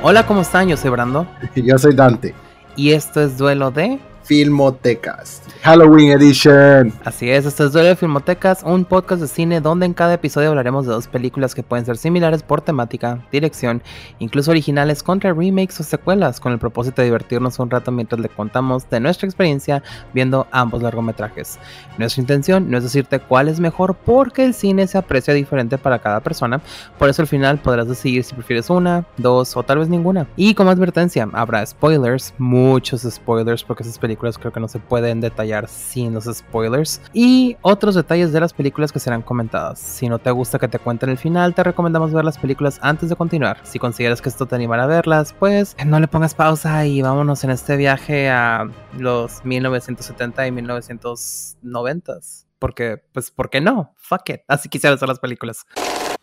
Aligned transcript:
Hola, 0.00 0.24
¿cómo 0.24 0.42
están? 0.42 0.68
Yo 0.68 0.76
soy 0.76 0.90
Brando. 0.90 1.26
Yo 1.56 1.76
soy 1.76 1.92
Dante. 1.92 2.32
Y 2.76 2.92
esto 2.92 3.20
es 3.20 3.36
Duelo 3.36 3.72
de 3.72 3.98
Filmotecas. 4.28 5.40
Halloween 5.62 6.10
Edition. 6.10 6.92
Así 7.02 7.30
es, 7.30 7.46
este 7.46 7.64
es 7.64 7.72
Duelo 7.72 7.88
de 7.88 7.96
Filmotecas, 7.96 8.62
un 8.62 8.84
podcast 8.84 9.22
de 9.22 9.26
cine 9.26 9.62
donde 9.62 9.86
en 9.86 9.94
cada 9.94 10.14
episodio 10.14 10.50
hablaremos 10.50 10.86
de 10.86 10.92
dos 10.92 11.08
películas 11.08 11.54
que 11.54 11.62
pueden 11.62 11.86
ser 11.86 11.96
similares 11.96 12.42
por 12.42 12.60
temática, 12.60 13.24
dirección, 13.32 13.82
incluso 14.18 14.50
originales 14.50 15.02
contra 15.02 15.32
remakes 15.32 15.80
o 15.80 15.82
secuelas, 15.82 16.40
con 16.40 16.52
el 16.52 16.58
propósito 16.58 17.00
de 17.00 17.06
divertirnos 17.06 17.58
un 17.58 17.70
rato 17.70 17.90
mientras 17.90 18.20
le 18.20 18.28
contamos 18.28 18.88
de 18.90 19.00
nuestra 19.00 19.26
experiencia 19.26 19.82
viendo 20.12 20.46
ambos 20.52 20.82
largometrajes. 20.82 21.58
Nuestra 21.96 22.20
intención 22.20 22.70
no 22.70 22.76
es 22.76 22.84
decirte 22.84 23.20
cuál 23.20 23.48
es 23.48 23.60
mejor 23.60 23.94
porque 23.94 24.44
el 24.44 24.52
cine 24.52 24.86
se 24.86 24.98
aprecia 24.98 25.32
diferente 25.32 25.78
para 25.78 26.00
cada 26.00 26.20
persona, 26.20 26.60
por 26.98 27.08
eso 27.08 27.22
al 27.22 27.28
final 27.28 27.58
podrás 27.58 27.88
decidir 27.88 28.24
si 28.24 28.34
prefieres 28.34 28.68
una, 28.68 29.06
dos 29.16 29.56
o 29.56 29.62
tal 29.62 29.78
vez 29.78 29.88
ninguna. 29.88 30.26
Y 30.36 30.52
como 30.52 30.70
advertencia, 30.70 31.26
habrá 31.32 31.64
spoilers, 31.64 32.34
muchos 32.36 33.06
spoilers 33.08 33.64
porque 33.64 33.84
esas 33.84 33.98
películas 33.98 34.17
creo 34.18 34.52
que 34.52 34.60
no 34.60 34.68
se 34.68 34.78
pueden 34.78 35.20
detallar 35.20 35.68
sin 35.68 36.14
los 36.14 36.24
spoilers 36.24 37.00
y 37.12 37.56
otros 37.62 37.94
detalles 37.94 38.32
de 38.32 38.40
las 38.40 38.52
películas 38.52 38.92
que 38.92 38.98
serán 39.00 39.22
comentadas. 39.22 39.78
Si 39.78 40.08
no 40.08 40.18
te 40.18 40.30
gusta 40.30 40.58
que 40.58 40.68
te 40.68 40.78
cuenten 40.78 41.10
el 41.10 41.18
final, 41.18 41.54
te 41.54 41.62
recomendamos 41.62 42.12
ver 42.12 42.24
las 42.24 42.38
películas 42.38 42.78
antes 42.82 43.08
de 43.08 43.16
continuar. 43.16 43.58
Si 43.62 43.78
consideras 43.78 44.20
que 44.20 44.28
esto 44.28 44.46
te 44.46 44.54
animará 44.54 44.84
a 44.84 44.86
verlas, 44.86 45.32
pues 45.38 45.76
no 45.86 46.00
le 46.00 46.08
pongas 46.08 46.34
pausa 46.34 46.84
y 46.86 47.02
vámonos 47.02 47.44
en 47.44 47.50
este 47.50 47.76
viaje 47.76 48.28
a 48.28 48.68
los 48.96 49.44
1970 49.44 50.46
y 50.46 50.52
1990. 50.52 52.18
Porque, 52.58 53.00
pues, 53.12 53.30
¿por 53.30 53.50
qué 53.50 53.60
no? 53.60 53.94
Fuck 53.96 54.30
it. 54.30 54.40
Así 54.48 54.68
quisiera 54.68 54.94
hacer 54.94 55.08
las 55.08 55.20
películas. 55.20 55.64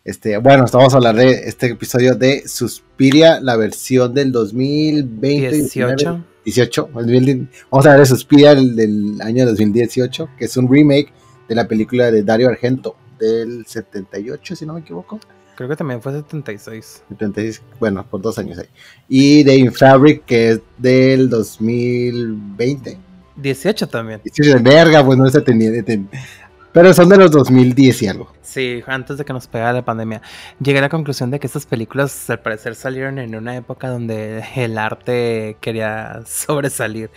Este, 0.04 0.36
bueno, 0.38 0.64
estamos 0.64 0.92
a 0.92 0.98
hablar 0.98 1.16
de 1.16 1.30
este 1.48 1.66
episodio 1.66 2.14
de 2.14 2.46
Suspiria, 2.46 3.40
la 3.40 3.56
versión 3.56 4.14
del 4.14 4.30
2020. 4.32 5.50
18. 5.50 6.24
18, 6.46 6.90
vamos 7.70 7.86
a 7.86 7.96
ver 7.96 8.06
Suspiria 8.06 8.54
del, 8.54 8.76
del 8.76 9.20
año 9.20 9.44
2018, 9.44 10.28
que 10.38 10.44
es 10.44 10.56
un 10.56 10.72
remake 10.72 11.12
de 11.48 11.54
la 11.56 11.66
película 11.66 12.10
de 12.12 12.22
Dario 12.22 12.48
Argento 12.48 12.94
del 13.18 13.66
78, 13.66 14.54
si 14.54 14.64
no 14.64 14.74
me 14.74 14.80
equivoco. 14.80 15.18
Creo 15.56 15.68
que 15.68 15.74
también 15.74 16.00
fue 16.00 16.12
76. 16.12 17.02
76, 17.08 17.62
bueno, 17.80 18.06
por 18.08 18.20
dos 18.20 18.38
años 18.38 18.58
ahí. 18.58 18.68
Y 19.08 19.42
de 19.42 19.56
Infabric, 19.56 20.24
que 20.24 20.50
es 20.50 20.60
del 20.78 21.28
2020. 21.28 22.98
18 23.36 23.88
también. 23.88 24.20
18 24.22 24.58
de 24.58 24.62
verga, 24.62 25.04
pues 25.04 25.18
no 25.18 25.28
se 25.28 25.40
tenía. 25.40 25.70
Pero 26.76 26.92
son 26.92 27.08
de 27.08 27.16
los 27.16 27.30
2010 27.30 28.02
y 28.02 28.08
algo. 28.08 28.30
Sí, 28.42 28.82
antes 28.86 29.16
de 29.16 29.24
que 29.24 29.32
nos 29.32 29.46
pegara 29.46 29.72
la 29.72 29.82
pandemia. 29.82 30.20
Llegué 30.60 30.80
a 30.80 30.82
la 30.82 30.90
conclusión 30.90 31.30
de 31.30 31.40
que 31.40 31.46
estas 31.46 31.64
películas 31.64 32.28
al 32.28 32.40
parecer 32.40 32.74
salieron 32.74 33.18
en 33.18 33.34
una 33.34 33.56
época 33.56 33.88
donde 33.88 34.44
el 34.56 34.76
arte 34.76 35.56
quería 35.62 36.20
sobresalir. 36.26 37.08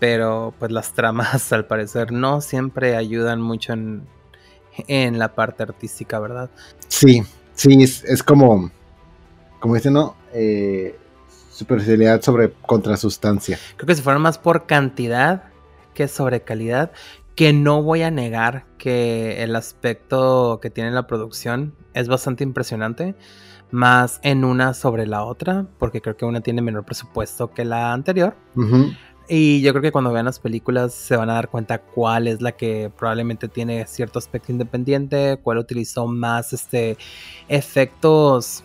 Pero 0.00 0.54
pues 0.58 0.72
las 0.72 0.92
tramas 0.92 1.52
al 1.52 1.66
parecer 1.66 2.10
no 2.10 2.40
siempre 2.40 2.96
ayudan 2.96 3.40
mucho 3.40 3.74
en, 3.74 4.08
en 4.88 5.20
la 5.20 5.36
parte 5.36 5.62
artística, 5.62 6.18
¿verdad? 6.18 6.50
Sí, 6.88 7.22
sí, 7.54 7.80
es, 7.80 8.22
como, 8.24 8.72
como 9.60 9.76
dicen, 9.76 9.92
¿no? 9.92 10.16
Eh, 10.34 10.98
superficialidad 11.52 12.22
sobre 12.22 12.50
contrasustancia. 12.50 13.56
Creo 13.76 13.86
que 13.86 13.94
se 13.94 14.02
fueron 14.02 14.22
más 14.22 14.36
por 14.38 14.66
cantidad 14.66 15.44
que 15.94 16.08
sobre 16.08 16.40
calidad 16.40 16.90
que 17.36 17.52
no 17.52 17.82
voy 17.82 18.02
a 18.02 18.10
negar 18.10 18.64
que 18.78 19.44
el 19.44 19.54
aspecto 19.54 20.58
que 20.60 20.70
tiene 20.70 20.90
la 20.90 21.06
producción 21.06 21.74
es 21.92 22.08
bastante 22.08 22.42
impresionante, 22.42 23.14
más 23.70 24.20
en 24.22 24.42
una 24.42 24.72
sobre 24.72 25.06
la 25.06 25.22
otra, 25.22 25.66
porque 25.78 26.00
creo 26.00 26.16
que 26.16 26.24
una 26.24 26.40
tiene 26.40 26.62
menor 26.62 26.84
presupuesto 26.84 27.52
que 27.52 27.66
la 27.66 27.92
anterior. 27.92 28.34
Y 29.28 29.60
yo 29.60 29.72
creo 29.72 29.82
que 29.82 29.92
cuando 29.92 30.12
vean 30.12 30.24
las 30.24 30.38
películas 30.38 30.94
se 30.94 31.16
van 31.16 31.28
a 31.28 31.34
dar 31.34 31.48
cuenta 31.50 31.82
cuál 31.82 32.26
es 32.26 32.40
la 32.40 32.52
que 32.52 32.90
probablemente 32.96 33.48
tiene 33.48 33.86
cierto 33.86 34.18
aspecto 34.18 34.50
independiente, 34.50 35.38
cuál 35.42 35.58
utilizó 35.58 36.06
más 36.06 36.54
este 36.54 36.96
efectos, 37.48 38.64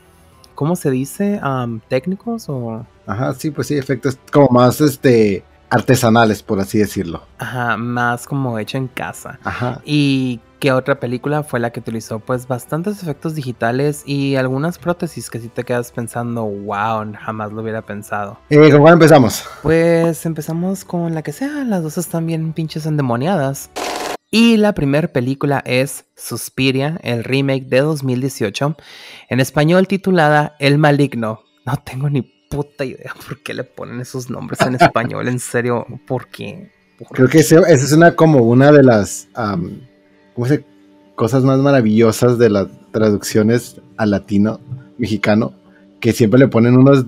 ¿cómo 0.56 0.78
se 0.78 0.92
dice? 0.92 1.42
técnicos 1.90 2.48
o... 2.48 2.86
Ajá, 3.06 3.34
sí, 3.34 3.52
pues 3.52 3.68
sí, 3.68 3.78
efectos 3.78 4.18
como 4.32 4.48
más 4.50 4.80
este 4.80 5.44
artesanales, 5.72 6.44
por 6.44 6.60
así 6.60 6.78
decirlo. 6.78 7.24
Ajá, 7.40 7.78
más 7.78 8.28
como 8.28 8.60
hecho 8.60 8.78
en 8.78 8.88
casa. 8.88 9.40
Ajá. 9.44 9.82
Y 9.86 10.42
qué 10.60 10.74
otra 10.74 11.00
película 11.00 11.44
fue 11.44 11.60
la 11.60 11.72
que 11.72 11.80
utilizó 11.80 12.20
pues 12.20 12.48
bastantes 12.48 13.02
efectos 13.02 13.34
digitales 13.34 14.04
y 14.06 14.36
algunas 14.36 14.78
prótesis 14.78 15.30
que 15.30 15.40
si 15.40 15.48
te 15.48 15.64
quedas 15.64 15.92
pensando, 15.92 16.44
wow, 16.44 17.14
jamás 17.20 17.54
lo 17.54 17.62
hubiera 17.62 17.82
pensado. 17.82 18.38
Eh, 18.50 18.70
¿Con 18.70 18.82
cuál 18.82 18.94
empezamos? 18.94 19.46
Pues 19.64 20.26
empezamos 20.26 20.84
con 20.84 21.16
la 21.16 21.24
que 21.24 21.32
sea, 21.32 21.64
las 21.64 21.82
dos 21.82 21.98
están 21.98 22.28
bien 22.28 22.54
pinches 22.54 22.86
endemoniadas. 22.86 23.72
Y 24.30 24.58
la 24.58 24.74
primera 24.74 25.08
película 25.10 25.62
es 25.66 26.06
Suspiria, 26.16 27.00
el 27.04 27.24
remake 27.24 27.66
de 27.66 27.80
2018, 27.80 28.78
en 29.30 29.40
español 29.40 29.88
titulada 29.88 30.56
El 30.60 30.78
Maligno. 30.78 31.42
No 31.66 31.76
tengo 31.84 32.10
ni 32.10 32.41
puta 32.52 32.86
idea 32.86 33.16
por 33.26 33.40
qué 33.40 33.54
le 33.54 33.64
ponen 33.64 34.02
esos 34.02 34.30
nombres 34.30 34.62
en 34.62 34.76
español. 34.76 35.28
En 35.28 35.40
serio, 35.40 35.88
¿por 36.06 36.28
qué? 36.28 36.70
Creo 37.10 37.28
que 37.28 37.40
esa 37.40 37.68
es 37.68 37.92
una 37.94 38.16
como 38.16 38.40
una 38.40 38.72
de 38.72 38.84
las 38.84 39.28
cosas 41.16 41.44
más 41.44 41.58
maravillosas 41.60 42.38
de 42.38 42.50
las 42.50 42.68
traducciones 42.92 43.82
al 43.98 44.12
latino 44.12 44.60
mexicano, 44.98 45.54
que 46.00 46.14
siempre 46.14 46.40
le 46.40 46.48
ponen 46.48 46.78
unos 46.78 47.06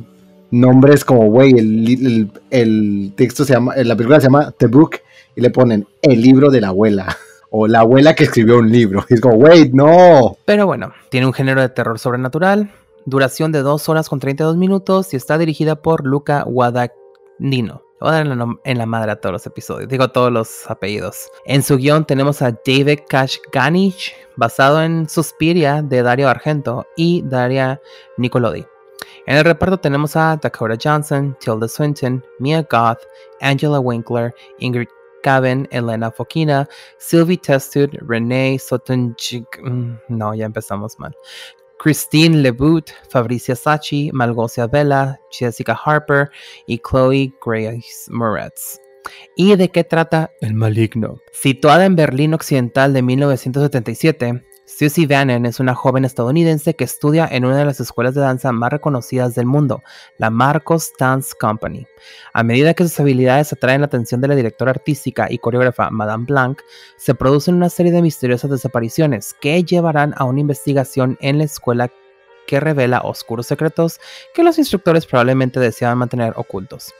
nombres 0.50 1.04
como, 1.06 1.30
güey, 1.30 1.54
el, 1.58 3.14
texto 3.16 3.46
se 3.46 3.54
llama, 3.54 3.76
la 3.76 3.96
película 3.96 4.20
se 4.20 4.28
llama 4.28 4.52
The 4.58 4.68
Book 4.68 4.98
y 5.36 5.42
le 5.42 5.50
ponen 5.50 5.86
el 6.02 6.22
libro 6.22 6.50
de 6.50 6.62
la 6.62 6.70
abuela. 6.70 7.18
O 7.56 7.68
la 7.68 7.82
abuela 7.82 8.16
que 8.16 8.24
escribió 8.24 8.58
un 8.58 8.72
libro. 8.72 9.06
Y 9.08 9.14
es 9.14 9.22
como, 9.22 9.36
güey, 9.36 9.70
no. 9.72 10.38
Pero 10.44 10.66
bueno, 10.66 10.92
tiene 11.10 11.28
un 11.28 11.34
género 11.34 11.62
de 11.62 11.70
terror 11.70 12.00
sobrenatural, 12.00 12.72
duración 13.06 13.52
de 13.52 13.62
2 13.62 13.90
horas 13.90 14.10
con 14.10 14.20
32 14.20 14.58
minutos 14.58 15.14
y 15.14 15.18
está 15.18 15.38
dirigida 15.38 15.82
por 15.82 16.06
Luca 16.06 16.44
Guadagnino. 16.44 17.82
Voy 18.00 18.10
a 18.10 18.24
dar 18.24 18.28
en 18.66 18.78
la, 18.78 18.86
madre 18.86 19.12
a 19.12 19.16
todos 19.16 19.32
los 19.32 19.46
episodios, 19.46 19.88
digo 19.88 20.10
todos 20.10 20.30
los 20.30 20.70
apellidos. 20.70 21.32
En 21.46 21.64
su 21.64 21.78
guion 21.78 22.06
tenemos 22.06 22.42
a 22.42 22.52
David 22.52 23.00
Kashganich, 23.08 24.14
basado 24.36 24.84
en 24.84 25.08
Suspiria 25.08 25.82
de 25.82 26.04
Dario 26.04 26.28
Argento 26.28 26.86
y 26.98 27.22
Daria 27.22 27.80
Nicolodi. 28.18 28.66
En 29.26 29.38
el 29.38 29.46
reparto 29.46 29.78
tenemos 29.78 30.18
a 30.18 30.36
Dakota 30.36 30.76
Johnson, 30.82 31.38
Tilda 31.40 31.68
Swinton, 31.70 32.22
Mia 32.40 32.62
Goth, 32.64 33.00
Angela 33.40 33.80
Winkler, 33.80 34.34
Ingrid 34.60 34.90
Caben, 35.24 35.68
Elena 35.72 36.12
Fokina, 36.12 36.68
Sylvie 36.98 37.38
Testud, 37.38 37.90
Renee 38.02 38.60
Sotonjig. 38.60 39.46
Mm, 39.64 39.96
no, 40.10 40.36
ya 40.36 40.46
empezamos 40.46 41.00
mal. 41.00 41.16
Christine 41.84 42.42
Lebout, 42.42 42.86
Fabricia 43.10 43.58
Sachi, 43.58 44.10
Malgosia 44.14 44.68
Vela, 44.68 45.20
Jessica 45.30 45.74
Harper 45.74 46.30
y 46.66 46.80
Chloe 46.80 47.34
Grace 47.46 48.08
Moretz. 48.10 48.80
¿Y 49.36 49.54
de 49.58 49.68
qué 49.68 49.84
trata 49.84 50.32
El 50.40 50.54
Maligno? 50.54 51.18
Situada 51.34 51.84
en 51.84 51.98
Berlín 51.98 52.34
Occidental 52.34 52.94
de 52.94 53.02
1977, 53.02 54.46
Susie 54.66 55.08
Vannon 55.08 55.46
es 55.46 55.60
una 55.60 55.76
joven 55.76 56.06
estadounidense 56.06 56.74
que 56.74 56.86
estudia 56.86 57.28
en 57.30 57.44
una 57.44 57.58
de 57.58 57.66
las 57.66 57.82
escuelas 57.82 58.16
de 58.16 58.22
danza 58.22 58.54
más 58.54 58.72
reconocidas 58.72 59.36
del 59.36 59.46
mundo, 59.46 59.84
la 60.18 60.30
Marcos 60.30 60.94
Dance 60.98 61.34
Company. 61.38 61.86
A 62.34 62.44
medida 62.44 62.74
que 62.74 62.84
sus 62.84 62.98
habilidades 62.98 63.52
atraen 63.52 63.82
la 63.82 63.88
atención 63.88 64.22
de 64.22 64.30
la 64.30 64.36
directora 64.36 64.72
artística 64.72 65.28
y 65.30 65.38
coreógrafa 65.38 65.90
Madame 65.90 66.26
Blanc, 66.26 66.62
se 66.96 67.14
producen 67.14 67.56
una 67.56 67.70
serie 67.70 67.92
de 67.92 68.02
misteriosas 68.02 68.52
desapariciones 68.52 69.36
que 69.42 69.64
llevarán 69.66 70.14
a 70.16 70.24
una 70.24 70.40
investigación 70.40 71.18
en 71.20 71.40
la 71.40 71.44
escuela 71.44 71.92
que 72.48 72.62
revela 72.62 73.02
oscuros 73.02 73.48
secretos 73.48 74.00
que 74.34 74.44
los 74.44 74.58
instructores 74.58 75.06
probablemente 75.06 75.60
deseaban 75.60 75.98
mantener 75.98 76.34
ocultos. 76.38 76.94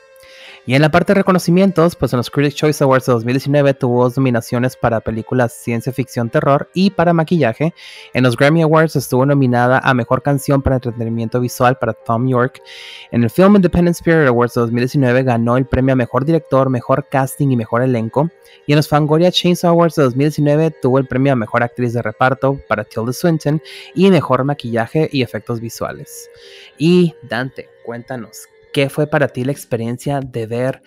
Y 0.66 0.74
en 0.74 0.80
la 0.80 0.90
parte 0.90 1.12
de 1.12 1.20
reconocimientos, 1.20 1.94
pues 1.94 2.14
en 2.14 2.16
los 2.16 2.30
Critics' 2.30 2.54
Choice 2.54 2.82
Awards 2.82 3.04
de 3.04 3.12
2019 3.12 3.74
tuvo 3.74 4.04
dos 4.04 4.16
nominaciones 4.16 4.76
para 4.76 5.00
películas 5.00 5.52
ciencia 5.52 5.92
ficción 5.92 6.30
terror 6.30 6.70
y 6.72 6.88
para 6.88 7.12
maquillaje. 7.12 7.74
En 8.14 8.24
los 8.24 8.34
Grammy 8.34 8.62
Awards 8.62 8.96
estuvo 8.96 9.26
nominada 9.26 9.78
a 9.84 9.92
Mejor 9.92 10.22
Canción 10.22 10.62
para 10.62 10.76
Entretenimiento 10.76 11.38
Visual 11.38 11.76
para 11.76 11.92
Tom 11.92 12.26
York. 12.26 12.62
En 13.10 13.22
el 13.24 13.28
Film 13.28 13.56
Independent 13.56 13.94
Spirit 13.94 14.26
Awards 14.26 14.54
de 14.54 14.62
2019 14.62 15.22
ganó 15.24 15.58
el 15.58 15.66
premio 15.66 15.92
a 15.92 15.96
Mejor 15.96 16.24
Director, 16.24 16.70
Mejor 16.70 17.08
Casting 17.10 17.50
y 17.50 17.56
Mejor 17.56 17.82
Elenco. 17.82 18.30
Y 18.66 18.72
en 18.72 18.76
los 18.76 18.88
Fangoria 18.88 19.30
Chainsaw 19.30 19.70
Awards 19.70 19.96
de 19.96 20.04
2019 20.04 20.70
tuvo 20.80 20.98
el 20.98 21.06
premio 21.06 21.34
a 21.34 21.36
Mejor 21.36 21.62
Actriz 21.62 21.92
de 21.92 22.00
Reparto 22.00 22.58
para 22.68 22.84
Tilda 22.84 23.12
Swinton 23.12 23.60
y 23.94 24.10
Mejor 24.10 24.44
Maquillaje 24.44 25.10
y 25.12 25.20
Efectos 25.20 25.60
Visuales. 25.60 26.30
Y 26.78 27.14
Dante, 27.22 27.68
cuéntanos, 27.84 28.48
¿Qué 28.74 28.90
fue 28.90 29.06
para 29.06 29.28
ti 29.28 29.44
la 29.44 29.52
experiencia 29.52 30.18
de 30.18 30.48
ver 30.48 30.82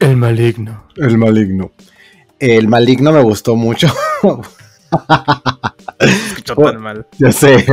El 0.00 0.16
Maligno? 0.16 0.88
El 0.96 1.16
Maligno. 1.16 1.70
El 2.40 2.66
Maligno 2.66 3.12
me 3.12 3.22
gustó 3.22 3.54
mucho. 3.54 3.86
hecho 6.36 6.56
tan 6.56 6.80
mal. 6.80 7.06
Yo 7.16 7.30
sé. 7.30 7.64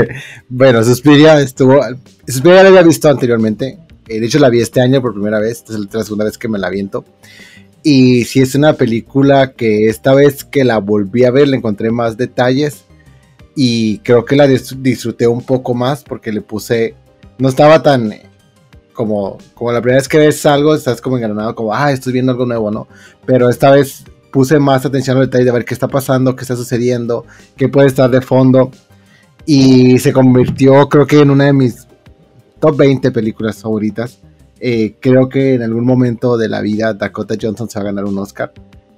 Bueno, 0.47 0.83
Suspiria 0.83 1.41
estuvo. 1.41 1.81
Suspiria 2.27 2.61
la 2.61 2.69
había 2.69 2.83
visto 2.83 3.09
anteriormente. 3.09 3.79
Eh, 4.07 4.19
de 4.19 4.27
hecho, 4.27 4.37
la 4.37 4.49
vi 4.49 4.61
este 4.61 4.79
año 4.79 5.01
por 5.01 5.15
primera 5.15 5.39
vez. 5.39 5.53
Esta 5.53 5.73
es 5.73 5.79
la 5.91 6.03
segunda 6.03 6.25
vez 6.25 6.37
que 6.37 6.47
me 6.47 6.59
la 6.59 6.69
viento. 6.69 7.03
Y 7.81 8.25
sí 8.25 8.41
es 8.41 8.53
una 8.53 8.73
película 8.73 9.53
que 9.53 9.89
esta 9.89 10.13
vez 10.13 10.43
que 10.43 10.63
la 10.63 10.77
volví 10.77 11.25
a 11.25 11.31
ver 11.31 11.47
le 11.47 11.57
encontré 11.57 11.89
más 11.89 12.15
detalles. 12.15 12.85
Y 13.55 13.97
creo 13.99 14.23
que 14.23 14.35
la 14.35 14.45
disfruté 14.45 15.25
un 15.25 15.41
poco 15.41 15.73
más 15.73 16.03
porque 16.03 16.31
le 16.31 16.41
puse. 16.41 16.93
No 17.39 17.49
estaba 17.49 17.81
tan. 17.81 18.13
Como, 18.95 19.37
como 19.53 19.71
la 19.71 19.81
primera 19.81 19.99
vez 19.99 20.07
que 20.07 20.17
ves 20.17 20.43
algo, 20.47 20.73
estás 20.73 21.01
como 21.01 21.17
engranado, 21.17 21.53
como, 21.53 21.71
ah, 21.71 21.91
estoy 21.91 22.13
viendo 22.13 22.31
algo 22.31 22.47
nuevo, 22.47 22.71
¿no? 22.71 22.87
Pero 23.27 23.49
esta 23.49 23.69
vez 23.69 24.05
puse 24.31 24.57
más 24.57 24.85
atención 24.85 25.17
al 25.17 25.25
detalle 25.25 25.45
de 25.45 25.51
ver 25.51 25.65
qué 25.65 25.75
está 25.75 25.87
pasando, 25.87 26.35
qué 26.35 26.41
está 26.41 26.55
sucediendo, 26.55 27.25
qué 27.55 27.69
puede 27.69 27.87
estar 27.87 28.09
de 28.09 28.21
fondo. 28.21 28.71
Y 29.45 29.99
se 29.99 30.11
convirtió, 30.11 30.89
creo 30.89 31.05
que, 31.05 31.21
en 31.21 31.29
una 31.29 31.45
de 31.45 31.53
mis 31.53 31.85
top 32.59 32.77
20 32.77 33.11
películas 33.11 33.61
favoritas. 33.61 34.19
Eh, 34.59 34.95
creo 34.99 35.29
que 35.29 35.53
en 35.53 35.61
algún 35.61 35.85
momento 35.85 36.37
de 36.37 36.49
la 36.49 36.61
vida 36.61 36.93
Dakota 36.93 37.35
Johnson 37.39 37.69
se 37.69 37.77
va 37.77 37.83
a 37.83 37.85
ganar 37.85 38.05
un 38.05 38.17
Oscar. 38.17 38.51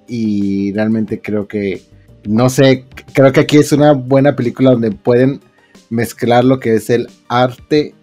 Y 0.08 0.72
realmente 0.74 1.20
creo 1.22 1.48
que, 1.48 1.82
no 2.26 2.50
sé, 2.50 2.86
creo 3.14 3.32
que 3.32 3.42
aquí 3.42 3.58
es 3.58 3.72
una 3.74 3.92
buena 3.92 4.36
película 4.36 4.72
donde 4.72 4.92
pueden 4.92 5.42
mezclar 5.90 6.46
lo 6.46 6.60
que 6.60 6.76
es 6.76 6.90
el 6.90 7.10
arte 7.28 7.94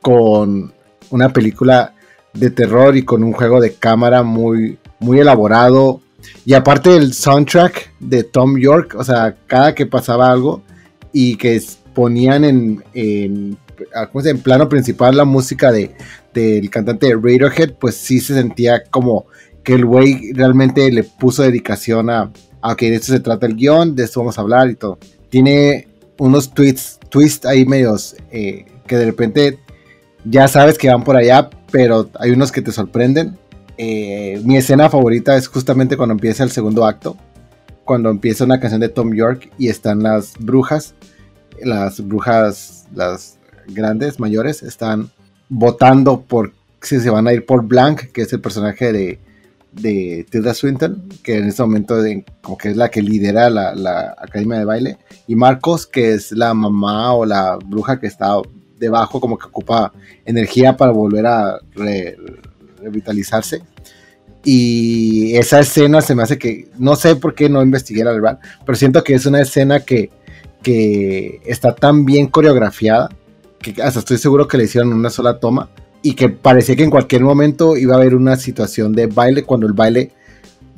con 0.00 0.72
una 1.10 1.32
película 1.32 1.94
de 2.32 2.50
terror 2.50 2.96
y 2.96 3.04
con 3.04 3.22
un 3.22 3.32
juego 3.32 3.60
de 3.60 3.74
cámara 3.74 4.22
muy, 4.22 4.78
muy 4.98 5.20
elaborado, 5.20 6.00
y 6.44 6.54
aparte 6.54 6.96
el 6.96 7.12
soundtrack 7.12 7.92
de 8.00 8.24
Tom 8.24 8.58
York, 8.58 8.94
o 8.98 9.04
sea, 9.04 9.36
cada 9.46 9.74
que 9.74 9.86
pasaba 9.86 10.30
algo 10.30 10.62
y 11.12 11.36
que 11.36 11.60
ponían 11.94 12.44
en, 12.44 12.84
en, 12.92 13.56
ah, 13.94 14.08
en 14.24 14.38
plano 14.40 14.68
principal 14.68 15.16
la 15.16 15.24
música 15.24 15.70
de, 15.72 15.94
del 16.32 16.68
cantante 16.70 17.14
Radiohead, 17.14 17.74
pues 17.74 17.96
sí 17.96 18.20
se 18.20 18.34
sentía 18.34 18.84
como 18.84 19.26
que 19.62 19.74
el 19.74 19.84
güey 19.84 20.32
realmente 20.32 20.90
le 20.90 21.04
puso 21.04 21.42
dedicación 21.42 22.10
a, 22.10 22.30
a 22.60 22.76
que 22.76 22.90
de 22.90 22.96
esto 22.96 23.12
se 23.12 23.20
trata 23.20 23.46
el 23.46 23.56
guion, 23.56 23.94
de 23.94 24.04
esto 24.04 24.20
vamos 24.20 24.38
a 24.38 24.42
hablar 24.42 24.68
y 24.70 24.74
todo. 24.74 24.98
Tiene 25.30 25.88
unos 26.18 26.52
tweets, 26.52 26.98
twists 27.08 27.46
ahí 27.46 27.64
medios 27.64 28.16
eh, 28.30 28.66
que 28.86 28.96
de 28.96 29.06
repente 29.06 29.58
ya 30.24 30.48
sabes 30.48 30.78
que 30.78 30.88
van 30.88 31.04
por 31.04 31.16
allá, 31.16 31.50
pero 31.70 32.08
hay 32.18 32.30
unos 32.30 32.50
que 32.52 32.62
te 32.62 32.72
sorprenden. 32.72 33.36
Eh, 33.76 34.40
mi 34.44 34.56
escena 34.56 34.88
favorita 34.88 35.36
es 35.36 35.48
justamente 35.48 35.96
cuando 35.96 36.12
empieza 36.12 36.44
el 36.44 36.50
segundo 36.50 36.84
acto, 36.84 37.16
cuando 37.84 38.10
empieza 38.10 38.44
una 38.44 38.60
canción 38.60 38.80
de 38.80 38.88
Tom 38.88 39.14
York 39.14 39.50
y 39.58 39.68
están 39.68 40.02
las 40.02 40.34
brujas, 40.38 40.94
las 41.62 42.06
brujas, 42.06 42.86
las 42.94 43.38
grandes, 43.66 44.20
mayores, 44.20 44.62
están 44.62 45.10
votando 45.48 46.22
por 46.22 46.52
si 46.80 47.00
se 47.00 47.10
van 47.10 47.26
a 47.26 47.32
ir 47.32 47.46
por 47.46 47.66
Blank, 47.66 48.12
que 48.12 48.22
es 48.22 48.32
el 48.32 48.40
personaje 48.40 48.92
de, 48.92 49.18
de 49.72 50.26
Tilda 50.30 50.54
Swinton, 50.54 51.08
que 51.22 51.38
en 51.38 51.46
este 51.46 51.62
momento 51.62 51.96
como 52.42 52.58
que 52.58 52.70
es 52.70 52.76
la 52.76 52.90
que 52.90 53.02
lidera 53.02 53.50
la, 53.50 54.14
academia 54.18 54.58
de 54.58 54.64
baile, 54.64 54.98
y 55.26 55.34
Marcos, 55.34 55.86
que 55.86 56.12
es 56.12 56.32
la 56.32 56.54
mamá 56.54 57.14
o 57.14 57.24
la 57.24 57.56
bruja 57.56 57.98
que 57.98 58.06
está 58.06 58.36
debajo, 58.78 59.20
como 59.20 59.38
que 59.38 59.46
ocupa 59.46 59.92
energía 60.24 60.76
para 60.76 60.92
volver 60.92 61.26
a 61.26 61.58
revitalizarse. 62.82 63.62
Y 64.44 65.36
esa 65.36 65.60
escena 65.60 66.02
se 66.02 66.14
me 66.14 66.22
hace 66.22 66.38
que, 66.38 66.68
no 66.78 66.96
sé 66.96 67.16
por 67.16 67.34
qué 67.34 67.48
no 67.48 67.62
investigué 67.62 68.04
la 68.04 68.12
verdad, 68.12 68.38
pero 68.66 68.76
siento 68.76 69.02
que 69.02 69.14
es 69.14 69.24
una 69.24 69.40
escena 69.40 69.80
que, 69.80 70.10
que 70.62 71.40
está 71.46 71.74
tan 71.74 72.04
bien 72.04 72.26
coreografiada, 72.26 73.08
que 73.60 73.80
hasta 73.82 74.00
estoy 74.00 74.18
seguro 74.18 74.46
que 74.46 74.58
le 74.58 74.64
hicieron 74.64 74.92
una 74.92 75.08
sola 75.08 75.40
toma, 75.40 75.70
y 76.02 76.14
que 76.14 76.28
parecía 76.28 76.76
que 76.76 76.84
en 76.84 76.90
cualquier 76.90 77.22
momento 77.22 77.78
iba 77.78 77.94
a 77.94 77.96
haber 77.96 78.14
una 78.14 78.36
situación 78.36 78.92
de 78.92 79.06
baile 79.06 79.44
cuando 79.44 79.66
el 79.66 79.72
baile 79.72 80.12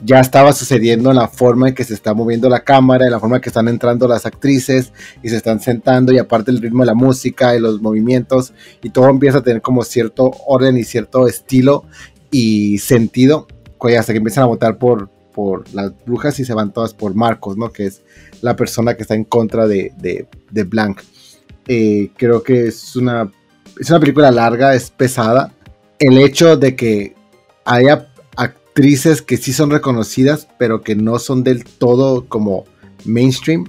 ya 0.04 0.20
estaba 0.20 0.52
sucediendo 0.52 1.10
en 1.10 1.16
la 1.16 1.28
forma 1.28 1.69
en 1.69 1.75
que 1.75 1.84
se 1.84 1.94
está 1.94 2.12
moviendo 2.14 2.48
la 2.48 2.60
cámara, 2.60 3.06
en 3.06 3.10
la 3.10 3.20
forma 3.20 3.37
en 3.37 3.43
que 3.43 3.48
están 3.48 3.69
entrando 3.69 4.06
las 4.06 4.26
actrices 4.26 4.93
y 5.22 5.28
se 5.28 5.37
están 5.37 5.60
sentando 5.60 6.12
y 6.12 6.19
aparte 6.19 6.50
el 6.50 6.60
ritmo 6.60 6.82
de 6.82 6.87
la 6.87 6.94
música 6.94 7.56
y 7.56 7.60
los 7.60 7.81
movimientos 7.81 8.52
y 8.82 8.90
todo 8.90 9.08
empieza 9.08 9.38
a 9.38 9.43
tener 9.43 9.62
como 9.62 9.82
cierto 9.84 10.31
orden 10.46 10.76
y 10.76 10.84
cierto 10.84 11.26
estilo 11.26 11.84
y 12.31 12.78
sentido 12.78 13.46
hasta 13.94 14.12
que 14.12 14.19
empiezan 14.19 14.44
a 14.44 14.48
votar 14.48 14.78
por, 14.78 15.08
por 15.32 15.72
las 15.72 15.93
brujas 16.04 16.40
y 16.40 16.44
se 16.44 16.54
van 16.54 16.72
todas 16.72 16.94
por 16.94 17.14
Marcos, 17.14 17.56
¿no? 17.56 17.70
Que 17.70 17.87
es 17.87 18.02
la 18.40 18.56
persona 18.56 18.94
que 18.94 19.02
está 19.02 19.14
en 19.14 19.25
contra 19.25 19.69
de, 19.69 19.93
de, 19.98 20.64
Blanc. 20.64 21.00
Eh, 21.69 22.10
creo 22.16 22.43
que 22.43 22.69
es 22.69 22.96
una, 22.96 23.31
es 23.78 23.90
una 23.90 24.00
película 24.00 24.31
larga, 24.31 24.75
es 24.75 24.90
pesada. 24.90 25.52
El 25.98 26.19
hecho 26.19 26.56
de 26.56 26.75
que 26.75 27.14
haya 27.64 28.08
actrices 28.76 29.23
que 29.23 29.38
sí 29.38 29.55
son 29.55 29.70
reconocidas, 29.70 30.49
pero 30.58 30.82
que 30.82 30.94
no 30.94 31.19
son 31.19 31.43
del 31.43 31.64
todo 31.64 32.26
como 32.28 32.67
mainstream, 33.06 33.64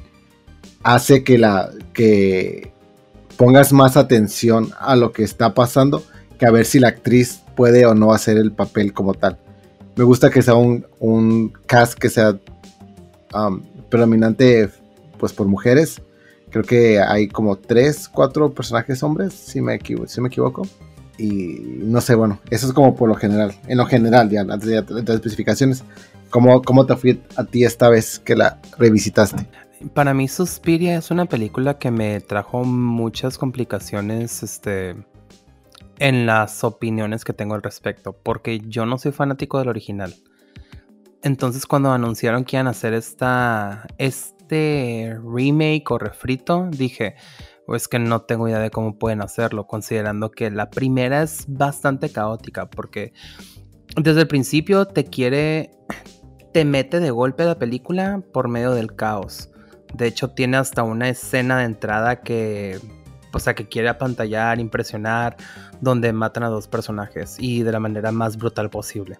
hace 0.83 1.23
que 1.23 1.37
la 1.37 1.69
que 1.93 2.73
pongas 3.37 3.71
más 3.71 3.95
atención 3.95 4.71
a 4.77 4.97
lo 4.97 5.13
que 5.13 5.23
está 5.23 5.53
pasando 5.53 6.03
que 6.37 6.45
a 6.45 6.51
ver 6.51 6.65
si 6.65 6.79
la 6.79 6.89
actriz 6.89 7.39
puede 7.55 7.85
o 7.85 7.95
no 7.95 8.11
hacer 8.11 8.37
el 8.37 8.51
papel 8.51 8.91
como 8.91 9.13
tal. 9.13 9.39
Me 9.95 10.03
gusta 10.03 10.29
que 10.29 10.41
sea 10.41 10.55
un, 10.55 10.85
un 10.99 11.53
cast 11.67 11.97
que 11.97 12.09
sea 12.09 12.37
um, 13.33 13.61
predominante 13.89 14.69
pues 15.17 15.31
por 15.31 15.47
mujeres. 15.47 16.01
Creo 16.49 16.65
que 16.65 16.99
hay 16.99 17.29
como 17.29 17.55
tres, 17.55 18.09
cuatro 18.09 18.53
personajes 18.53 19.01
hombres, 19.03 19.33
si 19.33 19.61
me, 19.61 19.79
si 20.07 20.19
me 20.19 20.27
equivoco 20.27 20.67
y 21.17 21.59
no 21.79 22.01
sé, 22.01 22.15
bueno, 22.15 22.39
eso 22.49 22.67
es 22.67 22.73
como 22.73 22.95
por 22.95 23.09
lo 23.09 23.15
general, 23.15 23.53
en 23.67 23.77
lo 23.77 23.85
general, 23.85 24.29
ya 24.29 24.43
las 24.43 24.63
especificaciones, 24.65 25.83
¿cómo, 26.29 26.61
¿cómo 26.61 26.85
te 26.85 26.95
fue 26.95 27.19
a 27.35 27.43
ti 27.43 27.63
esta 27.63 27.89
vez 27.89 28.19
que 28.19 28.35
la 28.35 28.59
revisitaste? 28.77 29.47
Para 29.93 30.13
mí 30.13 30.27
Suspiria 30.27 30.97
es 30.97 31.11
una 31.11 31.25
película 31.25 31.77
que 31.77 31.91
me 31.91 32.19
trajo 32.19 32.63
muchas 32.63 33.37
complicaciones 33.37 34.41
este, 34.41 34.95
en 35.99 36.25
las 36.25 36.63
opiniones 36.63 37.23
que 37.23 37.33
tengo 37.33 37.55
al 37.55 37.61
respecto, 37.61 38.13
porque 38.13 38.59
yo 38.67 38.85
no 38.85 38.97
soy 38.97 39.11
fanático 39.11 39.59
del 39.59 39.69
original. 39.69 40.15
Entonces 41.21 41.65
cuando 41.65 41.91
anunciaron 41.91 42.43
que 42.43 42.55
iban 42.55 42.67
a 42.67 42.71
hacer 42.71 42.93
esta, 42.93 43.87
este 43.97 45.17
remake 45.23 45.91
o 45.91 45.97
refrito, 45.97 46.67
dije, 46.71 47.15
o 47.67 47.75
es 47.75 47.87
que 47.87 47.99
no 47.99 48.21
tengo 48.21 48.47
idea 48.47 48.59
de 48.59 48.71
cómo 48.71 48.97
pueden 48.97 49.21
hacerlo, 49.21 49.67
considerando 49.67 50.31
que 50.31 50.49
la 50.49 50.69
primera 50.69 51.21
es 51.21 51.45
bastante 51.47 52.09
caótica, 52.09 52.69
porque 52.69 53.13
desde 53.95 54.21
el 54.21 54.27
principio 54.27 54.85
te 54.85 55.03
quiere, 55.05 55.71
te 56.53 56.65
mete 56.65 56.99
de 56.99 57.11
golpe 57.11 57.43
la 57.43 57.59
película 57.59 58.23
por 58.33 58.47
medio 58.47 58.71
del 58.71 58.95
caos. 58.95 59.49
De 59.93 60.07
hecho, 60.07 60.29
tiene 60.29 60.57
hasta 60.57 60.83
una 60.83 61.09
escena 61.09 61.59
de 61.59 61.65
entrada 61.65 62.21
que, 62.21 62.79
o 63.33 63.39
sea, 63.39 63.53
que 63.53 63.67
quiere 63.67 63.89
apantallar, 63.89 64.59
impresionar, 64.59 65.35
donde 65.81 66.13
matan 66.13 66.43
a 66.43 66.49
dos 66.49 66.67
personajes 66.67 67.35
y 67.37 67.63
de 67.63 67.71
la 67.73 67.79
manera 67.79 68.11
más 68.11 68.37
brutal 68.37 68.69
posible. 68.69 69.19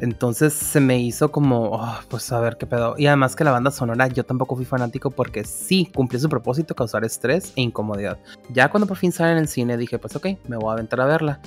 Entonces 0.00 0.52
se 0.52 0.80
me 0.80 1.00
hizo 1.00 1.30
como, 1.30 1.70
oh, 1.72 1.98
pues 2.08 2.30
a 2.32 2.40
ver 2.40 2.56
qué 2.56 2.66
pedo. 2.66 2.94
Y 2.98 3.06
además 3.06 3.36
que 3.36 3.44
la 3.44 3.52
banda 3.52 3.70
sonora 3.70 4.08
yo 4.08 4.24
tampoco 4.24 4.56
fui 4.56 4.64
fanático 4.64 5.10
porque 5.10 5.44
sí 5.44 5.90
cumplió 5.94 6.20
su 6.20 6.28
propósito, 6.28 6.74
causar 6.74 7.04
estrés 7.04 7.52
e 7.56 7.62
incomodidad. 7.62 8.18
Ya 8.50 8.70
cuando 8.70 8.86
por 8.86 8.96
fin 8.96 9.12
sale 9.12 9.32
en 9.32 9.38
el 9.38 9.48
cine 9.48 9.76
dije, 9.76 9.98
pues 9.98 10.16
ok, 10.16 10.26
me 10.48 10.56
voy 10.56 10.70
a 10.70 10.72
aventar 10.74 11.00
a 11.00 11.06
verla. 11.06 11.40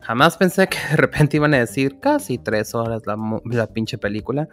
Jamás 0.00 0.36
pensé 0.36 0.68
que 0.68 0.78
de 0.90 0.96
repente 0.96 1.36
iban 1.36 1.54
a 1.54 1.58
decir 1.58 2.00
casi 2.00 2.38
tres 2.38 2.74
horas 2.74 3.02
la, 3.06 3.16
la 3.44 3.66
pinche 3.66 3.98
película. 3.98 4.48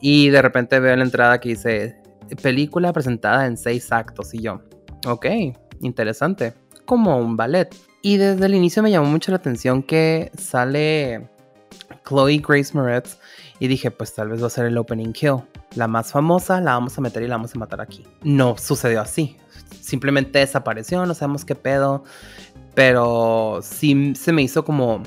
Y 0.00 0.30
de 0.30 0.42
repente 0.42 0.80
veo 0.80 0.96
la 0.96 1.04
entrada 1.04 1.40
que 1.40 1.50
dice 1.50 2.00
película 2.42 2.92
presentada 2.92 3.46
en 3.46 3.56
seis 3.56 3.92
actos. 3.92 4.32
Y 4.34 4.42
yo, 4.42 4.62
ok, 5.06 5.26
interesante. 5.80 6.54
Como 6.84 7.18
un 7.18 7.36
ballet. 7.36 7.74
Y 8.02 8.18
desde 8.18 8.46
el 8.46 8.54
inicio 8.54 8.82
me 8.82 8.90
llamó 8.90 9.08
mucho 9.08 9.32
la 9.32 9.38
atención 9.38 9.82
que 9.82 10.30
sale 10.38 11.28
Chloe 12.06 12.38
Grace 12.46 12.72
Moretz 12.74 13.18
y 13.58 13.68
dije, 13.68 13.90
pues 13.90 14.14
tal 14.14 14.28
vez 14.28 14.42
va 14.42 14.46
a 14.46 14.50
ser 14.50 14.66
el 14.66 14.78
opening 14.78 15.12
kill. 15.12 15.42
La 15.74 15.88
más 15.88 16.12
famosa 16.12 16.60
la 16.60 16.72
vamos 16.72 16.96
a 16.96 17.00
meter 17.00 17.22
y 17.22 17.28
la 17.28 17.36
vamos 17.36 17.54
a 17.54 17.58
matar 17.58 17.80
aquí. 17.80 18.04
No 18.22 18.56
sucedió 18.58 19.00
así. 19.00 19.36
Simplemente 19.80 20.38
desapareció, 20.38 21.04
no 21.04 21.14
sabemos 21.14 21.44
qué 21.44 21.54
pedo. 21.54 22.04
Pero 22.74 23.60
sí 23.62 24.14
se 24.14 24.32
me 24.32 24.42
hizo 24.42 24.64
como 24.64 25.02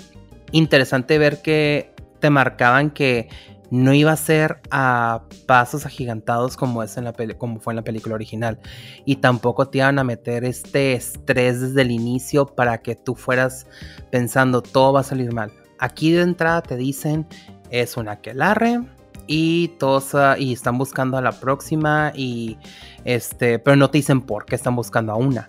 interesante 0.52 1.18
ver 1.18 1.42
que 1.42 1.94
te 2.20 2.30
marcaban 2.30 2.90
que 2.90 3.30
no 3.72 3.94
iba 3.94 4.12
a 4.12 4.18
ser 4.18 4.62
a 4.72 5.24
pasos 5.46 5.86
agigantados 5.86 6.58
como, 6.58 6.82
es 6.82 6.98
en 6.98 7.04
la 7.04 7.14
como 7.38 7.60
fue 7.60 7.74
en 7.74 7.78
la 7.78 7.84
película 7.84 8.16
original. 8.16 8.60
Y 9.06 9.18
tampoco 9.18 9.68
te 9.68 9.80
iban 9.80 10.00
a 10.00 10.04
meter 10.04 10.44
este 10.44 10.94
estrés 10.94 11.62
desde 11.62 11.82
el 11.84 11.92
inicio 11.92 12.48
para 12.48 12.80
que 12.80 12.96
tú 12.96 13.16
fueras 13.16 13.68
pensando 14.12 14.62
todo 14.62 14.94
va 14.94 15.02
a 15.02 15.04
salir 15.04 15.32
mal. 15.34 15.52
Aquí 15.80 16.12
de 16.12 16.22
entrada 16.22 16.62
te 16.62 16.76
dicen 16.76 17.26
es 17.72 17.98
una 17.98 18.14
aquelarre 18.14 18.82
y 19.28 19.70
todos 19.80 20.16
ah, 20.16 20.36
y 20.38 20.54
están 20.54 20.78
buscando 20.78 21.18
a 21.18 21.22
la 21.22 21.32
próxima 21.32 22.12
y 22.16 22.58
este, 23.06 23.60
pero 23.60 23.76
no 23.76 23.90
te 23.90 24.00
dicen 24.00 24.22
por 24.22 24.46
qué 24.46 24.56
están 24.56 24.76
buscando 24.76 25.14
a 25.14 25.16
una. 25.16 25.48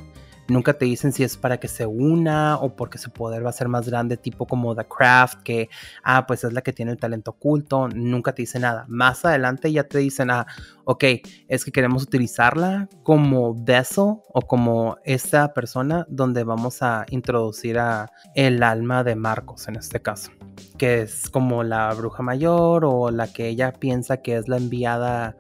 Nunca 0.51 0.75
te 0.75 0.85
dicen 0.85 1.13
si 1.13 1.25
es 1.25 1.37
para 1.37 1.59
que 1.59 1.69
se 1.69 1.87
una 1.87 2.57
o 2.59 2.77
porque 2.77 2.99
su 2.99 3.11
poder 3.11 3.45
va 3.45 3.51
a 3.51 3.53
ser 3.53 3.69
más 3.69 3.89
grande, 3.89 4.17
tipo 4.17 4.47
como 4.47 4.75
The 4.75 4.87
Craft, 4.87 5.43
que, 5.43 5.69
ah, 6.03 6.27
pues 6.27 6.45
es 6.45 6.53
la 6.53 6.63
que 6.63 6.73
tiene 6.73 6.93
el 6.93 6.99
talento 6.99 7.33
oculto. 7.33 7.89
Nunca 7.89 8.35
te 8.35 8.43
dice 8.43 8.59
nada. 8.59 8.85
Más 8.89 9.25
adelante 9.25 9.73
ya 9.73 9.85
te 9.85 9.99
dicen, 9.99 10.31
ah, 10.31 10.47
ok, 10.85 11.05
es 11.49 11.65
que 11.65 11.73
queremos 11.73 12.03
utilizarla 12.03 12.89
como 13.03 13.55
vessel 13.55 14.17
o 14.33 14.43
como 14.47 14.99
esta 15.05 15.55
persona 15.55 16.07
donde 16.09 16.45
vamos 16.45 16.83
a 16.83 17.07
introducir 17.11 17.79
a 17.79 18.11
el 18.35 18.63
alma 18.63 19.05
de 19.05 19.17
Marcos 19.17 19.69
en 19.69 19.77
este 19.77 20.01
caso 20.01 20.31
que 20.79 21.03
es 21.03 21.29
como 21.29 21.63
la 21.63 21.93
bruja 21.95 22.23
mayor 22.23 22.85
o 22.85 23.11
la 23.11 23.33
que 23.33 23.49
ella 23.49 23.73
piensa 23.73 24.19
que 24.19 24.37
es 24.37 24.49
la 24.49 24.57
enviada 24.57 25.37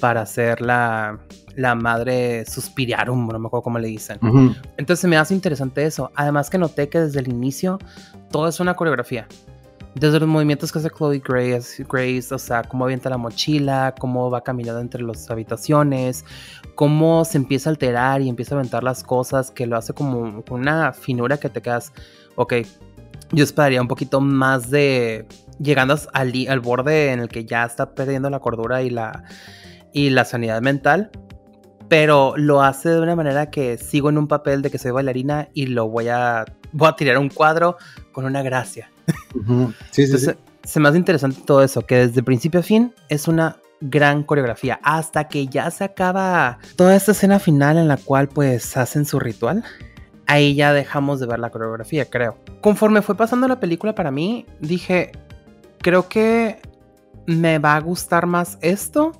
para 0.00 0.24
ser 0.26 0.60
la, 0.60 1.18
la 1.56 1.74
madre 1.74 2.44
suspiriarum, 2.46 3.28
no 3.28 3.38
me 3.38 3.46
acuerdo 3.46 3.62
cómo 3.62 3.78
le 3.78 3.88
dicen. 3.88 4.18
Entonces 4.76 5.08
me 5.08 5.16
hace 5.16 5.34
interesante 5.34 5.84
eso. 5.84 6.12
Además 6.14 6.50
que 6.50 6.58
noté 6.58 6.88
que 6.88 7.00
desde 7.00 7.20
el 7.20 7.28
inicio 7.28 7.78
todo 8.30 8.46
es 8.48 8.60
una 8.60 8.74
coreografía. 8.74 9.26
Desde 9.94 10.20
los 10.20 10.28
movimientos 10.28 10.70
que 10.70 10.78
hace 10.78 10.90
Chloe 10.90 11.22
Grace, 11.26 11.82
Grace, 11.88 12.34
o 12.34 12.38
sea, 12.38 12.62
cómo 12.62 12.84
avienta 12.84 13.08
la 13.08 13.16
mochila, 13.16 13.94
cómo 13.98 14.30
va 14.30 14.42
caminando 14.42 14.82
entre 14.82 15.02
las 15.02 15.30
habitaciones, 15.30 16.26
cómo 16.74 17.24
se 17.24 17.38
empieza 17.38 17.70
a 17.70 17.72
alterar 17.72 18.20
y 18.20 18.28
empieza 18.28 18.54
a 18.54 18.58
aventar 18.58 18.84
las 18.84 19.02
cosas, 19.02 19.50
que 19.50 19.64
lo 19.64 19.74
hace 19.78 19.94
como 19.94 20.44
con 20.44 20.60
una 20.60 20.92
finura 20.92 21.38
que 21.38 21.48
te 21.48 21.62
quedas, 21.62 21.94
ok, 22.34 22.52
yo 23.32 23.44
esperaría 23.44 23.80
un 23.80 23.88
poquito 23.88 24.20
más 24.20 24.70
de 24.70 25.26
llegando 25.58 25.98
al, 26.12 26.32
al, 26.48 26.60
borde 26.60 27.12
en 27.12 27.20
el 27.20 27.28
que 27.28 27.44
ya 27.44 27.64
está 27.64 27.94
perdiendo 27.94 28.30
la 28.30 28.40
cordura 28.40 28.82
y 28.82 28.90
la, 28.90 29.24
y 29.92 30.10
la 30.10 30.24
sanidad 30.24 30.60
mental. 30.62 31.10
Pero 31.88 32.34
lo 32.36 32.62
hace 32.62 32.88
de 32.88 33.00
una 33.00 33.14
manera 33.14 33.50
que 33.50 33.78
sigo 33.78 34.10
en 34.10 34.18
un 34.18 34.26
papel 34.26 34.60
de 34.60 34.70
que 34.70 34.78
soy 34.78 34.90
bailarina 34.90 35.48
y 35.54 35.66
lo 35.66 35.88
voy 35.88 36.08
a, 36.08 36.44
voy 36.72 36.88
a 36.88 36.96
tirar 36.96 37.18
un 37.18 37.28
cuadro 37.28 37.76
con 38.12 38.24
una 38.24 38.42
gracia. 38.42 38.90
sí, 39.92 40.06
sí, 40.06 40.18
sí. 40.18 40.30
Se 40.64 40.80
me 40.80 40.88
hace 40.88 40.98
interesante 40.98 41.40
todo 41.46 41.62
eso, 41.62 41.82
que 41.82 42.08
desde 42.08 42.24
principio 42.24 42.58
a 42.58 42.62
fin 42.64 42.92
es 43.08 43.28
una 43.28 43.58
gran 43.80 44.24
coreografía, 44.24 44.80
hasta 44.82 45.28
que 45.28 45.46
ya 45.46 45.70
se 45.70 45.84
acaba 45.84 46.58
toda 46.74 46.96
esta 46.96 47.12
escena 47.12 47.38
final 47.38 47.78
en 47.78 47.86
la 47.86 47.98
cual 47.98 48.26
pues 48.26 48.76
hacen 48.76 49.04
su 49.04 49.20
ritual 49.20 49.62
ahí 50.26 50.54
ya 50.54 50.72
dejamos 50.72 51.20
de 51.20 51.26
ver 51.26 51.38
la 51.38 51.50
coreografía, 51.50 52.04
creo. 52.04 52.36
Conforme 52.60 53.02
fue 53.02 53.16
pasando 53.16 53.48
la 53.48 53.60
película 53.60 53.94
para 53.94 54.10
mí, 54.10 54.46
dije, 54.60 55.12
creo 55.78 56.08
que 56.08 56.60
me 57.26 57.58
va 57.58 57.76
a 57.76 57.80
gustar 57.80 58.26
más 58.26 58.58
esto 58.60 59.12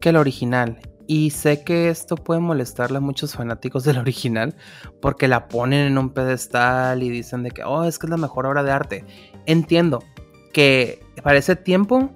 que 0.00 0.10
el 0.10 0.16
original. 0.16 0.78
Y 1.08 1.30
sé 1.30 1.62
que 1.62 1.88
esto 1.88 2.16
puede 2.16 2.40
molestarle 2.40 2.98
a 2.98 3.00
muchos 3.00 3.34
fanáticos 3.34 3.84
del 3.84 3.98
original 3.98 4.56
porque 5.00 5.28
la 5.28 5.46
ponen 5.46 5.86
en 5.86 5.98
un 5.98 6.10
pedestal 6.10 7.02
y 7.02 7.10
dicen 7.10 7.44
de 7.44 7.52
que, 7.52 7.62
oh, 7.62 7.84
es 7.84 7.98
que 7.98 8.06
es 8.06 8.10
la 8.10 8.16
mejor 8.16 8.46
obra 8.46 8.64
de 8.64 8.72
arte. 8.72 9.04
Entiendo 9.46 10.02
que 10.52 11.00
para 11.22 11.38
ese 11.38 11.54
tiempo 11.54 12.10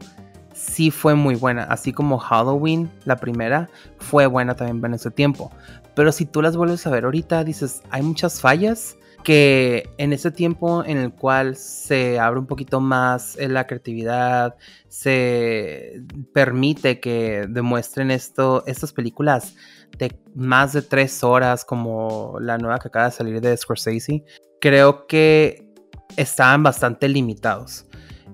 sí 0.52 0.90
fue 0.90 1.14
muy 1.14 1.36
buena, 1.36 1.64
así 1.64 1.92
como 1.92 2.18
Halloween, 2.18 2.90
la 3.04 3.16
primera, 3.16 3.70
fue 3.98 4.26
buena 4.26 4.54
también 4.54 4.84
en 4.84 4.94
ese 4.94 5.10
tiempo. 5.10 5.52
Pero 6.00 6.12
si 6.12 6.24
tú 6.24 6.40
las 6.40 6.56
vuelves 6.56 6.86
a 6.86 6.90
ver 6.90 7.04
ahorita, 7.04 7.44
dices, 7.44 7.82
hay 7.90 8.00
muchas 8.00 8.40
fallas 8.40 8.96
que 9.22 9.90
en 9.98 10.14
ese 10.14 10.30
tiempo 10.30 10.82
en 10.82 10.96
el 10.96 11.12
cual 11.12 11.56
se 11.56 12.18
abre 12.18 12.40
un 12.40 12.46
poquito 12.46 12.80
más 12.80 13.36
la 13.38 13.66
creatividad, 13.66 14.56
se 14.88 16.02
permite 16.32 17.00
que 17.00 17.44
demuestren 17.50 18.10
esto, 18.10 18.64
estas 18.66 18.94
películas 18.94 19.54
de 19.98 20.18
más 20.34 20.72
de 20.72 20.80
tres 20.80 21.22
horas, 21.22 21.66
como 21.66 22.38
la 22.40 22.56
nueva 22.56 22.78
que 22.78 22.88
acaba 22.88 23.04
de 23.04 23.10
salir 23.10 23.38
de 23.42 23.54
Scorsese, 23.54 24.24
creo 24.58 25.06
que 25.06 25.70
estaban 26.16 26.62
bastante 26.62 27.10
limitados. 27.10 27.84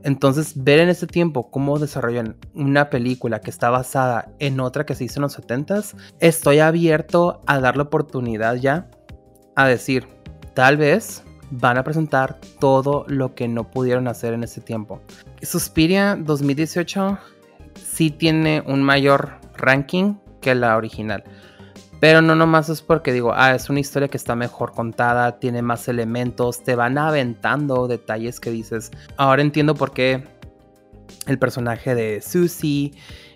Entonces, 0.06 0.52
ver 0.54 0.78
en 0.78 0.88
ese 0.88 1.08
tiempo 1.08 1.50
cómo 1.50 1.80
desarrollan 1.80 2.36
una 2.54 2.90
película 2.90 3.40
que 3.40 3.50
está 3.50 3.70
basada 3.70 4.30
en 4.38 4.60
otra 4.60 4.86
que 4.86 4.94
se 4.94 5.02
hizo 5.02 5.18
en 5.18 5.22
los 5.22 5.36
70s, 5.36 5.96
estoy 6.20 6.60
abierto 6.60 7.42
a 7.44 7.58
dar 7.58 7.76
la 7.76 7.82
oportunidad 7.82 8.54
ya 8.54 8.88
a 9.56 9.66
decir, 9.66 10.06
tal 10.54 10.76
vez 10.76 11.24
van 11.50 11.76
a 11.76 11.82
presentar 11.82 12.38
todo 12.60 13.04
lo 13.08 13.34
que 13.34 13.48
no 13.48 13.68
pudieron 13.68 14.06
hacer 14.06 14.32
en 14.32 14.44
ese 14.44 14.60
tiempo. 14.60 15.00
Suspiria 15.42 16.14
2018 16.14 17.18
sí 17.74 18.12
tiene 18.12 18.62
un 18.64 18.84
mayor 18.84 19.40
ranking 19.56 20.18
que 20.40 20.54
la 20.54 20.76
original. 20.76 21.24
Pero 21.98 22.20
no 22.20 22.34
nomás 22.34 22.68
es 22.68 22.82
porque 22.82 23.12
digo, 23.12 23.32
ah, 23.34 23.54
es 23.54 23.70
una 23.70 23.80
historia 23.80 24.08
que 24.08 24.18
está 24.18 24.34
mejor 24.34 24.72
contada, 24.72 25.38
tiene 25.38 25.62
más 25.62 25.88
elementos, 25.88 26.62
te 26.62 26.74
van 26.74 26.98
aventando 26.98 27.88
detalles 27.88 28.38
que 28.38 28.50
dices. 28.50 28.90
Ahora 29.16 29.42
entiendo 29.42 29.74
por 29.74 29.92
qué 29.92 30.24
el 31.26 31.38
personaje 31.38 31.94
de 31.94 32.20
Susie 32.20 32.92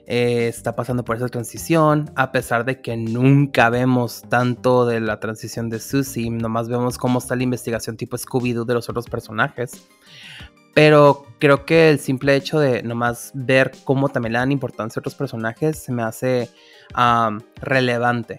eh, 0.06 0.48
está 0.48 0.74
pasando 0.74 1.04
por 1.04 1.16
esa 1.16 1.28
transición, 1.28 2.10
a 2.16 2.32
pesar 2.32 2.64
de 2.64 2.80
que 2.80 2.96
nunca 2.96 3.70
vemos 3.70 4.22
tanto 4.28 4.84
de 4.84 5.00
la 5.00 5.20
transición 5.20 5.70
de 5.70 5.78
Susie, 5.78 6.30
nomás 6.30 6.68
vemos 6.68 6.98
cómo 6.98 7.20
está 7.20 7.36
la 7.36 7.44
investigación 7.44 7.96
tipo 7.96 8.16
Scooby-Doo 8.16 8.64
de 8.64 8.74
los 8.74 8.88
otros 8.88 9.06
personajes. 9.06 9.88
Pero 10.74 11.26
creo 11.38 11.64
que 11.64 11.90
el 11.90 11.98
simple 11.98 12.36
hecho 12.36 12.60
de 12.60 12.82
nomás 12.82 13.32
ver 13.34 13.72
cómo 13.84 14.08
también 14.08 14.34
le 14.34 14.38
dan 14.38 14.52
importancia 14.52 14.98
a 14.98 15.00
otros 15.00 15.14
personajes 15.14 15.78
se 15.78 15.92
me 15.92 16.02
hace 16.02 16.48
relevante 17.60 18.38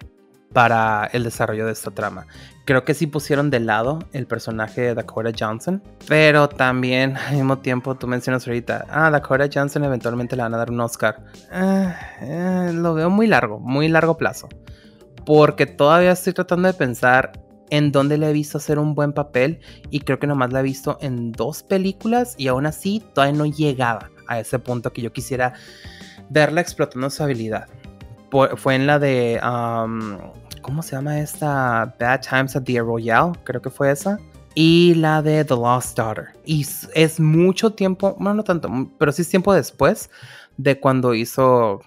para 0.53 1.09
el 1.13 1.23
desarrollo 1.23 1.65
de 1.65 1.71
esta 1.71 1.91
trama. 1.91 2.27
Creo 2.65 2.83
que 2.83 2.93
sí 2.93 3.07
pusieron 3.07 3.50
de 3.50 3.59
lado 3.59 4.00
el 4.11 4.27
personaje 4.27 4.81
de 4.81 4.93
Dakota 4.93 5.31
Johnson, 5.38 5.81
pero 6.07 6.50
también 6.50 7.17
al 7.27 7.35
mismo 7.35 7.59
tiempo 7.59 7.95
tú 7.95 8.07
mencionas 8.07 8.47
ahorita, 8.47 8.85
ah, 8.89 9.09
Dakota 9.09 9.50
Johnson 9.51 9.83
eventualmente 9.83 10.35
le 10.35 10.43
van 10.43 10.53
a 10.53 10.57
dar 10.57 10.71
un 10.71 10.79
Oscar. 10.81 11.25
Eh, 11.51 11.93
eh, 12.21 12.71
lo 12.73 12.93
veo 12.93 13.09
muy 13.09 13.27
largo, 13.27 13.59
muy 13.59 13.88
largo 13.88 14.17
plazo, 14.17 14.50
porque 15.25 15.65
todavía 15.65 16.11
estoy 16.11 16.33
tratando 16.33 16.67
de 16.67 16.73
pensar 16.73 17.31
en 17.71 17.91
dónde 17.91 18.19
le 18.19 18.29
he 18.29 18.33
visto 18.33 18.59
hacer 18.59 18.77
un 18.77 18.93
buen 18.93 19.13
papel 19.13 19.59
y 19.89 20.01
creo 20.01 20.19
que 20.19 20.27
nomás 20.27 20.53
la 20.53 20.59
he 20.59 20.63
visto 20.63 20.99
en 21.01 21.31
dos 21.31 21.63
películas 21.63 22.35
y 22.37 22.47
aún 22.47 22.67
así 22.67 23.03
todavía 23.13 23.37
no 23.37 23.45
llegaba 23.47 24.11
a 24.27 24.39
ese 24.39 24.59
punto 24.59 24.93
que 24.93 25.01
yo 25.01 25.11
quisiera 25.11 25.53
verla 26.29 26.61
explotando 26.61 27.09
su 27.09 27.23
habilidad 27.23 27.67
fue 28.55 28.75
en 28.75 28.87
la 28.87 28.99
de. 28.99 29.39
¿Cómo 30.61 30.83
se 30.83 30.95
llama 30.95 31.19
esta? 31.19 31.95
Bad 31.99 32.21
Times 32.21 32.55
at 32.55 32.63
the 32.63 32.79
Royale, 32.79 33.33
creo 33.43 33.61
que 33.61 33.69
fue 33.69 33.91
esa. 33.91 34.19
Y 34.53 34.95
la 34.95 35.21
de 35.21 35.43
The 35.43 35.55
Lost 35.55 35.97
Daughter. 35.97 36.27
Y 36.45 36.65
es 36.93 37.19
mucho 37.19 37.73
tiempo, 37.73 38.15
bueno, 38.17 38.35
no 38.35 38.43
tanto, 38.43 38.69
pero 38.99 39.11
sí 39.11 39.21
es 39.21 39.29
tiempo 39.29 39.53
después 39.53 40.09
de 40.57 40.79
cuando 40.79 41.13
hizo 41.13 41.81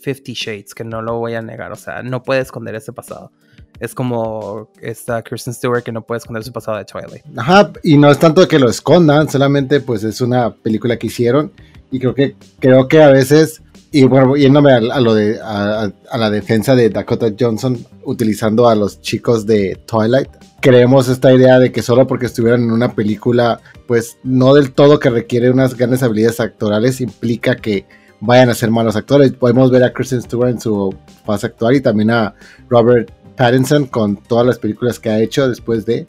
Fifty 0.00 0.32
Shades, 0.32 0.74
que 0.74 0.82
no 0.82 1.02
lo 1.02 1.18
voy 1.18 1.34
a 1.34 1.42
negar, 1.42 1.72
o 1.72 1.76
sea, 1.76 2.02
no 2.02 2.22
puede 2.22 2.40
esconder 2.40 2.74
ese 2.74 2.92
pasado. 2.92 3.32
Es 3.80 3.94
como 3.94 4.68
esta 4.80 5.22
Kristen 5.22 5.54
Stewart 5.54 5.82
que 5.82 5.92
no 5.92 6.02
puede 6.02 6.18
esconder 6.18 6.44
su 6.44 6.52
pasado 6.52 6.78
de 6.78 6.84
Twilight. 6.84 7.24
Ajá, 7.36 7.72
y 7.82 7.96
no 7.96 8.10
es 8.10 8.18
tanto 8.18 8.46
que 8.48 8.58
lo 8.58 8.68
escondan, 8.68 9.28
solamente 9.28 9.80
pues 9.80 10.04
es 10.04 10.20
una 10.20 10.50
película 10.50 10.96
que 10.96 11.08
hicieron 11.08 11.52
y 11.90 11.98
creo 11.98 12.14
que 12.14 12.36
creo 12.58 12.88
que 12.88 13.02
a 13.02 13.08
veces 13.08 13.62
y 13.92 14.04
bueno, 14.04 14.36
yéndome 14.36 14.72
a, 14.72 15.00
lo 15.00 15.14
de, 15.14 15.40
a, 15.42 15.90
la 16.18 16.30
defensa 16.30 16.74
de 16.74 16.90
Dakota 16.90 17.32
Johnson 17.38 17.78
utilizando 18.04 18.68
a 18.68 18.74
los 18.74 19.00
chicos 19.00 19.46
de 19.46 19.80
Twilight, 19.86 20.28
creemos 20.60 21.08
esta 21.08 21.32
idea 21.32 21.58
de 21.58 21.72
que 21.72 21.80
solo 21.80 22.06
porque 22.06 22.26
estuvieran 22.26 22.64
en 22.64 22.72
una 22.72 22.94
película, 22.94 23.60
pues 23.86 24.18
no 24.22 24.54
del 24.54 24.72
todo 24.72 24.98
que 24.98 25.08
requiere 25.08 25.50
unas 25.50 25.76
grandes 25.76 26.02
habilidades 26.02 26.40
actorales, 26.40 27.00
implica 27.00 27.56
que 27.56 27.86
vayan 28.20 28.50
a 28.50 28.54
ser 28.54 28.70
malos 28.70 28.96
actores. 28.96 29.32
Podemos 29.32 29.70
ver 29.70 29.84
a 29.84 29.92
Kristen 29.92 30.20
Stewart 30.20 30.50
en 30.50 30.60
su 30.60 30.94
fase 31.24 31.46
actual 31.46 31.76
y 31.76 31.80
también 31.80 32.10
a 32.10 32.34
Robert 32.68 33.10
Pattinson 33.36 33.86
con 33.86 34.16
todas 34.16 34.46
las 34.46 34.58
películas 34.58 34.98
que 34.98 35.10
ha 35.10 35.20
hecho 35.20 35.48
después 35.48 35.86
de. 35.86 36.06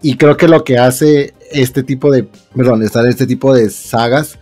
Y 0.00 0.16
creo 0.16 0.36
que 0.36 0.48
lo 0.48 0.64
que 0.64 0.78
hace 0.78 1.34
este 1.52 1.82
tipo 1.82 2.10
de, 2.10 2.26
perdón, 2.54 2.82
estar 2.82 3.06
este 3.06 3.26
tipo 3.26 3.54
de 3.54 3.70
sagas 3.70 4.38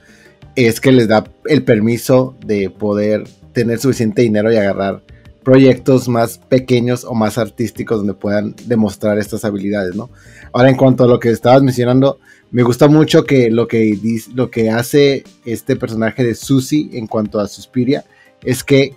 es 0.57 0.81
que 0.81 0.93
les 0.93 1.09
da 1.09 1.25
el 1.47 1.65
permiso 1.65 2.37
de 2.45 2.71
poder 2.71 3.25
tener 3.53 3.79
suficiente 3.79 4.23
dinero 4.23 4.53
y 4.53 4.57
agarrar 4.57 5.03
proyectos 5.43 6.09
más 6.09 6.39
pequeños 6.39 7.05
o 7.05 7.15
más 7.15 7.39
artísticos 7.39 7.99
donde 7.99 8.15
puedan 8.15 8.55
demostrar 8.67 9.19
estas 9.19 9.45
habilidades, 9.45 9.97
¿no? 9.97 10.11
Ahora 10.53 10.71
en 10.71 10.77
cuanto 10.77 11.05
a 11.05 11.07
lo 11.07 11.19
que 11.19 11.31
estabas 11.31 11.63
mencionando, 11.63 12.19
me 12.51 12.63
gusta 12.63 12.89
mucho 12.89 13.25
que 13.25 13.51
lo 13.51 13.67
que, 13.67 13.99
lo 14.35 14.51
que 14.51 14.71
hace 14.71 15.25
este 15.45 15.77
personaje 15.77 16.25
de 16.25 16.35
Susie 16.35 16.91
en 16.93 17.07
cuanto 17.07 17.41
a 17.41 17.49
Suspiria 17.49 18.05
es 18.43 18.65
que 18.65 18.95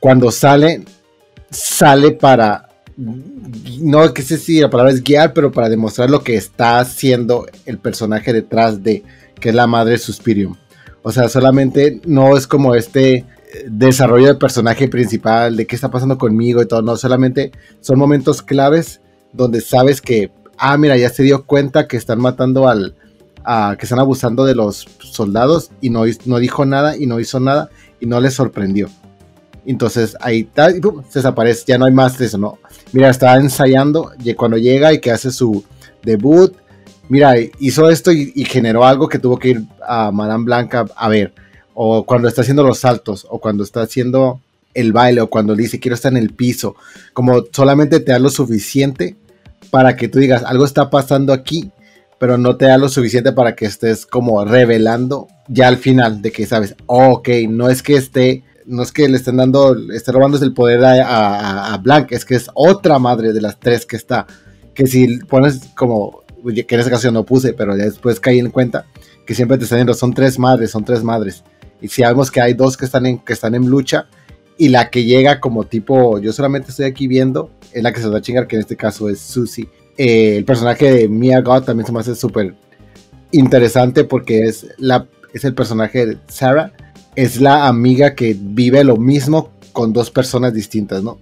cuando 0.00 0.30
sale, 0.30 0.84
sale 1.50 2.12
para, 2.12 2.68
no 2.96 4.12
que 4.12 4.22
sé 4.22 4.38
si 4.38 4.60
la 4.60 4.70
palabra 4.70 4.92
es 4.92 5.02
guiar, 5.02 5.32
pero 5.32 5.52
para 5.52 5.68
demostrar 5.68 6.10
lo 6.10 6.22
que 6.22 6.36
está 6.36 6.80
haciendo 6.80 7.46
el 7.66 7.78
personaje 7.78 8.32
detrás 8.32 8.82
de, 8.82 9.02
que 9.40 9.50
es 9.50 9.54
la 9.54 9.66
madre 9.66 9.98
Suspirium. 9.98 10.56
O 11.02 11.12
sea, 11.12 11.28
solamente 11.28 12.00
no 12.04 12.36
es 12.36 12.46
como 12.46 12.74
este 12.74 13.24
desarrollo 13.66 14.26
del 14.26 14.38
personaje 14.38 14.88
principal, 14.88 15.56
de 15.56 15.66
qué 15.66 15.74
está 15.74 15.90
pasando 15.90 16.18
conmigo 16.18 16.62
y 16.62 16.66
todo, 16.66 16.82
no, 16.82 16.96
solamente 16.96 17.52
son 17.80 17.98
momentos 17.98 18.42
claves 18.42 19.00
donde 19.32 19.60
sabes 19.60 20.00
que, 20.00 20.30
ah, 20.58 20.76
mira, 20.76 20.96
ya 20.96 21.08
se 21.08 21.22
dio 21.22 21.44
cuenta 21.44 21.88
que 21.88 21.96
están 21.96 22.20
matando 22.20 22.68
al, 22.68 22.94
a, 23.44 23.76
que 23.78 23.86
están 23.86 23.98
abusando 23.98 24.44
de 24.44 24.54
los 24.54 24.86
soldados 24.98 25.70
y 25.80 25.90
no, 25.90 26.04
no 26.24 26.38
dijo 26.38 26.66
nada 26.66 26.96
y 26.96 27.06
no 27.06 27.20
hizo 27.20 27.40
nada 27.40 27.70
y 28.00 28.06
no 28.06 28.20
le 28.20 28.30
sorprendió. 28.30 28.88
Entonces 29.70 30.16
ahí 30.20 30.40
está, 30.40 30.70
y 30.70 30.80
se 31.08 31.18
desaparece, 31.20 31.64
ya 31.66 31.78
no 31.78 31.84
hay 31.84 31.92
más 31.92 32.18
de 32.18 32.26
eso, 32.26 32.38
¿no? 32.38 32.58
Mira, 32.92 33.10
estaba 33.10 33.36
ensayando 33.36 34.12
y 34.22 34.32
cuando 34.34 34.56
llega 34.56 34.92
y 34.92 35.00
que 35.00 35.10
hace 35.10 35.30
su 35.30 35.64
debut, 36.02 36.54
mira, 37.08 37.34
hizo 37.58 37.90
esto 37.90 38.10
y, 38.12 38.32
y 38.34 38.44
generó 38.44 38.84
algo 38.84 39.08
que 39.08 39.18
tuvo 39.18 39.38
que 39.38 39.50
ir 39.50 39.62
a 39.86 40.10
Madame 40.10 40.44
Blanca 40.44 40.86
a 40.96 41.08
ver 41.08 41.32
o 41.80 42.04
cuando 42.04 42.26
está 42.26 42.40
haciendo 42.40 42.64
los 42.64 42.80
saltos, 42.80 43.24
o 43.30 43.38
cuando 43.38 43.62
está 43.62 43.82
haciendo 43.82 44.40
el 44.74 44.92
baile, 44.92 45.20
o 45.20 45.30
cuando 45.30 45.54
dice 45.54 45.78
quiero 45.78 45.94
estar 45.94 46.10
en 46.10 46.18
el 46.18 46.34
piso, 46.34 46.74
como 47.12 47.44
solamente 47.52 48.00
te 48.00 48.10
da 48.10 48.18
lo 48.18 48.30
suficiente 48.30 49.14
para 49.70 49.94
que 49.94 50.08
tú 50.08 50.18
digas 50.18 50.42
algo 50.42 50.64
está 50.64 50.90
pasando 50.90 51.32
aquí, 51.32 51.70
pero 52.18 52.36
no 52.36 52.56
te 52.56 52.64
da 52.64 52.78
lo 52.78 52.88
suficiente 52.88 53.30
para 53.30 53.54
que 53.54 53.66
estés 53.66 54.06
como 54.06 54.44
revelando 54.44 55.28
ya 55.46 55.68
al 55.68 55.76
final 55.76 56.20
de 56.20 56.32
que 56.32 56.46
sabes, 56.46 56.74
ok, 56.86 57.28
no 57.48 57.70
es 57.70 57.84
que 57.84 57.94
esté, 57.94 58.42
no 58.68 58.82
es 58.82 58.92
que 58.92 59.08
le 59.08 59.16
estén 59.16 59.38
dando, 59.38 59.76
esté 59.92 60.12
robando 60.12 60.38
el 60.38 60.52
poder 60.52 60.84
a, 60.84 61.72
a, 61.72 61.78
Blanc, 61.78 62.12
es 62.12 62.24
que 62.24 62.34
es 62.34 62.50
otra 62.54 62.98
madre 62.98 63.32
de 63.32 63.40
las 63.40 63.58
tres 63.58 63.86
que 63.86 63.96
está, 63.96 64.26
que 64.74 64.86
si 64.86 65.18
pones 65.20 65.70
como, 65.74 66.22
que 66.44 66.66
en 66.68 66.80
esa 66.80 66.88
ocasión 66.88 67.14
no 67.14 67.24
puse, 67.24 67.54
pero 67.54 67.74
después 67.74 68.20
caí 68.20 68.38
en 68.38 68.50
cuenta 68.50 68.86
que 69.26 69.34
siempre 69.34 69.56
te 69.58 69.64
están 69.64 69.78
diciendo, 69.78 69.94
son 69.94 70.12
tres 70.12 70.38
madres, 70.38 70.70
son 70.70 70.84
tres 70.84 71.02
madres. 71.02 71.42
Y 71.80 71.88
si 71.88 72.02
sabemos 72.02 72.30
que 72.30 72.40
hay 72.40 72.54
dos 72.54 72.76
que 72.76 72.84
están 72.84 73.06
en, 73.06 73.18
que 73.18 73.32
están 73.32 73.54
en 73.54 73.66
lucha 73.68 74.06
y 74.58 74.68
la 74.68 74.90
que 74.90 75.04
llega 75.04 75.40
como 75.40 75.64
tipo, 75.64 76.18
yo 76.18 76.32
solamente 76.32 76.70
estoy 76.70 76.86
aquí 76.86 77.06
viendo, 77.06 77.50
es 77.72 77.82
la 77.82 77.92
que 77.92 78.00
se 78.00 78.08
va 78.08 78.18
a 78.18 78.22
chingar, 78.22 78.46
que 78.46 78.56
en 78.56 78.60
este 78.60 78.76
caso 78.76 79.08
es 79.08 79.18
Susie. 79.20 79.68
Eh, 79.96 80.36
el 80.36 80.44
personaje 80.44 80.92
de 80.92 81.08
Mia 81.08 81.40
God 81.40 81.64
también 81.64 81.86
se 81.86 81.92
me 81.92 82.00
hace 82.00 82.14
súper 82.14 82.54
interesante 83.32 84.04
porque 84.04 84.44
es, 84.44 84.66
la, 84.78 85.06
es 85.32 85.44
el 85.44 85.54
personaje 85.54 86.06
de 86.06 86.18
Sarah, 86.28 86.72
es 87.18 87.40
la 87.40 87.66
amiga 87.66 88.14
que 88.14 88.36
vive 88.38 88.84
lo 88.84 88.96
mismo 88.96 89.50
con 89.72 89.92
dos 89.92 90.08
personas 90.08 90.54
distintas, 90.54 91.02
¿no? 91.02 91.18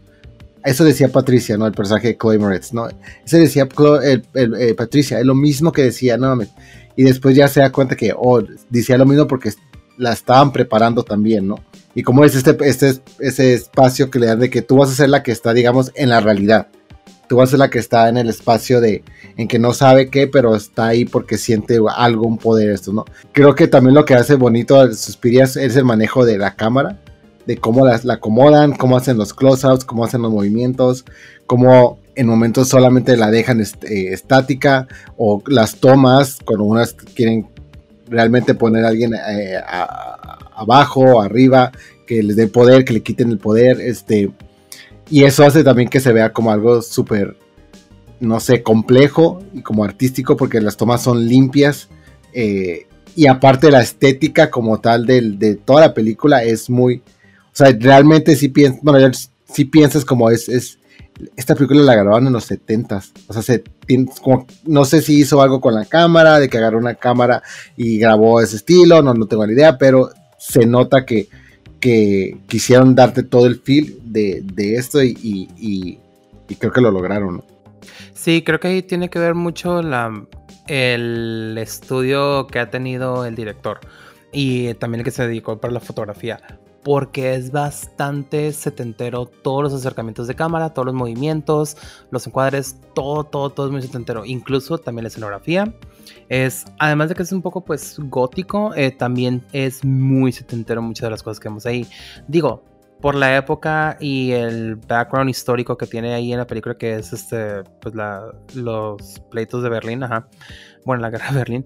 Eso 0.63 0.85
decía 0.85 1.09
Patricia, 1.09 1.57
¿no? 1.57 1.67
El 1.67 1.73
personaje 1.73 2.09
de 2.09 2.19
Chloe 2.19 2.39
Moretz, 2.39 2.75
¿no? 2.75 2.87
Eso 3.25 3.39
decía 3.39 3.67
eh, 4.05 4.75
Patricia, 4.77 5.19
es 5.19 5.25
lo 5.25 5.35
mismo 5.35 5.73
que 5.73 5.85
decía, 5.85 6.19
no 6.19 6.29
mames. 6.29 6.51
Y 6.97 7.05
después 7.05 7.35
ya 7.35 7.49
se 7.49 7.61
da 7.61 7.73
cuenta 7.73 7.97
que, 7.97 8.13
oh, 8.15 8.43
decía 8.69 8.99
lo 8.99 9.07
mismo 9.07 9.27
porque 9.27 9.53
la 9.97 10.13
estaban 10.13 10.53
preparando 10.53 11.03
también, 11.03 11.49
¿no? 11.49 11.61
Y 11.95 12.03
como 12.03 12.27
es 12.27 12.35
este, 12.35 12.55
este, 12.69 13.01
ese 13.21 13.55
espacio 13.55 14.11
que 14.11 14.19
le 14.19 14.27
dan 14.27 14.41
de 14.41 14.51
que 14.51 14.61
tú 14.61 14.77
vas 14.77 14.91
a 14.91 14.95
ser 14.95 15.09
la 15.09 15.23
que 15.23 15.33
está, 15.33 15.55
digamos, 15.55 15.93
en 15.95 16.11
la 16.11 16.21
realidad. 16.21 16.69
Tú 17.29 17.37
vas 17.37 17.49
a 17.49 17.51
ser 17.51 17.59
la 17.59 17.71
que 17.71 17.79
está 17.79 18.09
en 18.09 18.17
el 18.17 18.29
espacio 18.29 18.81
de, 18.81 19.03
en 19.37 19.49
que 19.49 19.59
no 19.59 19.73
sabe 19.73 20.11
qué, 20.11 20.27
pero 20.27 20.55
está 20.55 20.87
ahí 20.87 21.05
porque 21.05 21.39
siente 21.39 21.79
algo, 21.97 22.27
un 22.27 22.39
poder, 22.39 22.71
esto, 22.71 22.93
¿no? 22.93 23.05
Creo 23.33 23.55
que 23.55 23.67
también 23.67 23.95
lo 23.95 24.05
que 24.05 24.15
hace 24.15 24.37
bonito 24.37 24.81
a 24.81 24.85
es 24.87 25.57
el 25.77 25.85
manejo 25.85 26.25
de 26.25 26.39
la 26.39 26.55
cámara, 26.55 27.01
de 27.47 27.57
cómo 27.57 27.87
la 27.87 28.15
acomodan, 28.15 28.73
cómo 28.73 28.97
hacen 28.97 29.17
los 29.17 29.35
close-ups, 29.35 29.85
cómo 29.85 30.05
hacen 30.05 30.23
los 30.23 30.33
movimientos, 30.33 31.05
cómo 31.47 31.99
en 32.17 32.27
momentos 32.27 32.69
solamente 32.69 33.17
la 33.17 33.31
dejan 33.31 33.61
eh, 33.61 33.67
estática 34.13 34.89
o 35.17 35.43
las 35.47 35.77
tomas, 35.77 36.39
cuando 36.45 36.65
unas 36.65 36.95
quieren 36.95 37.49
realmente 38.09 38.55
poner 38.55 38.85
a 38.85 38.89
alguien 38.89 39.15
eh, 39.15 39.61
abajo, 40.55 41.21
arriba, 41.21 41.73
que 42.07 42.23
les 42.23 42.37
dé 42.37 42.49
poder, 42.49 42.85
que 42.85 42.95
le 42.95 43.03
quiten 43.03 43.31
el 43.31 43.39
poder, 43.39 43.81
este, 43.81 44.31
y 45.11 45.25
eso 45.25 45.45
hace 45.45 45.63
también 45.63 45.89
que 45.89 46.01
se 46.01 46.13
vea 46.13 46.33
como 46.33 46.51
algo 46.51 46.83
súper, 46.83 47.37
no 48.21 48.41
sé, 48.41 48.63
complejo 48.63 49.41
y 49.55 49.63
como 49.63 49.85
artístico, 49.85 50.37
porque 50.37 50.61
las 50.61 50.77
tomas 50.77 51.03
son 51.03 51.27
limpias, 51.27 51.89
eh, 52.33 52.87
y 53.15 53.27
aparte 53.27 53.71
la 53.71 53.81
estética 53.81 54.51
como 54.51 54.81
tal 54.81 55.07
de, 55.07 55.59
toda 55.65 55.81
la 55.81 55.95
película 55.95 56.43
es 56.43 56.69
muy, 56.69 56.97
o 56.97 57.55
sea, 57.55 57.75
realmente 57.79 58.37
si 58.37 58.49
piensas, 58.49 58.83
bueno, 58.83 59.11
si 59.49 59.65
piensas 59.65 60.05
como 60.05 60.31
es, 60.31 60.49
es 60.49 60.79
esta 61.35 61.55
película 61.55 61.83
la 61.83 61.95
grabaron 61.95 62.27
en 62.27 62.33
los 62.35 62.45
70 62.45 63.03
O 63.29 63.33
sea, 63.33 63.41
se, 63.41 63.65
como, 64.23 64.47
no 64.67 64.85
sé 64.85 65.01
si 65.01 65.21
hizo 65.21 65.41
algo 65.41 65.61
con 65.63 65.75
la 65.75 65.87
cámara, 65.87 66.39
de 66.39 66.51
que 66.51 66.59
agarró 66.59 66.79
una 66.79 66.97
cámara 66.97 67.43
y 67.75 67.99
grabó 67.99 68.41
ese 68.41 68.57
estilo, 68.57 69.03
no, 69.03 69.15
no 69.15 69.27
tengo 69.27 69.47
ni 69.47 69.55
idea, 69.55 69.79
pero 69.79 70.11
se 70.39 70.67
nota 70.67 71.07
que, 71.07 71.29
que 71.81 72.37
quisieron 72.49 72.95
darte 72.95 73.23
todo 73.23 73.47
el 73.47 73.61
feel 73.61 73.99
de, 74.05 74.75
esto 74.75 75.03
y, 75.03 75.99
creo 76.59 76.73
que 76.73 76.81
lo 76.81 76.91
lograron. 76.91 77.43
Sí, 78.13 78.43
creo 78.43 78.61
que 78.61 78.69
ahí 78.69 78.83
tiene 78.83 79.11
que 79.11 79.19
ver 79.19 79.35
mucho 79.35 79.83
la, 79.83 80.27
el 80.67 81.57
estudio 81.59 82.47
que 82.47 82.59
ha 82.59 82.71
tenido 82.71 83.25
el 83.25 83.35
director 83.35 83.81
y 84.33 84.75
también 84.75 85.01
el 85.01 85.05
que 85.05 85.11
se 85.11 85.27
dedicó 85.27 85.59
para 85.59 85.73
la 85.73 85.81
fotografía 85.81 86.41
porque 86.87 87.35
es 87.35 87.51
bastante 87.51 88.53
setentero 88.53 89.27
todos 89.27 89.65
los 89.65 89.75
acercamientos 89.75 90.29
de 90.29 90.37
cámara, 90.37 90.73
todos 90.73 90.87
los 90.87 90.95
movimientos, 90.95 91.77
los 92.13 92.25
encuadres, 92.29 92.77
todo, 92.95 93.25
todo, 93.25 93.51
todo 93.51 93.67
es 93.67 93.73
muy 93.73 93.83
setentero, 93.83 94.25
incluso 94.25 94.79
también 94.79 95.03
la 95.03 95.09
escenografía. 95.09 95.75
Es, 96.29 96.65
además 96.79 97.09
de 97.09 97.17
que 97.17 97.25
es 97.25 97.33
un 97.33 97.43
poco 97.43 97.65
pues 97.65 97.97
gótico, 97.99 98.73
eh, 98.77 98.93
también 98.93 99.45
es 99.53 99.85
muy 99.85 100.31
setentero 100.31 100.81
muchas 100.81 101.07
de 101.07 101.11
las 101.11 101.25
cosas 101.25 101.41
que 101.41 101.49
vemos 101.49 101.67
ahí. 101.67 101.89
Digo, 102.29 102.63
por 103.01 103.17
la 103.17 103.37
época 103.37 103.97
y 103.99 104.31
el 104.31 104.77
background 104.77 105.29
histórico 105.29 105.77
que 105.77 105.89
tiene 105.89 106.15
ahí 106.15 106.31
en 106.31 106.39
la 106.39 106.47
película, 106.47 106.79
que 106.79 106.95
es 106.95 107.13
este, 107.13 107.65
pues 107.81 107.97
la, 107.97 108.33
los 108.55 109.21
pleitos 109.29 109.65
de 109.65 109.71
Berlín, 109.71 110.05
ajá. 110.05 110.29
Bueno, 110.85 111.03
la 111.03 111.11
guerra 111.11 111.33
de 111.33 111.39
Berlín. 111.39 111.65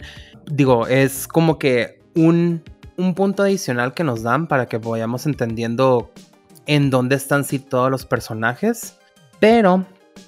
Digo, 0.51 0.87
es 0.87 1.29
como 1.29 1.59
que 1.59 2.01
un 2.17 2.63
un 3.01 3.15
punto 3.15 3.43
adicional 3.43 3.95
que 3.95 4.05
nos 4.05 4.23
dan 4.23 4.47
para 4.47 4.67
que 4.67 4.79
vayamos 4.79 5.27
entendiendo 5.27 6.13
en 6.67 6.91
dónde 6.91 7.17
están 7.17 7.45
todos 7.69 7.91
los 7.91 8.07
personajes. 8.07 8.97
Pero 9.41 9.87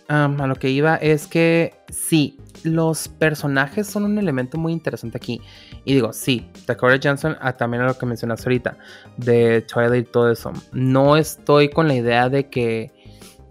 a 0.09 0.47
lo 0.47 0.57
que 0.57 0.71
iba 0.71 0.97
es 0.97 1.27
que 1.27 1.75
sí, 1.91 2.39
los 2.65 3.09
personajes 3.09 3.87
son 3.87 4.05
un 4.05 4.19
elemento 4.19 4.59
muy 4.59 4.73
interesante 4.73 5.17
aquí. 5.17 5.41
Y 5.85 5.95
digo, 5.95 6.13
sí, 6.13 6.51
Dakota 6.67 6.99
Johnson, 7.03 7.37
ah, 7.41 7.53
también 7.57 7.83
a 7.83 7.87
lo 7.87 7.99
que 7.99 8.07
mencionaste 8.07 8.49
ahorita, 8.49 8.77
de 9.17 9.63
Twilight 9.63 10.09
y 10.09 10.11
todo 10.11 10.31
eso. 10.31 10.53
No 10.73 11.17
estoy 11.17 11.69
con 11.69 11.89
la 11.89 11.95
idea 11.95 12.29
de 12.29 12.49
que 12.49 12.93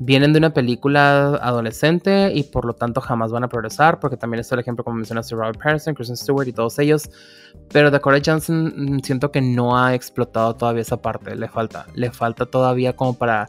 vienen 0.03 0.33
de 0.33 0.39
una 0.39 0.51
película 0.51 1.35
adolescente 1.43 2.31
y 2.33 2.41
por 2.41 2.65
lo 2.65 2.73
tanto 2.73 3.01
jamás 3.01 3.31
van 3.31 3.43
a 3.43 3.47
progresar, 3.47 3.99
porque 3.99 4.17
también 4.17 4.39
está 4.39 4.55
el 4.55 4.61
ejemplo 4.61 4.83
como 4.83 4.97
mencionaste 4.97 5.35
Robert 5.35 5.59
Pattinson, 5.61 5.93
Kristen 5.93 6.17
Stewart 6.17 6.47
y 6.47 6.53
todos 6.53 6.79
ellos, 6.79 7.07
pero 7.71 7.91
Dakota 7.91 8.19
Johnson 8.25 8.73
mm, 8.75 8.99
siento 9.01 9.31
que 9.31 9.41
no 9.41 9.77
ha 9.77 9.93
explotado 9.93 10.55
todavía 10.55 10.81
esa 10.81 10.99
parte, 10.99 11.35
le 11.35 11.47
falta, 11.47 11.85
le 11.93 12.09
falta 12.09 12.47
todavía 12.47 12.95
como 12.95 13.15
para 13.15 13.47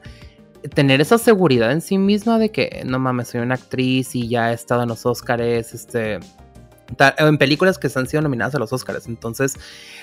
tener 0.74 1.00
esa 1.00 1.16
seguridad 1.16 1.72
en 1.72 1.80
sí 1.80 1.96
misma 1.96 2.38
de 2.38 2.50
que 2.50 2.82
no 2.84 2.98
mames, 2.98 3.28
soy 3.28 3.40
una 3.40 3.54
actriz 3.54 4.14
y 4.14 4.28
ya 4.28 4.50
he 4.50 4.54
estado 4.54 4.82
en 4.82 4.90
los 4.90 5.06
Oscars, 5.06 5.72
este 5.72 6.20
en 7.16 7.38
películas 7.38 7.78
que 7.78 7.88
se 7.88 7.98
han 7.98 8.06
sido 8.06 8.20
nominadas 8.20 8.54
a 8.54 8.58
los 8.58 8.74
Oscars, 8.74 9.06
entonces 9.06 9.56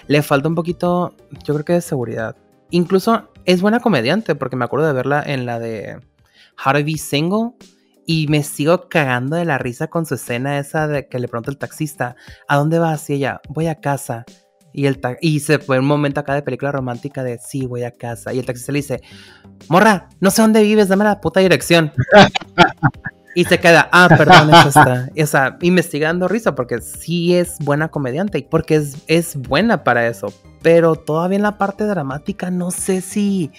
le 0.07 0.23
falta 0.23 0.49
un 0.49 0.55
poquito, 0.55 1.13
yo 1.43 1.53
creo 1.53 1.65
que 1.65 1.73
de 1.73 1.81
seguridad. 1.81 2.35
Incluso 2.71 3.29
es 3.45 3.61
buena 3.61 3.79
comediante, 3.79 4.33
porque 4.33 4.55
me 4.55 4.65
acuerdo 4.65 4.87
de 4.87 4.93
verla 4.93 5.21
en 5.23 5.45
la 5.45 5.59
de 5.59 5.99
How 6.63 6.73
to 6.73 6.83
Be 6.83 6.97
Single. 6.97 7.51
Y 8.05 8.27
me 8.27 8.43
sigo 8.43 8.89
cagando 8.89 9.35
de 9.35 9.45
la 9.45 9.59
risa 9.59 9.87
con 9.87 10.05
su 10.05 10.15
escena 10.15 10.57
esa 10.57 10.87
de 10.87 11.07
que 11.07 11.19
le 11.19 11.27
pregunta 11.27 11.51
el 11.51 11.57
taxista, 11.57 12.15
¿a 12.47 12.57
dónde 12.57 12.79
vas? 12.79 13.07
Y 13.09 13.13
ella, 13.13 13.39
voy 13.49 13.67
a 13.67 13.75
casa. 13.75 14.25
Y, 14.73 14.87
el 14.87 14.99
y 15.21 15.39
se 15.41 15.59
fue 15.59 15.79
un 15.79 15.85
momento 15.85 16.19
acá 16.19 16.33
de 16.33 16.41
película 16.41 16.71
romántica 16.71 17.23
de, 17.23 17.37
sí, 17.37 17.67
voy 17.67 17.83
a 17.83 17.91
casa. 17.91 18.33
Y 18.33 18.39
el 18.39 18.45
taxista 18.45 18.71
le 18.71 18.79
dice, 18.79 19.01
morra, 19.67 20.09
no 20.19 20.31
sé 20.31 20.41
dónde 20.41 20.63
vives, 20.63 20.87
dame 20.87 21.03
la 21.03 21.21
puta 21.21 21.39
dirección. 21.39 21.91
y 23.35 23.45
se 23.45 23.59
queda, 23.59 23.87
ah, 23.91 24.09
perdón, 24.09 24.53
eso 24.55 24.69
está. 24.69 25.09
O 25.21 25.25
sea, 25.27 25.57
investigando 25.61 26.27
risa 26.27 26.55
porque 26.55 26.81
sí 26.81 27.35
es 27.35 27.57
buena 27.59 27.89
comediante 27.89 28.39
y 28.39 28.43
porque 28.43 28.75
es, 28.75 28.97
es 29.05 29.35
buena 29.35 29.83
para 29.83 30.07
eso. 30.07 30.33
Pero 30.63 30.95
todavía 30.95 31.37
en 31.37 31.43
la 31.43 31.59
parte 31.59 31.85
dramática 31.85 32.49
no 32.49 32.71
sé 32.71 33.01
si 33.01 33.51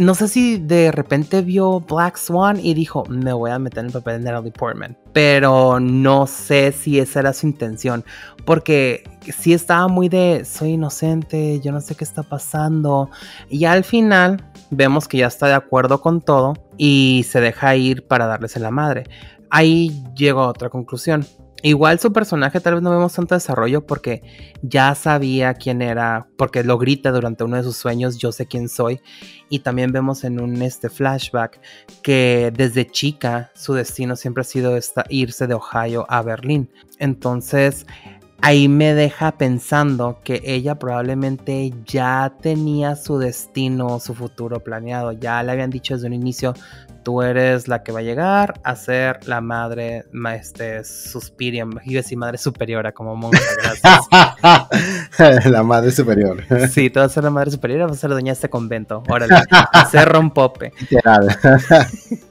no 0.00 0.14
sé 0.14 0.28
si 0.28 0.56
de 0.56 0.90
repente 0.92 1.42
vio 1.42 1.80
Black 1.80 2.16
Swan 2.16 2.58
y 2.58 2.72
dijo, 2.72 3.04
me 3.10 3.34
voy 3.34 3.50
a 3.50 3.58
meter 3.58 3.80
en 3.80 3.86
el 3.88 3.92
papel 3.92 4.24
de 4.24 4.30
Natalie 4.30 4.50
Portman. 4.50 4.96
Pero 5.12 5.78
no 5.78 6.26
sé 6.26 6.72
si 6.72 6.98
esa 6.98 7.20
era 7.20 7.34
su 7.34 7.46
intención. 7.46 8.02
Porque 8.46 9.04
sí 9.38 9.52
estaba 9.52 9.88
muy 9.88 10.08
de, 10.08 10.46
soy 10.46 10.70
inocente, 10.70 11.60
yo 11.60 11.70
no 11.70 11.82
sé 11.82 11.96
qué 11.96 12.04
está 12.04 12.22
pasando. 12.22 13.10
Y 13.50 13.66
al 13.66 13.84
final 13.84 14.42
vemos 14.70 15.06
que 15.06 15.18
ya 15.18 15.26
está 15.26 15.48
de 15.48 15.52
acuerdo 15.52 16.00
con 16.00 16.22
todo 16.22 16.54
y 16.78 17.26
se 17.28 17.42
deja 17.42 17.76
ir 17.76 18.06
para 18.06 18.26
darles 18.26 18.56
en 18.56 18.62
la 18.62 18.70
madre. 18.70 19.04
Ahí 19.50 20.02
llego 20.16 20.40
a 20.40 20.48
otra 20.48 20.70
conclusión. 20.70 21.26
Igual 21.62 21.98
su 21.98 22.12
personaje 22.12 22.60
tal 22.60 22.74
vez 22.74 22.82
no 22.82 22.90
vemos 22.90 23.12
tanto 23.12 23.34
desarrollo 23.34 23.86
porque 23.86 24.22
ya 24.62 24.94
sabía 24.94 25.54
quién 25.54 25.82
era, 25.82 26.28
porque 26.36 26.64
lo 26.64 26.78
grita 26.78 27.10
durante 27.12 27.44
uno 27.44 27.56
de 27.56 27.62
sus 27.62 27.76
sueños, 27.76 28.18
yo 28.18 28.32
sé 28.32 28.46
quién 28.46 28.68
soy. 28.68 29.00
Y 29.48 29.60
también 29.60 29.92
vemos 29.92 30.24
en 30.24 30.40
un 30.40 30.62
este 30.62 30.88
flashback 30.88 31.60
que 32.02 32.52
desde 32.56 32.86
chica 32.86 33.50
su 33.54 33.74
destino 33.74 34.16
siempre 34.16 34.42
ha 34.42 34.44
sido 34.44 34.78
irse 35.08 35.46
de 35.46 35.54
Ohio 35.54 36.06
a 36.08 36.22
Berlín. 36.22 36.70
Entonces 36.98 37.86
ahí 38.42 38.68
me 38.68 38.94
deja 38.94 39.32
pensando 39.32 40.20
que 40.24 40.42
ella 40.44 40.76
probablemente 40.76 41.72
ya 41.84 42.32
tenía 42.40 42.96
su 42.96 43.18
destino, 43.18 44.00
su 44.00 44.14
futuro 44.14 44.60
planeado. 44.60 45.12
Ya 45.12 45.42
le 45.42 45.52
habían 45.52 45.70
dicho 45.70 45.94
desde 45.94 46.06
un 46.06 46.14
inicio, 46.14 46.54
tú 47.02 47.22
eres 47.22 47.68
la 47.68 47.82
que 47.82 47.92
va 47.92 48.00
a 48.00 48.02
llegar 48.02 48.60
a 48.62 48.76
ser 48.76 49.26
la 49.26 49.40
madre, 49.40 50.04
este, 50.34 50.84
Suspirium, 50.84 51.78
iba 51.84 52.00
a 52.00 52.02
decir 52.02 52.18
madre 52.18 52.38
superiora 52.38 52.92
como 52.92 53.16
monja, 53.16 53.40
gracias. 53.62 55.46
la 55.46 55.62
madre 55.62 55.90
superior. 55.90 56.44
Sí, 56.70 56.90
tú 56.90 57.00
vas 57.00 57.10
a 57.10 57.14
ser 57.14 57.24
la 57.24 57.30
madre 57.30 57.50
superiora, 57.50 57.86
vas 57.86 57.96
a 57.96 58.00
ser 58.00 58.10
la 58.10 58.14
dueña 58.14 58.30
de 58.30 58.34
este 58.34 58.50
convento. 58.50 59.02
Órale, 59.08 59.34
ser 59.90 60.08
rompope. 60.08 60.72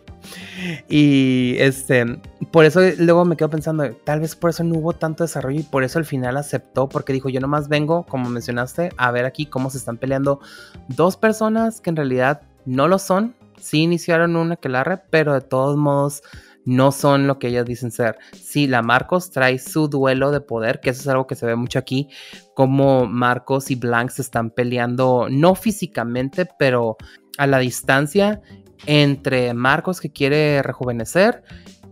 Y 0.88 1.56
este, 1.60 2.06
por 2.52 2.66
eso 2.66 2.82
luego 2.98 3.26
me 3.26 3.38
quedo 3.38 3.50
pensando, 3.50 3.92
tal 4.04 4.20
vez 4.20 4.36
por 4.36 4.50
eso 4.50 4.64
no 4.64 4.78
hubo 4.78 4.94
tanto 4.94 5.24
desarrollo 5.24 5.60
y 5.60 5.64
por 5.64 5.84
eso 5.84 6.00
al 6.00 6.06
final 6.06 6.38
aceptó, 6.38 6.90
porque 6.90 7.14
dijo, 7.14 7.30
yo 7.30 7.40
nomás 7.40 7.68
vengo, 7.68 8.06
como 8.06 8.30
mencionaste, 8.30 8.92
a 8.98 9.12
ver 9.12 9.26
aquí 9.26 9.46
cómo 9.46 9.70
se 9.70 9.78
están 9.78 9.98
peleando 9.98 10.40
dos 10.88 11.18
personas 11.18 11.82
que 11.82 11.90
en 11.90 11.96
realidad 11.96 12.42
no 12.66 12.88
lo 12.88 13.00
son, 13.00 13.36
sí 13.60 13.84
iniciaron 13.84 14.36
una 14.36 14.56
que 14.56 14.70
la 14.70 15.04
pero 15.10 15.34
de 15.34 15.42
todos 15.42 15.78
modos 15.78 16.22
no 16.66 16.92
son 16.92 17.26
lo 17.26 17.40
que 17.40 17.48
ellas 17.48 17.66
dicen 17.66 17.92
ser. 17.92 18.18
Sí, 18.34 18.68
la 18.68 18.82
Marcos 18.82 19.32
trae 19.32 19.58
su 19.60 19.88
duelo 19.88 20.32
de 20.32 20.42
poder, 20.42 20.80
que 20.80 20.92
eso 20.92 21.02
es 21.02 21.08
algo 21.08 21.26
que 21.26 21.36
se 21.36 21.46
ve 21.46 21.56
mucho 21.56 21.80
aquí, 21.80 22.10
como 22.54 23.06
Marcos 23.06 23.72
y 23.72 23.76
Blanc 23.76 24.12
se 24.12 24.22
están 24.22 24.52
peleando, 24.52 25.28
no 25.30 25.56
físicamente, 25.56 26.48
pero 26.58 26.98
a 27.38 27.48
la 27.48 27.58
distancia 27.60 28.42
entre 28.86 29.54
Marcos 29.54 30.00
que 30.00 30.12
quiere 30.12 30.62
rejuvenecer 30.62 31.44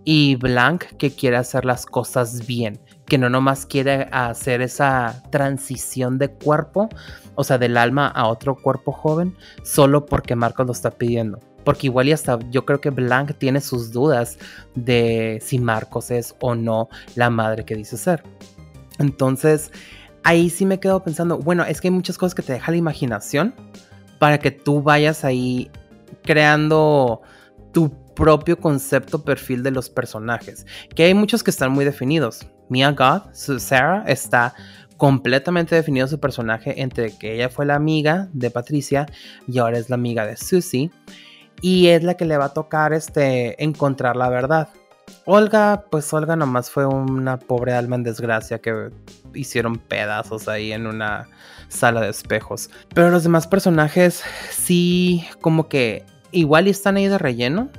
y 0.03 0.35
Blanc 0.35 0.85
que 0.97 1.11
quiere 1.11 1.37
hacer 1.37 1.65
las 1.65 1.85
cosas 1.85 2.47
bien, 2.47 2.79
que 3.05 3.17
no 3.17 3.29
nomás 3.29 3.65
quiere 3.65 4.07
hacer 4.11 4.61
esa 4.61 5.21
transición 5.31 6.17
de 6.17 6.29
cuerpo, 6.29 6.87
o 7.35 7.43
sea, 7.43 7.57
del 7.57 7.75
alma 7.75 8.07
a 8.07 8.27
otro 8.27 8.55
cuerpo 8.55 8.91
joven, 8.91 9.35
solo 9.63 10.05
porque 10.05 10.35
Marcos 10.35 10.65
lo 10.65 10.71
está 10.71 10.91
pidiendo. 10.91 11.39
Porque 11.65 11.87
igual 11.87 12.07
y 12.07 12.13
hasta 12.13 12.39
yo 12.49 12.65
creo 12.65 12.79
que 12.79 12.89
Blanc 12.89 13.33
tiene 13.37 13.59
sus 13.59 13.91
dudas 13.91 14.37
de 14.75 15.41
si 15.43 15.59
Marcos 15.59 16.09
es 16.11 16.35
o 16.39 16.55
no 16.55 16.87
la 17.15 17.29
madre 17.29 17.65
que 17.65 17.75
dice 17.75 17.97
ser. 17.97 18.23
Entonces, 18.99 19.71
ahí 20.23 20.49
sí 20.49 20.65
me 20.65 20.79
quedo 20.79 21.03
pensando, 21.03 21.37
bueno, 21.37 21.65
es 21.65 21.81
que 21.81 21.89
hay 21.89 21.93
muchas 21.93 22.17
cosas 22.17 22.33
que 22.33 22.43
te 22.43 22.53
deja 22.53 22.71
la 22.71 22.77
imaginación 22.77 23.53
para 24.19 24.37
que 24.39 24.51
tú 24.51 24.81
vayas 24.81 25.25
ahí 25.25 25.69
creando 26.27 27.21
tu 27.71 28.13
propio 28.13 28.59
concepto 28.59 29.23
perfil 29.23 29.63
de 29.63 29.71
los 29.71 29.89
personajes. 29.89 30.65
Que 30.95 31.05
hay 31.05 31.13
muchos 31.13 31.43
que 31.43 31.51
están 31.51 31.71
muy 31.71 31.85
definidos. 31.85 32.45
Mia 32.69 32.91
God, 32.91 33.33
Sarah, 33.33 34.03
está 34.07 34.53
completamente 34.97 35.75
definido 35.75 36.07
su 36.07 36.19
personaje 36.19 36.81
entre 36.81 37.15
que 37.17 37.35
ella 37.35 37.49
fue 37.49 37.65
la 37.65 37.75
amiga 37.75 38.27
de 38.33 38.49
Patricia 38.49 39.05
y 39.47 39.59
ahora 39.59 39.77
es 39.77 39.89
la 39.89 39.95
amiga 39.95 40.25
de 40.25 40.35
Susie. 40.35 40.91
Y 41.61 41.87
es 41.87 42.03
la 42.03 42.15
que 42.15 42.25
le 42.25 42.37
va 42.37 42.45
a 42.45 42.53
tocar 42.53 42.93
este, 42.93 43.63
encontrar 43.63 44.15
la 44.15 44.29
verdad. 44.29 44.69
Olga, 45.25 45.85
pues 45.89 46.11
Olga 46.13 46.35
nomás 46.35 46.69
fue 46.69 46.85
una 46.85 47.37
pobre 47.37 47.73
alma 47.73 47.95
en 47.95 48.03
desgracia 48.03 48.59
que 48.59 48.89
hicieron 49.33 49.77
pedazos 49.77 50.47
ahí 50.47 50.71
en 50.71 50.87
una 50.87 51.29
sala 51.69 52.01
de 52.01 52.09
espejos. 52.09 52.69
Pero 52.93 53.09
los 53.09 53.23
demás 53.23 53.47
personajes 53.47 54.23
sí 54.51 55.25
como 55.41 55.69
que 55.69 56.03
igual 56.31 56.67
están 56.67 56.97
ahí 56.97 57.07
de 57.07 57.17
relleno. 57.17 57.69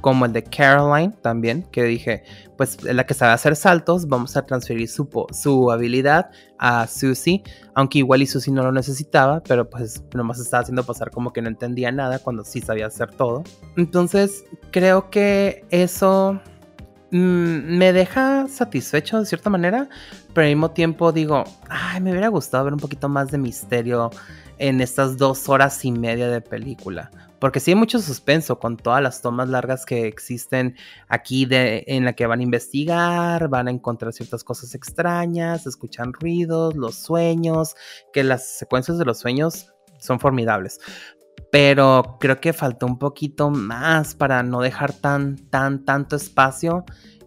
Como 0.00 0.26
el 0.26 0.32
de 0.32 0.44
Caroline 0.44 1.12
también, 1.22 1.64
que 1.72 1.82
dije, 1.82 2.22
pues 2.56 2.82
la 2.84 3.04
que 3.04 3.14
sabe 3.14 3.32
hacer 3.32 3.56
saltos, 3.56 4.06
vamos 4.06 4.36
a 4.36 4.46
transferir 4.46 4.88
su, 4.88 5.08
su 5.32 5.72
habilidad 5.72 6.30
a 6.58 6.86
Susie, 6.86 7.42
aunque 7.74 7.98
igual 7.98 8.22
y 8.22 8.26
Susie 8.26 8.52
no 8.52 8.62
lo 8.62 8.70
necesitaba, 8.70 9.42
pero 9.42 9.68
pues 9.68 10.02
nomás 10.14 10.38
estaba 10.38 10.62
haciendo 10.62 10.84
pasar 10.84 11.10
como 11.10 11.32
que 11.32 11.42
no 11.42 11.48
entendía 11.48 11.90
nada 11.90 12.20
cuando 12.20 12.44
sí 12.44 12.60
sabía 12.60 12.86
hacer 12.86 13.12
todo. 13.12 13.42
Entonces 13.76 14.44
creo 14.70 15.10
que 15.10 15.64
eso 15.70 16.40
mm, 17.10 17.76
me 17.78 17.92
deja 17.92 18.46
satisfecho 18.48 19.18
de 19.18 19.26
cierta 19.26 19.50
manera, 19.50 19.88
pero 20.32 20.46
al 20.46 20.52
mismo 20.52 20.70
tiempo 20.70 21.10
digo, 21.10 21.44
ay, 21.68 22.00
me 22.00 22.10
hubiera 22.12 22.28
gustado 22.28 22.64
ver 22.64 22.72
un 22.72 22.80
poquito 22.80 23.08
más 23.08 23.32
de 23.32 23.38
misterio 23.38 24.10
en 24.58 24.80
estas 24.80 25.16
dos 25.16 25.48
horas 25.48 25.84
y 25.84 25.92
media 25.92 26.28
de 26.28 26.40
película. 26.40 27.10
Porque 27.40 27.60
sí 27.60 27.70
hay 27.70 27.74
mucho 27.76 27.98
suspenso 28.00 28.58
con 28.58 28.76
todas 28.76 29.02
las 29.02 29.22
tomas 29.22 29.48
largas 29.48 29.86
que 29.86 30.06
existen 30.06 30.76
aquí 31.08 31.46
de, 31.46 31.84
en 31.86 32.04
la 32.04 32.14
que 32.14 32.26
van 32.26 32.40
a 32.40 32.42
investigar, 32.42 33.48
van 33.48 33.68
a 33.68 33.70
encontrar 33.70 34.12
ciertas 34.12 34.42
cosas 34.42 34.74
extrañas, 34.74 35.66
escuchan 35.66 36.12
ruidos, 36.12 36.76
los 36.76 36.96
sueños, 36.96 37.74
que 38.12 38.24
las 38.24 38.48
secuencias 38.48 38.98
de 38.98 39.04
los 39.04 39.18
sueños 39.18 39.72
son 39.98 40.18
formidables. 40.18 40.80
Pero 41.50 42.18
creo 42.20 42.40
que 42.40 42.52
faltó 42.52 42.86
un 42.86 42.98
poquito 42.98 43.50
más 43.50 44.14
para 44.14 44.42
no 44.42 44.60
dejar 44.60 44.92
tan, 44.92 45.36
tan, 45.50 45.84
tanto 45.84 46.16
espacio 46.16 46.84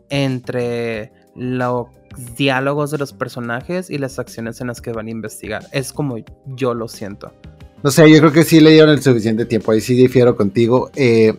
entre 0.10 1.14
los 1.36 1.88
diálogos 2.36 2.92
de 2.92 2.98
los 2.98 3.14
personajes 3.14 3.90
y 3.90 3.98
las 3.98 4.20
acciones 4.20 4.62
en 4.62 4.68
las 4.68 4.82
que 4.82 4.92
van 4.92 5.08
a 5.08 5.12
investigar. 5.12 5.64
Es 5.72 5.94
como 5.94 6.18
yo 6.46 6.74
lo 6.74 6.88
siento. 6.88 7.34
No 7.84 7.90
sé, 7.92 8.10
yo 8.12 8.20
creo 8.20 8.32
que 8.32 8.44
sí 8.44 8.60
le 8.60 8.72
dieron 8.72 8.92
el 8.92 9.02
suficiente 9.02 9.46
tiempo, 9.46 9.72
ahí 9.72 9.82
sí 9.82 9.96
difiero 9.96 10.36
contigo. 10.36 10.92
Eh, 10.96 11.34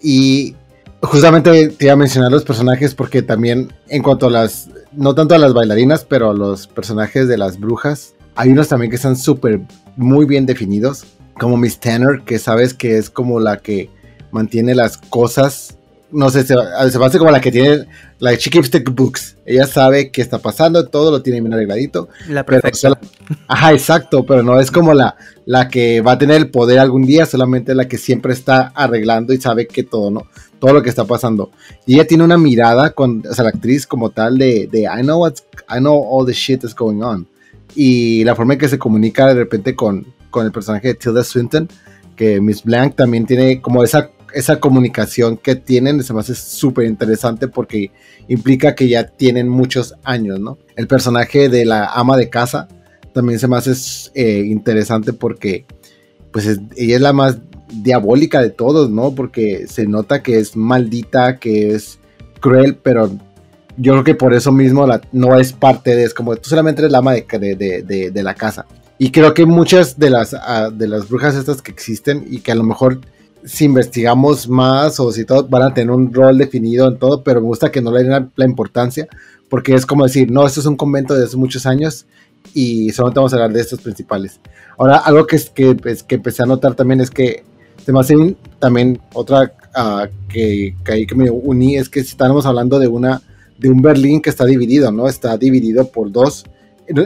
y 0.00 0.54
justamente 1.02 1.68
te 1.68 1.84
iba 1.86 1.94
a 1.94 1.96
mencionar 1.96 2.30
los 2.30 2.44
personajes 2.44 2.94
porque 2.94 3.22
también 3.22 3.72
en 3.88 4.02
cuanto 4.02 4.26
a 4.26 4.30
las, 4.30 4.70
no 4.92 5.14
tanto 5.14 5.34
a 5.34 5.38
las 5.38 5.52
bailarinas, 5.52 6.04
pero 6.04 6.30
a 6.30 6.34
los 6.34 6.66
personajes 6.66 7.26
de 7.26 7.38
las 7.38 7.58
brujas, 7.58 8.14
hay 8.36 8.50
unos 8.50 8.68
también 8.68 8.90
que 8.90 8.96
están 8.96 9.16
súper, 9.16 9.60
muy 9.96 10.26
bien 10.26 10.46
definidos, 10.46 11.04
como 11.34 11.56
Miss 11.56 11.80
Tanner, 11.80 12.22
que 12.24 12.38
sabes 12.38 12.74
que 12.74 12.96
es 12.96 13.10
como 13.10 13.40
la 13.40 13.58
que 13.58 13.90
mantiene 14.30 14.74
las 14.74 14.96
cosas 14.96 15.76
no 16.12 16.30
sé, 16.30 16.42
se, 16.42 16.54
se 16.54 17.04
hace 17.04 17.18
como 17.18 17.30
la 17.30 17.40
que 17.40 17.50
tiene, 17.50 17.86
la 18.18 18.36
Keeps 18.36 18.70
the 18.70 18.80
Books. 18.80 19.36
Ella 19.46 19.66
sabe 19.66 20.10
qué 20.10 20.22
está 20.22 20.38
pasando, 20.38 20.86
todo 20.86 21.10
lo 21.10 21.22
tiene 21.22 21.40
bien 21.40 21.52
arregladito. 21.52 22.08
La 22.28 22.44
perfecta. 22.44 22.98
ajá, 23.48 23.72
exacto, 23.72 24.24
pero 24.24 24.42
no 24.42 24.60
es 24.60 24.70
como 24.70 24.94
la, 24.94 25.16
la 25.46 25.68
que 25.68 26.00
va 26.00 26.12
a 26.12 26.18
tener 26.18 26.36
el 26.36 26.50
poder 26.50 26.78
algún 26.78 27.06
día, 27.06 27.26
solamente 27.26 27.74
la 27.74 27.88
que 27.88 27.98
siempre 27.98 28.32
está 28.32 28.72
arreglando 28.74 29.32
y 29.32 29.40
sabe 29.40 29.66
que 29.66 29.82
todo, 29.82 30.10
¿no? 30.10 30.26
Todo 30.58 30.74
lo 30.74 30.82
que 30.82 30.90
está 30.90 31.04
pasando. 31.04 31.50
Y 31.86 31.94
ella 31.94 32.06
tiene 32.06 32.24
una 32.24 32.36
mirada 32.38 32.90
con, 32.90 33.22
o 33.28 33.34
sea, 33.34 33.44
la 33.44 33.50
actriz 33.50 33.86
como 33.86 34.10
tal 34.10 34.38
de, 34.38 34.68
de 34.70 34.82
I 34.82 35.02
know 35.02 35.20
what's, 35.20 35.44
I 35.68 35.78
know 35.78 36.02
all 36.08 36.26
the 36.26 36.32
shit 36.32 36.64
is 36.64 36.74
going 36.74 37.02
on. 37.02 37.26
Y 37.74 38.24
la 38.24 38.34
forma 38.34 38.54
en 38.54 38.58
que 38.58 38.68
se 38.68 38.78
comunica 38.78 39.26
de 39.28 39.34
repente 39.34 39.74
con, 39.74 40.06
con 40.30 40.44
el 40.44 40.52
personaje 40.52 40.88
de 40.88 40.94
Tilda 40.94 41.24
Swinton, 41.24 41.68
que 42.16 42.40
Miss 42.40 42.62
Blank 42.62 42.96
también 42.96 43.24
tiene 43.24 43.60
como 43.62 43.82
esa 43.82 44.10
esa 44.34 44.60
comunicación 44.60 45.36
que 45.36 45.56
tienen 45.56 46.02
se 46.02 46.12
me 46.12 46.20
hace 46.20 46.34
súper 46.34 46.86
interesante 46.86 47.48
porque 47.48 47.90
implica 48.28 48.74
que 48.74 48.88
ya 48.88 49.06
tienen 49.06 49.48
muchos 49.48 49.94
años, 50.04 50.40
¿no? 50.40 50.58
El 50.76 50.86
personaje 50.86 51.48
de 51.48 51.64
la 51.64 51.86
ama 51.86 52.16
de 52.16 52.30
casa 52.30 52.68
también 53.12 53.38
se 53.38 53.48
me 53.48 53.56
hace 53.56 53.72
eh, 54.14 54.44
interesante 54.46 55.12
porque 55.12 55.66
pues 56.32 56.46
ella 56.76 56.96
es 56.96 57.00
la 57.00 57.12
más 57.12 57.38
diabólica 57.72 58.40
de 58.40 58.50
todos, 58.50 58.90
¿no? 58.90 59.14
Porque 59.14 59.66
se 59.68 59.86
nota 59.86 60.22
que 60.22 60.38
es 60.38 60.56
maldita, 60.56 61.38
que 61.38 61.74
es 61.74 61.98
cruel, 62.40 62.76
pero 62.76 63.10
yo 63.76 63.92
creo 63.92 64.04
que 64.04 64.14
por 64.14 64.34
eso 64.34 64.52
mismo 64.52 64.86
no 65.12 65.38
es 65.38 65.52
parte 65.52 65.94
de, 65.94 66.04
es 66.04 66.14
como 66.14 66.36
tú 66.36 66.48
solamente 66.48 66.82
eres 66.82 66.92
la 66.92 66.98
ama 66.98 67.14
de, 67.14 68.10
de, 68.12 68.22
la 68.22 68.34
casa. 68.34 68.66
Y 68.98 69.10
creo 69.10 69.32
que 69.32 69.46
muchas 69.46 69.98
de 69.98 70.10
las, 70.10 70.34
ah, 70.34 70.70
de 70.70 70.86
las 70.86 71.08
brujas 71.08 71.34
estas 71.34 71.62
que 71.62 71.70
existen 71.70 72.26
y 72.28 72.40
que 72.40 72.52
a 72.52 72.54
lo 72.54 72.64
mejor 72.64 73.00
si 73.44 73.64
investigamos 73.64 74.48
más 74.48 75.00
o 75.00 75.12
si 75.12 75.24
todos 75.24 75.48
van 75.48 75.62
a 75.62 75.74
tener 75.74 75.90
un 75.90 76.12
rol 76.12 76.38
definido 76.38 76.88
en 76.88 76.98
todo, 76.98 77.22
pero 77.22 77.40
me 77.40 77.46
gusta 77.46 77.70
que 77.70 77.80
no 77.80 77.90
le 77.90 78.04
den 78.04 78.30
la 78.36 78.44
importancia, 78.44 79.08
porque 79.48 79.74
es 79.74 79.86
como 79.86 80.04
decir, 80.04 80.30
no, 80.30 80.46
esto 80.46 80.60
es 80.60 80.66
un 80.66 80.76
convento 80.76 81.14
de 81.14 81.24
hace 81.24 81.36
muchos 81.36 81.66
años 81.66 82.06
y 82.54 82.90
solamente 82.90 83.18
vamos 83.20 83.32
a 83.32 83.36
hablar 83.36 83.52
de 83.52 83.60
estos 83.60 83.80
principales. 83.80 84.40
Ahora, 84.78 84.98
algo 84.98 85.26
que, 85.26 85.38
que, 85.54 85.74
pues, 85.74 86.02
que 86.02 86.16
empecé 86.16 86.42
a 86.42 86.46
notar 86.46 86.74
también 86.74 87.00
es 87.00 87.10
que 87.10 87.44
se 87.84 87.92
me 87.92 88.00
hace 88.00 88.36
también 88.58 89.00
otra 89.14 89.52
uh, 89.76 90.06
que, 90.28 90.76
que 90.84 90.92
ahí 90.92 91.06
que 91.06 91.14
me 91.14 91.30
uní, 91.30 91.76
es 91.76 91.88
que 91.88 92.00
estamos 92.00 92.46
hablando 92.46 92.78
de 92.78 92.88
una 92.88 93.22
de 93.58 93.68
un 93.68 93.82
Berlín 93.82 94.22
que 94.22 94.30
está 94.30 94.46
dividido, 94.46 94.90
¿no? 94.90 95.06
Está 95.06 95.36
dividido 95.36 95.88
por 95.88 96.10
dos 96.10 96.46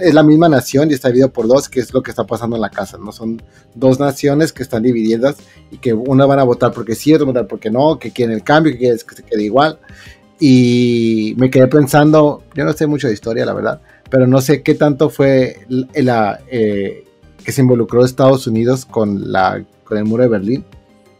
es 0.02 0.14
la 0.14 0.22
misma 0.22 0.48
nación 0.48 0.90
y 0.90 0.94
está 0.94 1.08
dividido 1.08 1.30
por 1.30 1.46
dos, 1.46 1.68
que 1.68 1.80
es 1.80 1.92
lo 1.92 2.02
que 2.02 2.10
está 2.10 2.24
pasando 2.24 2.56
en 2.56 2.62
la 2.62 2.70
casa, 2.70 2.98
¿no? 2.98 3.12
Son 3.12 3.42
dos 3.74 4.00
naciones 4.00 4.52
que 4.52 4.62
están 4.62 4.82
divididas 4.82 5.36
y 5.70 5.78
que 5.78 5.92
una 5.92 6.26
van 6.26 6.38
a 6.38 6.44
votar 6.44 6.72
porque 6.72 6.94
sí, 6.94 7.12
otra 7.12 7.26
van 7.26 7.36
a 7.36 7.40
votar 7.40 7.48
porque 7.48 7.70
no, 7.70 7.98
que 7.98 8.10
quieren 8.10 8.34
el 8.34 8.42
cambio, 8.42 8.72
que 8.72 8.78
quieren 8.78 8.98
que 9.06 9.14
se 9.14 9.22
quede 9.22 9.42
igual. 9.42 9.78
Y 10.40 11.34
me 11.36 11.50
quedé 11.50 11.68
pensando, 11.68 12.42
yo 12.54 12.64
no 12.64 12.72
sé 12.72 12.86
mucho 12.86 13.08
de 13.08 13.14
historia, 13.14 13.46
la 13.46 13.54
verdad, 13.54 13.80
pero 14.10 14.26
no 14.26 14.40
sé 14.40 14.62
qué 14.62 14.74
tanto 14.74 15.10
fue 15.10 15.58
la, 15.68 16.40
eh, 16.50 17.04
que 17.44 17.52
se 17.52 17.60
involucró 17.60 18.04
Estados 18.04 18.46
Unidos 18.46 18.84
con, 18.84 19.30
la, 19.32 19.64
con 19.84 19.98
el 19.98 20.04
muro 20.04 20.22
de 20.22 20.28
Berlín, 20.28 20.64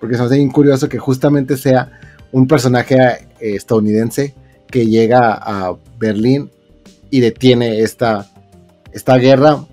porque 0.00 0.16
se 0.16 0.22
me 0.22 0.50
curioso 0.50 0.88
que 0.88 0.98
justamente 0.98 1.56
sea 1.56 2.00
un 2.32 2.48
personaje 2.48 2.96
eh, 2.96 3.54
estadounidense 3.54 4.34
que 4.68 4.86
llega 4.86 5.34
a 5.34 5.76
Berlín 5.98 6.50
y 7.10 7.20
detiene 7.20 7.80
esta, 7.80 8.28
esta 8.94 9.16
guerra 9.18 9.64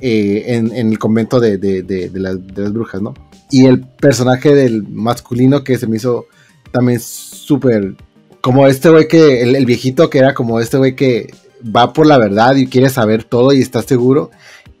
eh, 0.00 0.44
en, 0.48 0.72
el 0.72 0.98
convento 0.98 1.40
de, 1.40 1.56
de, 1.56 2.10
las, 2.14 2.72
brujas, 2.72 3.00
¿no? 3.00 3.14
Y 3.50 3.66
el 3.66 3.80
personaje 3.80 4.54
del 4.54 4.82
masculino 4.82 5.64
que 5.64 5.78
se 5.78 5.86
me 5.86 5.96
hizo 5.96 6.26
también 6.72 7.00
súper 7.00 7.94
como 8.40 8.66
este 8.66 8.90
güey 8.90 9.08
que, 9.08 9.42
el, 9.42 9.64
viejito 9.64 10.10
que 10.10 10.18
era 10.18 10.34
como 10.34 10.60
este 10.60 10.76
güey 10.76 10.94
que 10.94 11.32
va 11.74 11.94
por 11.94 12.06
la 12.06 12.18
verdad 12.18 12.56
y 12.56 12.66
quiere 12.66 12.90
saber 12.90 13.24
todo 13.24 13.52
y 13.52 13.62
está 13.62 13.80
seguro. 13.80 14.30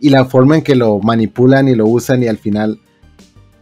Y 0.00 0.10
la 0.10 0.26
forma 0.26 0.56
en 0.56 0.62
que 0.62 0.74
lo 0.74 0.98
manipulan 0.98 1.68
y 1.68 1.74
lo 1.74 1.86
usan 1.86 2.22
y 2.22 2.26
al 2.26 2.36
final, 2.36 2.78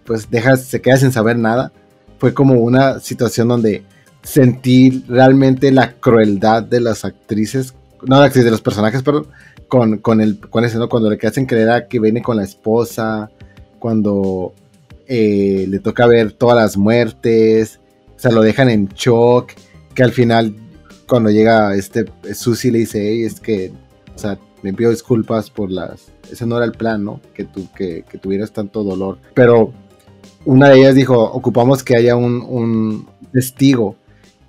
pues 0.04 0.30
deja, 0.30 0.56
se 0.56 0.80
queda 0.80 0.96
sin 0.96 1.12
saber 1.12 1.38
nada. 1.38 1.72
Fue 2.18 2.34
como 2.34 2.54
una 2.54 2.98
situación 2.98 3.46
donde 3.46 3.84
sentí 4.22 5.04
realmente 5.06 5.70
la 5.70 5.92
crueldad 5.92 6.62
de 6.62 6.80
las 6.80 7.04
actrices, 7.04 7.74
no 8.04 8.20
de, 8.20 8.30
de 8.30 8.50
los 8.50 8.62
personajes, 8.62 9.02
perdón, 9.02 9.28
con, 9.72 9.96
con, 10.00 10.20
el, 10.20 10.38
con 10.38 10.66
ese, 10.66 10.76
¿no? 10.76 10.86
Cuando 10.86 11.08
le 11.08 11.18
hacen 11.26 11.46
creer 11.46 11.88
que 11.88 11.98
viene 11.98 12.20
con 12.20 12.36
la 12.36 12.44
esposa, 12.44 13.30
cuando 13.78 14.52
eh, 15.06 15.64
le 15.66 15.78
toca 15.78 16.06
ver 16.06 16.32
todas 16.32 16.58
las 16.58 16.76
muertes, 16.76 17.80
o 18.14 18.18
sea, 18.18 18.32
lo 18.32 18.42
dejan 18.42 18.68
en 18.68 18.88
shock 18.88 19.52
que 19.94 20.02
al 20.02 20.12
final, 20.12 20.54
cuando 21.08 21.30
llega 21.30 21.74
este, 21.74 22.04
Susi 22.34 22.70
le 22.70 22.80
dice, 22.80 23.24
es 23.24 23.40
que, 23.40 23.72
o 24.14 24.18
sea, 24.18 24.38
me 24.60 24.74
pido 24.74 24.90
disculpas 24.90 25.48
por 25.48 25.70
las, 25.70 26.12
ese 26.30 26.44
no 26.44 26.58
era 26.58 26.66
el 26.66 26.72
plan, 26.72 27.02
¿no? 27.02 27.22
Que, 27.32 27.44
tú, 27.44 27.66
que, 27.74 28.04
tuvieras 28.20 28.52
tanto 28.52 28.84
dolor. 28.84 29.20
Pero 29.32 29.72
una 30.44 30.68
de 30.68 30.80
ellas 30.80 30.94
dijo, 30.94 31.18
ocupamos 31.18 31.82
que 31.82 31.96
haya 31.96 32.14
un, 32.14 32.42
un 32.42 33.08
testigo. 33.32 33.96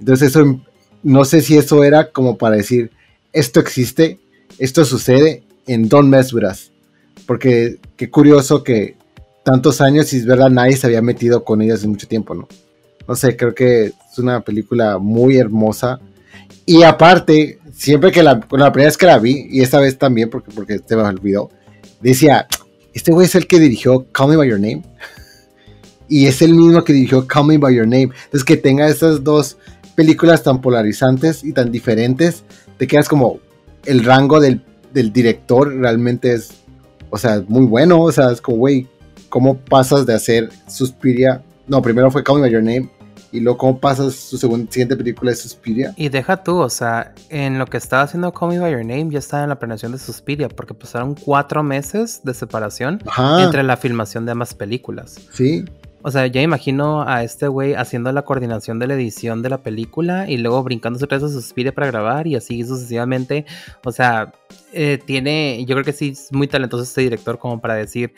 Entonces 0.02 0.32
eso, 0.32 0.60
no 1.02 1.24
sé 1.24 1.40
si 1.40 1.56
eso 1.56 1.82
era 1.86 2.12
como 2.12 2.38
para 2.38 2.58
decir, 2.58 2.92
esto 3.32 3.62
existe, 3.62 4.20
esto 4.60 4.86
sucede 4.86 5.44
en 5.68 5.90
Don't 5.90 6.10
Mess 6.10 6.34
With 6.34 6.46
Us. 6.46 6.72
Porque 7.26 7.78
qué 7.96 8.10
curioso 8.10 8.64
que 8.64 8.96
tantos 9.44 9.82
años 9.82 10.12
y 10.14 10.18
es 10.18 10.26
verdad 10.26 10.50
nadie 10.50 10.76
se 10.76 10.88
había 10.88 11.02
metido 11.02 11.44
con 11.44 11.62
ellas 11.62 11.84
en 11.84 11.92
mucho 11.92 12.08
tiempo, 12.08 12.34
¿no? 12.34 12.48
No 13.08 13.16
sé, 13.16 13.36
creo 13.36 13.54
que 13.54 13.86
es 13.86 14.18
una 14.18 14.42
película 14.42 14.98
muy 14.98 15.38
hermosa. 15.38 16.00
Y 16.66 16.84
aparte, 16.84 17.60
siempre 17.74 18.12
que 18.12 18.24
la, 18.24 18.36
la 18.52 18.72
primera 18.72 18.88
vez 18.88 18.98
que 18.98 19.06
la 19.06 19.20
vi, 19.20 19.48
y 19.50 19.62
esta 19.62 19.80
vez 19.80 19.98
también, 19.98 20.30
porque, 20.30 20.52
porque 20.52 20.80
se 20.86 20.96
me 20.96 21.02
olvidó, 21.02 21.50
decía, 22.02 22.48
este 22.94 23.12
güey 23.12 23.26
es 23.26 23.36
el 23.36 23.48
que 23.48 23.60
dirigió 23.60 24.06
Call 24.12 24.30
Me 24.30 24.38
By 24.38 24.50
Your 24.50 24.60
Name. 24.60 24.84
Y 26.10 26.28
es 26.28 26.42
el 26.44 26.54
mismo 26.54 26.84
que 26.84 26.94
dirigió 26.94 27.26
Call 27.26 27.48
Me 27.48 27.58
By 27.58 27.76
Your 27.76 27.88
Name. 27.88 28.10
Entonces 28.26 28.44
que 28.44 28.58
tenga 28.58 28.88
esas 28.88 29.24
dos 29.24 29.58
películas 29.96 30.44
tan 30.44 30.62
polarizantes 30.62 31.44
y 31.44 31.54
tan 31.54 31.72
diferentes, 31.72 32.44
te 32.78 32.88
quedas 32.88 33.08
como 33.08 33.40
el 33.86 34.04
rango 34.04 34.40
del, 34.40 34.62
del 34.94 35.12
director 35.12 35.74
realmente 35.74 36.34
es, 36.34 36.52
o 37.10 37.18
sea, 37.18 37.44
muy 37.48 37.66
bueno. 37.66 38.02
O 38.02 38.12
sea, 38.12 38.32
es 38.32 38.42
como, 38.42 38.58
güey, 38.58 38.88
¿cómo 39.30 39.58
pasas 39.58 40.06
de 40.06 40.14
hacer 40.14 40.50
Suspiria 40.68 41.44
no, 41.68 41.82
primero 41.82 42.12
fue 42.12 42.24
Call 42.24 42.36
Me 42.36 42.42
By 42.42 42.52
Your 42.52 42.64
Name. 42.64 42.90
Y 43.32 43.40
luego, 43.40 43.58
¿cómo 43.58 43.80
pasas 43.80 44.14
su 44.14 44.38
siguiente 44.38 44.96
película 44.96 45.32
de 45.32 45.38
Suspiria? 45.38 45.94
Y 45.98 46.10
deja 46.10 46.44
tú, 46.44 46.58
o 46.58 46.70
sea, 46.70 47.14
en 47.30 47.58
lo 47.58 47.66
que 47.66 47.78
estaba 47.78 48.04
haciendo 48.04 48.32
Call 48.32 48.50
Me 48.50 48.60
By 48.60 48.72
Your 48.72 48.86
Name, 48.86 49.10
ya 49.10 49.20
estaba 49.20 49.44
en 49.44 49.50
la 49.50 49.58
planeación 49.58 49.92
de 49.92 49.98
Suspiria, 49.98 50.50
porque 50.50 50.76
pasaron 50.76 51.16
cuatro 51.16 51.64
meses 51.64 52.22
de 52.24 52.34
separación 52.36 53.02
entre 53.40 53.64
la 53.64 53.76
filmación 53.78 54.26
de 54.26 54.34
ambas 54.34 54.54
películas. 54.54 55.20
Sí. 55.32 55.66
O 56.06 56.12
sea, 56.12 56.28
ya 56.28 56.42
imagino 56.42 57.08
a 57.08 57.24
este 57.24 57.48
güey 57.48 57.76
haciendo 57.76 58.12
la 58.12 58.24
coordinación 58.24 58.78
de 58.78 58.88
la 58.88 58.96
edición 58.96 59.42
de 59.42 59.50
la 59.50 59.64
película 59.64 60.30
y 60.30 60.38
luego 60.38 60.62
brincándose 60.62 61.06
vez 61.06 61.24
a 61.24 61.30
Suspiria 61.30 61.74
para 61.74 61.88
grabar 61.88 62.28
y 62.28 62.36
así 62.36 62.62
sucesivamente. 62.66 63.46
O 63.86 63.92
sea, 63.94 64.34
eh, 64.74 65.00
tiene, 65.06 65.64
yo 65.66 65.76
creo 65.76 65.86
que 65.86 65.94
sí 65.94 66.10
es 66.10 66.28
muy 66.34 66.48
talentoso 66.48 66.84
este 66.84 67.02
director 67.02 67.40
como 67.40 67.62
para 67.62 67.76
decir, 67.76 68.14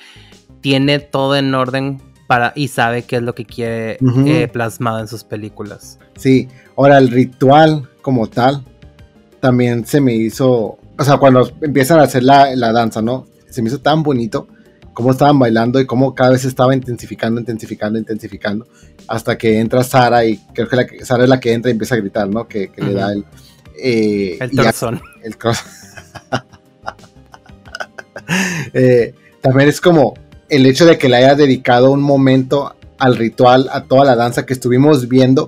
tiene 0.61 0.97
todo 0.97 1.35
en 1.35 1.53
orden 1.53 2.01
para, 2.27 2.53
y 2.55 2.69
sabe 2.69 3.03
qué 3.03 3.17
es 3.17 3.21
lo 3.21 3.35
que 3.35 3.45
quiere 3.45 3.99
eh, 4.01 4.47
plasmado 4.47 4.99
en 4.99 5.07
sus 5.07 5.23
películas. 5.23 5.99
Sí, 6.15 6.47
ahora 6.75 6.97
el 6.97 7.11
ritual 7.11 7.87
como 8.01 8.25
tal 8.27 8.65
también 9.39 9.85
se 9.85 10.01
me 10.01 10.15
hizo, 10.15 10.79
o 10.97 11.03
sea, 11.03 11.17
cuando 11.17 11.51
empiezan 11.61 11.99
a 11.99 12.03
hacer 12.03 12.23
la, 12.23 12.55
la 12.55 12.71
danza, 12.71 13.03
¿no? 13.03 13.27
Se 13.47 13.61
me 13.61 13.69
hizo 13.69 13.79
tan 13.79 14.01
bonito 14.01 14.47
cómo 14.95 15.11
estaban 15.11 15.37
bailando 15.37 15.79
y 15.79 15.85
cómo 15.85 16.15
cada 16.15 16.31
vez 16.31 16.45
estaba 16.45 16.73
intensificando, 16.73 17.39
intensificando, 17.39 17.99
intensificando, 17.99 18.65
hasta 19.07 19.37
que 19.37 19.59
entra 19.59 19.83
Sara 19.83 20.25
y 20.25 20.37
creo 20.53 20.67
que 20.67 20.75
la, 20.75 20.87
Sara 21.03 21.25
es 21.25 21.29
la 21.29 21.39
que 21.39 21.53
entra 21.53 21.69
y 21.69 21.73
empieza 21.73 21.93
a 21.93 21.99
gritar, 21.99 22.27
¿no? 22.27 22.47
Que, 22.47 22.71
le 22.77 22.93
da 22.93 23.11
el... 23.11 23.25
Eh, 23.77 24.37
el 24.39 24.51
corazón. 24.51 25.01
El. 25.21 25.35
Eh, 28.73 29.13
también 29.41 29.69
es 29.69 29.79
como 29.79 30.15
el 30.49 30.65
hecho 30.65 30.87
de 30.87 30.97
que 30.97 31.07
le 31.07 31.17
haya 31.17 31.35
dedicado 31.35 31.91
un 31.91 32.01
momento 32.01 32.75
al 32.97 33.15
ritual, 33.15 33.69
a 33.71 33.83
toda 33.83 34.03
la 34.03 34.15
danza 34.15 34.47
que 34.47 34.53
estuvimos 34.53 35.07
viendo 35.07 35.47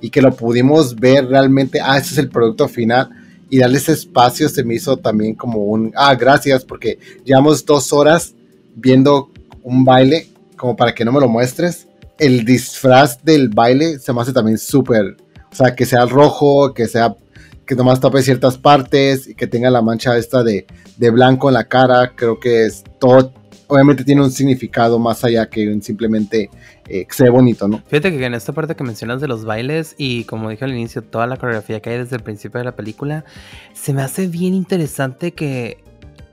y 0.00 0.08
que 0.08 0.22
lo 0.22 0.34
pudimos 0.34 0.96
ver 0.96 1.26
realmente, 1.26 1.80
ah, 1.82 1.98
ese 1.98 2.14
es 2.14 2.18
el 2.18 2.30
producto 2.30 2.66
final 2.66 3.10
y 3.50 3.58
darle 3.58 3.76
ese 3.76 3.92
espacio 3.92 4.48
se 4.48 4.64
me 4.64 4.74
hizo 4.74 4.96
también 4.96 5.34
como 5.34 5.58
un, 5.64 5.92
ah, 5.96 6.14
gracias 6.14 6.64
porque 6.64 6.98
llevamos 7.24 7.66
dos 7.66 7.92
horas 7.92 8.34
viendo 8.74 9.30
un 9.62 9.84
baile 9.84 10.28
como 10.56 10.76
para 10.76 10.94
que 10.94 11.04
no 11.04 11.12
me 11.12 11.20
lo 11.20 11.28
muestres. 11.28 11.88
El 12.18 12.44
disfraz 12.44 13.24
del 13.24 13.48
baile 13.48 13.98
se 13.98 14.12
me 14.12 14.20
hace 14.20 14.32
también 14.32 14.58
súper, 14.58 15.16
o 15.50 15.54
sea, 15.54 15.74
que 15.74 15.84
sea 15.84 16.06
rojo, 16.06 16.72
que 16.74 16.86
sea 16.86 17.16
que 17.66 17.74
nomás 17.74 17.98
tape 17.98 18.22
ciertas 18.22 18.58
partes 18.58 19.26
y 19.26 19.34
que 19.34 19.46
tenga 19.46 19.70
la 19.70 19.80
mancha 19.80 20.16
esta 20.18 20.42
de, 20.42 20.66
de 20.98 21.10
blanco 21.10 21.48
en 21.48 21.54
la 21.54 21.64
cara, 21.64 22.12
creo 22.14 22.38
que 22.38 22.66
es 22.66 22.84
todo 22.98 23.32
obviamente 23.66 24.04
tiene 24.04 24.22
un 24.22 24.30
significado 24.30 24.98
más 24.98 25.24
allá 25.24 25.46
que 25.46 25.80
simplemente 25.80 26.50
eh, 26.88 27.06
que 27.06 27.14
sea 27.14 27.30
bonito, 27.30 27.68
¿no? 27.68 27.82
Fíjate 27.86 28.16
que 28.16 28.24
en 28.24 28.34
esta 28.34 28.52
parte 28.52 28.74
que 28.74 28.84
mencionas 28.84 29.20
de 29.20 29.28
los 29.28 29.44
bailes 29.44 29.94
y 29.98 30.24
como 30.24 30.50
dije 30.50 30.64
al 30.64 30.72
inicio, 30.72 31.02
toda 31.02 31.26
la 31.26 31.36
coreografía 31.36 31.80
que 31.80 31.90
hay 31.90 31.98
desde 31.98 32.16
el 32.16 32.22
principio 32.22 32.58
de 32.58 32.64
la 32.64 32.76
película, 32.76 33.24
se 33.72 33.92
me 33.92 34.02
hace 34.02 34.26
bien 34.26 34.54
interesante 34.54 35.32
que 35.32 35.78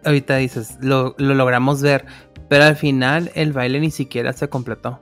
ahorita 0.03 0.37
dices, 0.37 0.77
lo, 0.81 1.15
logramos 1.17 1.81
ver, 1.81 2.05
pero 2.51 2.65
al 2.65 2.75
final 2.75 3.31
el 3.33 3.53
baile 3.53 3.79
ni 3.79 3.91
siquiera 3.91 4.33
se 4.33 4.49
completó. 4.49 4.99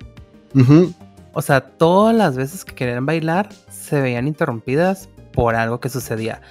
O 1.33 1.41
sea, 1.41 1.61
todas 1.61 2.15
las 2.15 2.37
veces 2.37 2.63
que 2.63 2.75
querían 2.75 3.07
bailar 3.07 3.49
se 3.71 3.99
veían 3.99 4.27
interrumpidas 4.27 5.09
por 5.33 5.55
algo 5.55 5.79
que 5.79 5.89
sucedía. 5.89 6.43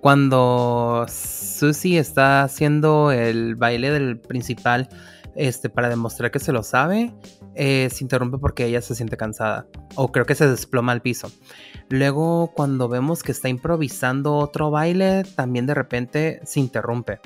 Cuando 0.00 1.04
Susie 1.10 1.98
está 1.98 2.42
haciendo 2.42 3.12
el 3.12 3.54
baile 3.56 3.90
del 3.90 4.18
principal, 4.18 4.88
este, 5.34 5.68
para 5.68 5.90
demostrar 5.90 6.30
que 6.30 6.38
se 6.38 6.52
lo 6.52 6.62
sabe, 6.62 7.12
eh, 7.54 7.90
se 7.92 8.02
interrumpe 8.02 8.38
porque 8.38 8.64
ella 8.64 8.80
se 8.80 8.94
siente 8.94 9.18
cansada 9.18 9.66
o 9.94 10.10
creo 10.10 10.24
que 10.24 10.34
se 10.34 10.48
desploma 10.48 10.92
al 10.92 11.02
piso. 11.02 11.30
Luego 11.90 12.50
cuando 12.54 12.88
vemos 12.88 13.22
que 13.22 13.32
está 13.32 13.50
improvisando 13.50 14.36
otro 14.36 14.70
baile, 14.70 15.24
también 15.34 15.66
de 15.66 15.74
repente 15.74 16.40
se 16.44 16.60
interrumpe. 16.60 17.20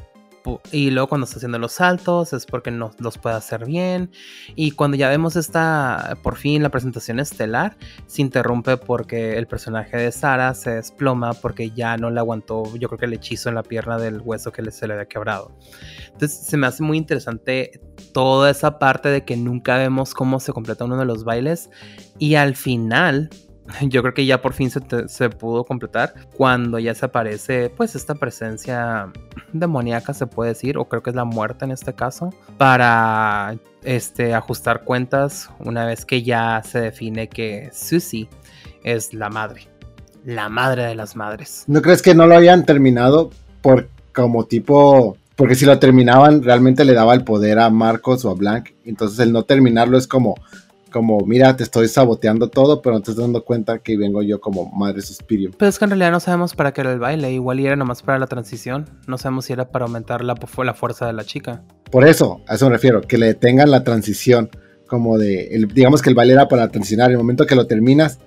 Y 0.72 0.90
luego 0.90 1.08
cuando 1.08 1.24
está 1.24 1.36
haciendo 1.36 1.58
los 1.58 1.72
saltos 1.72 2.32
es 2.32 2.46
porque 2.46 2.70
no 2.70 2.90
los 2.98 3.18
puede 3.18 3.36
hacer 3.36 3.66
bien. 3.66 4.10
Y 4.54 4.72
cuando 4.72 4.96
ya 4.96 5.08
vemos 5.08 5.36
esta, 5.36 6.18
por 6.22 6.36
fin, 6.36 6.62
la 6.62 6.70
presentación 6.70 7.20
estelar, 7.20 7.76
se 8.06 8.22
interrumpe 8.22 8.76
porque 8.76 9.36
el 9.36 9.46
personaje 9.46 9.96
de 9.96 10.12
Sara 10.12 10.54
se 10.54 10.70
desploma 10.70 11.32
porque 11.34 11.70
ya 11.70 11.96
no 11.96 12.10
le 12.10 12.20
aguantó, 12.20 12.64
yo 12.76 12.88
creo 12.88 12.98
que 12.98 13.06
el 13.06 13.14
hechizo 13.14 13.48
en 13.48 13.54
la 13.54 13.62
pierna 13.62 13.98
del 13.98 14.20
hueso 14.20 14.52
que 14.52 14.70
se 14.70 14.86
le 14.86 14.94
había 14.94 15.06
quebrado. 15.06 15.56
Entonces 16.06 16.46
se 16.46 16.56
me 16.56 16.66
hace 16.66 16.82
muy 16.82 16.98
interesante 16.98 17.80
toda 18.12 18.50
esa 18.50 18.78
parte 18.78 19.08
de 19.08 19.24
que 19.24 19.36
nunca 19.36 19.76
vemos 19.78 20.14
cómo 20.14 20.40
se 20.40 20.52
completa 20.52 20.84
uno 20.84 20.96
de 20.96 21.04
los 21.04 21.24
bailes. 21.24 21.70
Y 22.18 22.34
al 22.34 22.56
final 22.56 23.30
yo 23.82 24.02
creo 24.02 24.14
que 24.14 24.26
ya 24.26 24.42
por 24.42 24.52
fin 24.52 24.70
se, 24.70 25.30
pudo 25.30 25.64
completar 25.64 26.14
cuando 26.36 26.78
ya 26.78 26.94
se 26.94 27.06
aparece 27.06 27.70
pues 27.70 27.94
esta 27.94 28.14
presencia 28.14 29.12
demoníaca 29.52 30.14
se 30.14 30.26
puede 30.26 30.50
decir 30.50 30.78
o 30.78 30.86
creo 30.86 31.02
que 31.02 31.10
es 31.10 31.16
la 31.16 31.24
muerte 31.24 31.64
en 31.64 31.70
este 31.70 31.94
caso 31.94 32.30
para 32.58 33.56
este 33.82 34.34
ajustar 34.34 34.84
cuentas 34.84 35.50
una 35.58 35.86
vez 35.86 36.04
que 36.04 36.22
ya 36.22 36.62
se 36.64 36.80
define 36.80 37.28
que 37.28 37.70
Susie 37.72 38.28
es 38.82 39.14
la 39.14 39.28
madre 39.28 39.68
la 40.24 40.50
madre 40.50 40.84
de 40.84 40.94
las 40.94 41.16
madres. 41.16 41.64
¿no 41.66 41.80
crees 41.80 42.02
que 42.02 42.14
no 42.14 42.26
lo 42.26 42.36
habían 42.36 42.66
terminado 42.66 43.30
por 43.62 43.88
como 44.12 44.44
tipo 44.44 45.16
porque 45.36 45.54
si 45.54 45.64
lo 45.64 45.78
terminaban 45.78 46.42
realmente 46.42 46.84
le 46.84 46.92
daba 46.92 47.14
el 47.14 47.24
poder 47.24 47.58
a 47.58 47.70
Marcos 47.70 48.24
o 48.24 48.30
a 48.30 48.34
Blank 48.34 48.70
entonces 48.84 49.18
el 49.20 49.32
no 49.32 49.44
terminarlo 49.44 49.96
es 49.96 50.06
como 50.06 50.34
como, 50.90 51.20
mira, 51.26 51.56
te 51.56 51.62
estoy 51.62 51.88
saboteando 51.88 52.48
todo, 52.48 52.82
pero 52.82 52.94
no 52.94 53.00
te 53.00 53.12
estás 53.12 53.24
dando 53.24 53.44
cuenta 53.44 53.78
que 53.78 53.96
vengo 53.96 54.22
yo 54.22 54.40
como 54.40 54.70
madre 54.70 55.02
Suspirio. 55.02 55.50
Pero 55.56 55.68
es 55.68 55.78
que 55.78 55.84
en 55.84 55.90
realidad 55.90 56.10
no 56.10 56.20
sabemos 56.20 56.54
para 56.54 56.72
qué 56.72 56.82
era 56.82 56.92
el 56.92 56.98
baile, 56.98 57.32
igual 57.32 57.60
era 57.60 57.76
nomás 57.76 58.02
para 58.02 58.18
la 58.18 58.26
transición, 58.26 58.88
no 59.06 59.18
sabemos 59.18 59.46
si 59.46 59.52
era 59.52 59.70
para 59.70 59.86
aumentar 59.86 60.22
la, 60.22 60.34
la 60.64 60.74
fuerza 60.74 61.06
de 61.06 61.12
la 61.12 61.24
chica. 61.24 61.62
Por 61.90 62.06
eso, 62.06 62.42
a 62.46 62.54
eso 62.54 62.66
me 62.66 62.72
refiero, 62.72 63.00
que 63.00 63.18
le 63.18 63.26
detengan 63.26 63.70
la 63.70 63.84
transición, 63.84 64.50
como 64.86 65.18
de, 65.18 65.48
el, 65.48 65.68
digamos 65.68 66.02
que 66.02 66.10
el 66.10 66.14
baile 66.14 66.34
era 66.34 66.48
para 66.48 66.68
transicionar, 66.68 67.06
en 67.06 67.12
el 67.12 67.18
momento 67.18 67.46
que 67.46 67.54
lo 67.54 67.66
terminas, 67.66 68.18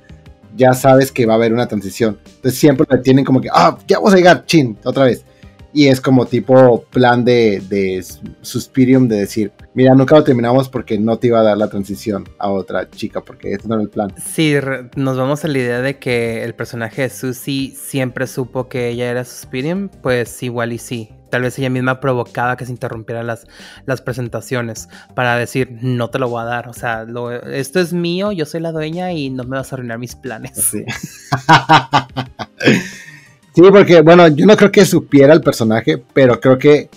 ya 0.55 0.73
sabes 0.73 1.11
que 1.11 1.25
va 1.25 1.33
a 1.33 1.35
haber 1.35 1.53
una 1.53 1.67
transición. 1.67 2.19
Entonces 2.35 2.59
siempre 2.59 2.85
le 2.89 2.99
tienen 2.99 3.25
como 3.25 3.41
que, 3.41 3.49
ah, 3.51 3.77
ya 3.87 3.97
vamos 3.97 4.13
a 4.13 4.17
llegar, 4.17 4.45
chin, 4.45 4.77
otra 4.83 5.05
vez. 5.05 5.25
Y 5.73 5.87
es 5.87 5.99
como 5.99 6.25
tipo 6.25 6.83
plan 6.91 7.25
de, 7.25 7.61
de 7.67 8.05
Suspirium 8.41 9.07
de 9.07 9.17
decir, 9.17 9.51
mira, 9.73 9.95
nunca 9.95 10.15
lo 10.15 10.23
terminamos 10.23 10.69
porque 10.69 10.99
no 10.99 11.17
te 11.17 11.27
iba 11.27 11.39
a 11.39 11.43
dar 11.43 11.57
la 11.57 11.67
transición 11.67 12.29
a 12.37 12.51
otra 12.51 12.89
chica, 12.89 13.21
porque 13.21 13.53
este 13.53 13.67
no 13.67 13.75
era 13.75 13.83
el 13.83 13.89
plan. 13.89 14.13
Sí, 14.23 14.53
nos 14.95 15.17
vamos 15.17 15.43
a 15.43 15.47
la 15.47 15.57
idea 15.57 15.81
de 15.81 15.97
que 15.97 16.43
el 16.43 16.53
personaje 16.53 17.03
de 17.03 17.09
Susie 17.09 17.73
siempre 17.75 18.27
supo 18.27 18.69
que 18.69 18.89
ella 18.89 19.09
era 19.09 19.25
Suspirium, 19.25 19.89
pues 19.89 20.43
igual 20.43 20.73
y 20.73 20.77
sí. 20.77 21.09
Tal 21.31 21.41
vez 21.41 21.57
ella 21.57 21.71
misma 21.71 21.99
provocaba 21.99 22.55
que 22.57 22.67
se 22.67 22.71
interrumpieran 22.71 23.25
las, 23.25 23.47
las 23.87 24.01
presentaciones 24.01 24.87
para 25.15 25.35
decir, 25.35 25.79
no 25.81 26.11
te 26.11 26.19
lo 26.19 26.29
voy 26.29 26.43
a 26.43 26.45
dar. 26.45 26.69
O 26.69 26.73
sea, 26.73 27.07
esto 27.51 27.79
es 27.79 27.91
mío, 27.91 28.31
yo 28.31 28.45
soy 28.45 28.61
la 28.61 28.71
dueña 28.71 29.11
y 29.13 29.31
no 29.31 29.43
me 29.43 29.57
vas 29.57 29.73
a 29.73 29.77
arruinar 29.77 29.97
mis 29.97 30.15
planes. 30.15 30.51
Sí. 30.53 30.85
Sí, 33.55 33.61
porque, 33.71 34.01
bueno, 34.01 34.27
yo 34.29 34.45
no 34.47 34.57
creo 34.57 34.71
que 34.71 34.83
supiera 34.83 35.31
el 35.33 35.41
personaje, 35.41 36.01
pero 36.13 36.39
creo 36.39 36.57
que 36.57 36.89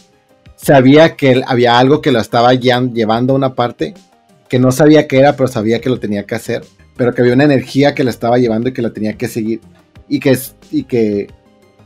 sabía 0.56 1.14
que 1.14 1.42
había 1.46 1.78
algo 1.78 2.00
que 2.00 2.12
lo 2.12 2.18
estaba 2.18 2.54
llevando 2.54 3.34
a 3.34 3.36
una 3.36 3.54
parte, 3.54 3.92
que 4.48 4.58
no 4.58 4.72
sabía 4.72 5.06
qué 5.06 5.18
era, 5.18 5.36
pero 5.36 5.48
sabía 5.48 5.80
que 5.80 5.90
lo 5.90 6.00
tenía 6.00 6.24
que 6.24 6.34
hacer, 6.34 6.64
pero 6.96 7.14
que 7.14 7.20
había 7.20 7.34
una 7.34 7.44
energía 7.44 7.94
que 7.94 8.04
lo 8.04 8.10
estaba 8.10 8.38
llevando 8.38 8.70
y 8.70 8.72
que 8.72 8.80
la 8.80 8.92
tenía 8.92 9.12
que 9.18 9.28
seguir, 9.28 9.60
y 10.08 10.18
que, 10.18 10.38
y 10.70 10.84
que 10.84 11.28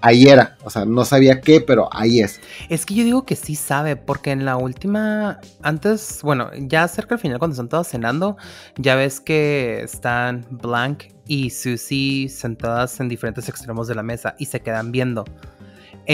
ahí 0.00 0.24
era, 0.24 0.56
o 0.64 0.70
sea, 0.70 0.84
no 0.84 1.04
sabía 1.04 1.40
qué, 1.40 1.60
pero 1.60 1.88
ahí 1.92 2.20
es. 2.20 2.40
Es 2.68 2.86
que 2.86 2.94
yo 2.94 3.04
digo 3.04 3.24
que 3.24 3.36
sí 3.36 3.54
sabe, 3.54 3.96
porque 3.96 4.30
en 4.30 4.44
la 4.44 4.56
última, 4.56 5.40
antes, 5.62 6.20
bueno, 6.22 6.50
ya 6.56 6.86
cerca 6.88 7.14
al 7.14 7.20
final 7.20 7.38
cuando 7.38 7.54
están 7.54 7.68
todos 7.68 7.88
cenando, 7.88 8.36
ya 8.76 8.94
ves 8.94 9.20
que 9.20 9.82
están 9.82 10.46
Blank 10.50 11.04
y 11.26 11.50
Susie 11.50 12.28
sentadas 12.28 12.98
en 13.00 13.08
diferentes 13.08 13.48
extremos 13.48 13.86
de 13.88 13.94
la 13.94 14.02
mesa 14.02 14.34
y 14.38 14.46
se 14.46 14.60
quedan 14.60 14.90
viendo 14.92 15.24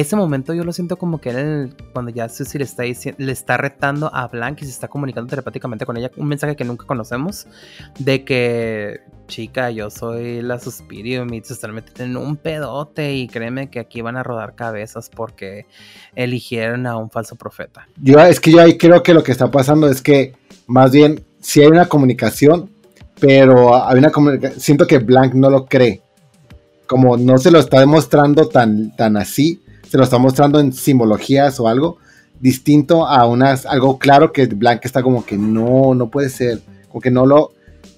ese 0.00 0.14
momento 0.14 0.52
yo 0.52 0.62
lo 0.62 0.72
siento 0.72 0.98
como 0.98 1.22
que 1.22 1.30
él, 1.30 1.74
cuando 1.94 2.10
ya 2.10 2.28
Susie 2.28 2.58
le 2.58 2.64
está, 2.64 2.82
le 2.84 3.32
está 3.32 3.56
retando 3.56 4.14
a 4.14 4.28
Blank 4.28 4.60
y 4.60 4.66
se 4.66 4.70
está 4.70 4.88
comunicando 4.88 5.30
telepáticamente 5.30 5.86
con 5.86 5.96
ella, 5.96 6.10
un 6.18 6.28
mensaje 6.28 6.54
que 6.54 6.64
nunca 6.64 6.84
conocemos, 6.84 7.46
de 7.98 8.22
que, 8.22 9.00
chica, 9.26 9.70
yo 9.70 9.88
soy 9.88 10.42
la 10.42 10.58
Suspirium 10.58 11.32
y 11.32 11.40
se 11.42 11.54
están 11.54 11.74
metiendo 11.74 12.20
en 12.20 12.26
un 12.26 12.36
pedote 12.36 13.14
y 13.14 13.26
créeme 13.26 13.70
que 13.70 13.80
aquí 13.80 14.02
van 14.02 14.18
a 14.18 14.22
rodar 14.22 14.54
cabezas 14.54 15.08
porque 15.08 15.64
eligieron 16.14 16.86
a 16.86 16.98
un 16.98 17.08
falso 17.08 17.36
profeta. 17.36 17.88
Yo, 17.96 18.20
es 18.20 18.38
que 18.38 18.52
yo 18.52 18.60
ahí 18.60 18.76
creo 18.76 19.02
que 19.02 19.14
lo 19.14 19.22
que 19.22 19.32
está 19.32 19.50
pasando 19.50 19.88
es 19.88 20.02
que 20.02 20.34
más 20.66 20.92
bien 20.92 21.24
si 21.40 21.62
hay 21.62 21.68
una 21.68 21.88
comunicación, 21.88 22.70
pero 23.18 23.82
hay 23.82 23.96
una 23.96 24.10
comunicación, 24.10 24.60
siento 24.60 24.86
que 24.86 24.98
Blank 24.98 25.32
no 25.32 25.48
lo 25.48 25.64
cree. 25.64 26.02
Como 26.86 27.16
no 27.16 27.38
se 27.38 27.50
lo 27.50 27.58
está 27.60 27.80
demostrando 27.80 28.46
tan, 28.48 28.94
tan 28.94 29.16
así, 29.16 29.62
se 29.88 29.96
lo 29.96 30.04
está 30.04 30.18
mostrando 30.18 30.58
en 30.60 30.72
simbologías 30.72 31.58
o 31.60 31.68
algo 31.68 31.98
distinto 32.40 33.06
a 33.06 33.26
unas, 33.26 33.66
algo 33.66 33.98
claro 33.98 34.32
que 34.32 34.46
Blanca 34.46 34.82
está 34.84 35.02
como 35.02 35.24
que 35.24 35.36
no, 35.36 35.94
no 35.94 36.10
puede 36.10 36.28
ser, 36.28 36.60
como 36.88 37.00
que 37.00 37.10
no 37.10 37.26
lo, 37.26 37.52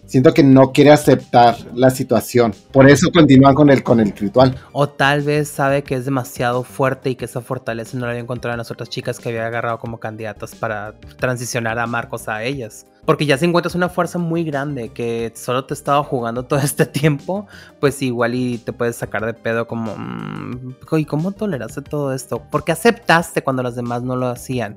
siento 0.09 0.33
que 0.35 0.43
no 0.43 0.73
quiere 0.73 0.91
aceptar 0.91 1.57
la 1.75 1.91
situación. 1.91 2.55
Por 2.73 2.89
eso 2.89 3.13
continúan 3.13 3.55
con 3.55 3.71
el, 3.71 3.83
con 3.83 4.01
el 4.01 4.13
ritual. 4.17 4.57
O 4.73 4.89
tal 4.89 5.23
vez 5.23 5.49
sabe 5.49 5.85
que 5.85 5.95
es 5.95 6.05
demasiado 6.07 6.65
fuerte 6.65 7.11
y 7.11 7.15
que 7.15 7.27
esa 7.27 7.41
fortaleza 7.41 7.97
no 7.97 8.07
la 8.07 8.13
había 8.13 8.23
encontrado 8.23 8.55
en 8.55 8.59
las 8.59 8.71
otras 8.71 8.89
chicas 8.89 9.21
que 9.21 9.29
había 9.29 9.47
agarrado 9.47 9.79
como 9.79 10.01
candidatas 10.01 10.55
para 10.55 10.95
transicionar 11.19 11.79
a 11.79 11.87
Marcos 11.87 12.29
a 12.29 12.43
ellas. 12.43 12.87
Porque 13.05 13.25
ya 13.25 13.39
si 13.39 13.47
encuentras 13.47 13.75
una 13.75 13.89
fuerza 13.89 14.19
muy 14.19 14.45
grande 14.45 14.91
que 14.91 15.33
solo 15.35 15.65
te 15.65 15.73
estaba 15.73 16.03
jugando 16.05 16.43
todo 16.45 16.59
este 16.61 16.85
tiempo, 16.87 17.47
pues 17.81 18.03
igual 18.03 18.35
y 18.35 18.59
te 18.59 18.73
puedes 18.73 18.97
sacar 18.97 19.25
de 19.25 19.35
pedo 19.35 19.67
como, 19.67 19.95
mm, 19.97 20.77
¿y 20.99 21.05
cómo 21.05 21.33
toleraste 21.33 21.83
todo 21.83 22.13
esto? 22.13 22.43
¿Por 22.51 22.65
qué 22.65 22.73
aceptaste 22.73 23.43
cuando 23.43 23.63
los 23.63 23.77
demás 23.77 24.03
no 24.03 24.17
lo 24.17 24.29
hacían? 24.29 24.77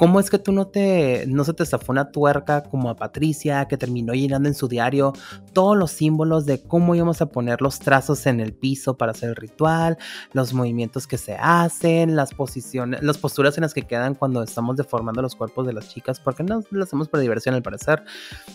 ¿Cómo 0.00 0.18
es 0.18 0.30
que 0.30 0.38
tú 0.38 0.50
no 0.50 0.66
te, 0.66 1.26
no 1.28 1.44
se 1.44 1.52
te 1.52 1.66
zafó 1.66 1.92
una 1.92 2.10
tuerca 2.10 2.62
como 2.62 2.88
a 2.88 2.96
Patricia 2.96 3.66
que 3.66 3.76
terminó 3.76 4.14
llenando 4.14 4.48
en 4.48 4.54
su 4.54 4.66
diario 4.66 5.12
todos 5.52 5.76
los 5.76 5.90
símbolos 5.90 6.46
de 6.46 6.62
cómo 6.62 6.94
íbamos 6.94 7.20
a 7.20 7.26
poner 7.26 7.60
los 7.60 7.80
trazos 7.80 8.24
en 8.24 8.40
el 8.40 8.54
piso 8.54 8.96
para 8.96 9.12
hacer 9.12 9.28
el 9.28 9.36
ritual, 9.36 9.98
los 10.32 10.54
movimientos 10.54 11.06
que 11.06 11.18
se 11.18 11.36
hacen, 11.38 12.16
las 12.16 12.32
posiciones, 12.32 13.02
las 13.02 13.18
posturas 13.18 13.58
en 13.58 13.60
las 13.60 13.74
que 13.74 13.82
quedan 13.82 14.14
cuando 14.14 14.42
estamos 14.42 14.74
deformando 14.78 15.20
los 15.20 15.34
cuerpos 15.34 15.66
de 15.66 15.74
las 15.74 15.90
chicas? 15.90 16.18
Porque 16.18 16.44
no 16.44 16.62
lo 16.70 16.82
hacemos 16.82 17.08
por 17.08 17.20
diversión 17.20 17.54
al 17.54 17.62
parecer. 17.62 18.02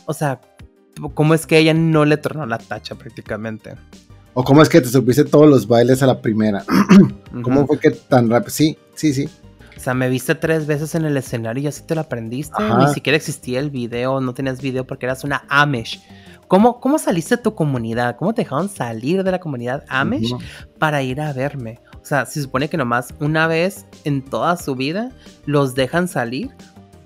O 0.07 0.13
sea, 0.13 0.41
¿cómo 1.13 1.35
es 1.35 1.45
que 1.45 1.59
ella 1.59 1.75
no 1.75 2.05
le 2.05 2.17
tornó 2.17 2.47
la 2.47 2.57
tacha 2.57 2.95
prácticamente? 2.95 3.75
¿O 4.33 4.43
cómo 4.43 4.63
es 4.63 4.69
que 4.69 4.81
te 4.81 4.87
supiste 4.87 5.23
todos 5.23 5.47
los 5.47 5.67
bailes 5.67 6.01
a 6.01 6.07
la 6.07 6.23
primera? 6.23 6.65
¿Cómo 7.43 7.67
fue 7.67 7.77
que 7.77 7.91
tan 7.91 8.31
rápido? 8.31 8.49
Sí, 8.49 8.79
sí, 8.95 9.13
sí. 9.13 9.29
O 9.85 9.87
sea, 9.87 9.93
me 9.93 10.09
viste 10.09 10.33
tres 10.33 10.65
veces 10.65 10.95
en 10.95 11.05
el 11.05 11.15
escenario 11.15 11.61
y 11.61 11.67
así 11.67 11.83
te 11.83 11.93
lo 11.93 12.01
aprendiste. 12.01 12.55
Ni 12.79 12.87
siquiera 12.91 13.17
existía 13.17 13.59
el 13.59 13.69
video, 13.69 14.19
no 14.19 14.33
tenías 14.33 14.59
video 14.59 14.87
porque 14.87 15.05
eras 15.05 15.23
una 15.23 15.45
Amish. 15.47 16.01
¿Cómo, 16.47 16.79
¿Cómo 16.79 16.97
saliste 16.97 17.37
de 17.37 17.43
tu 17.43 17.53
comunidad? 17.53 18.15
¿Cómo 18.17 18.33
te 18.33 18.41
dejaron 18.41 18.67
salir 18.67 19.23
de 19.23 19.29
la 19.29 19.39
comunidad 19.39 19.83
Amish 19.87 20.33
para 20.79 21.03
ir 21.03 21.21
a 21.21 21.33
verme? 21.33 21.81
O 22.01 22.03
sea, 22.03 22.25
se 22.25 22.41
supone 22.41 22.67
que 22.67 22.77
nomás 22.77 23.13
una 23.19 23.45
vez 23.45 23.85
en 24.05 24.25
toda 24.25 24.57
su 24.57 24.75
vida 24.75 25.11
los 25.45 25.75
dejan 25.75 26.07
salir 26.07 26.49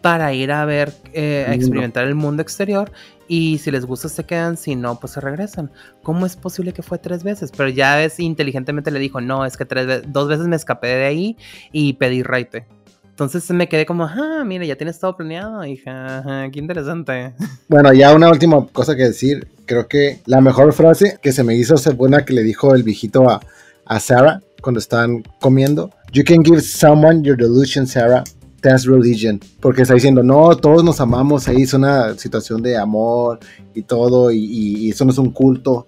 para 0.01 0.31
ir 0.31 0.53
a 0.53 0.63
ver, 0.63 0.93
eh, 1.11 1.47
a 1.49 1.53
experimentar 1.53 2.07
el 2.07 2.15
mundo 2.15 2.41
exterior 2.41 2.93
y 3.29 3.59
si 3.59 3.69
les 3.69 3.85
gusta 3.85 4.09
se 4.09 4.25
quedan, 4.25 4.57
si 4.57 4.75
no, 4.75 4.99
pues 4.99 5.13
se 5.13 5.21
regresan. 5.21 5.71
¿Cómo 6.01 6.25
es 6.25 6.35
posible 6.35 6.73
que 6.73 6.81
fue 6.81 6.97
tres 6.97 7.23
veces? 7.23 7.51
Pero 7.55 7.69
ya 7.69 7.95
ves, 7.95 8.19
inteligentemente 8.19 8.89
le 8.89 8.99
dijo, 8.99 9.21
no, 9.21 9.45
es 9.45 9.55
que 9.55 9.65
tres 9.65 10.01
dos 10.07 10.27
veces 10.27 10.47
me 10.47 10.55
escapé 10.55 10.87
de 10.87 11.05
ahí 11.05 11.37
y 11.71 11.93
pedí 11.93 12.23
raite. 12.23 12.65
Entonces 13.07 13.47
me 13.51 13.69
quedé 13.69 13.85
como, 13.85 14.05
ah, 14.05 14.43
mira, 14.45 14.65
ya 14.65 14.77
tienes 14.77 14.97
todo 14.99 15.15
planeado, 15.15 15.63
hija, 15.63 16.49
qué 16.51 16.59
interesante. 16.59 17.33
Bueno, 17.67 17.93
ya 17.93 18.15
una 18.15 18.31
última 18.31 18.65
cosa 18.65 18.95
que 18.95 19.03
decir, 19.03 19.47
creo 19.67 19.87
que 19.87 20.21
la 20.25 20.41
mejor 20.41 20.73
frase 20.73 21.19
que 21.21 21.31
se 21.31 21.43
me 21.43 21.53
hizo 21.53 21.77
ser 21.77 21.93
buena 21.93 22.25
que 22.25 22.33
le 22.33 22.41
dijo 22.41 22.73
el 22.73 22.81
viejito 22.81 23.29
a, 23.29 23.41
a 23.85 23.99
Sarah 23.99 24.41
cuando 24.61 24.79
estaban 24.79 25.21
comiendo, 25.39 25.91
You 26.11 26.23
can 26.23 26.43
give 26.43 26.61
someone 26.61 27.21
your 27.21 27.37
delusion, 27.37 27.85
Sarah, 27.85 28.23
that's 28.61 28.85
religion, 28.85 29.39
porque 29.59 29.83
está 29.83 29.93
diciendo, 29.93 30.23
no, 30.23 30.55
todos 30.55 30.83
nos 30.83 30.99
amamos, 31.01 31.47
ahí 31.47 31.63
es 31.63 31.73
una 31.73 32.15
situación 32.15 32.61
de 32.61 32.77
amor 32.77 33.39
y 33.73 33.83
todo, 33.83 34.31
y, 34.31 34.89
eso 34.89 35.05
no 35.05 35.11
es 35.11 35.17
un 35.17 35.31
culto. 35.31 35.87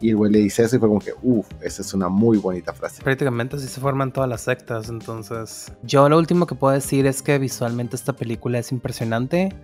Y 0.00 0.10
el 0.10 0.16
güey 0.16 0.30
le 0.30 0.38
dice 0.38 0.62
eso 0.62 0.76
y 0.76 0.78
fue 0.78 0.88
como 0.88 1.00
que, 1.00 1.12
uff, 1.22 1.48
esa 1.60 1.82
es 1.82 1.92
una 1.92 2.08
muy 2.08 2.38
bonita 2.38 2.72
frase. 2.72 3.02
Prácticamente 3.02 3.56
así 3.56 3.66
se 3.66 3.80
forman 3.80 4.12
todas 4.12 4.30
las 4.30 4.42
sectas, 4.42 4.88
entonces. 4.88 5.72
Yo 5.82 6.08
lo 6.08 6.18
último 6.18 6.46
que 6.46 6.54
puedo 6.54 6.72
decir 6.72 7.04
es 7.06 7.20
que 7.20 7.36
visualmente 7.40 7.96
esta 7.96 8.12
película 8.12 8.60
es 8.60 8.70
impresionante. 8.70 9.56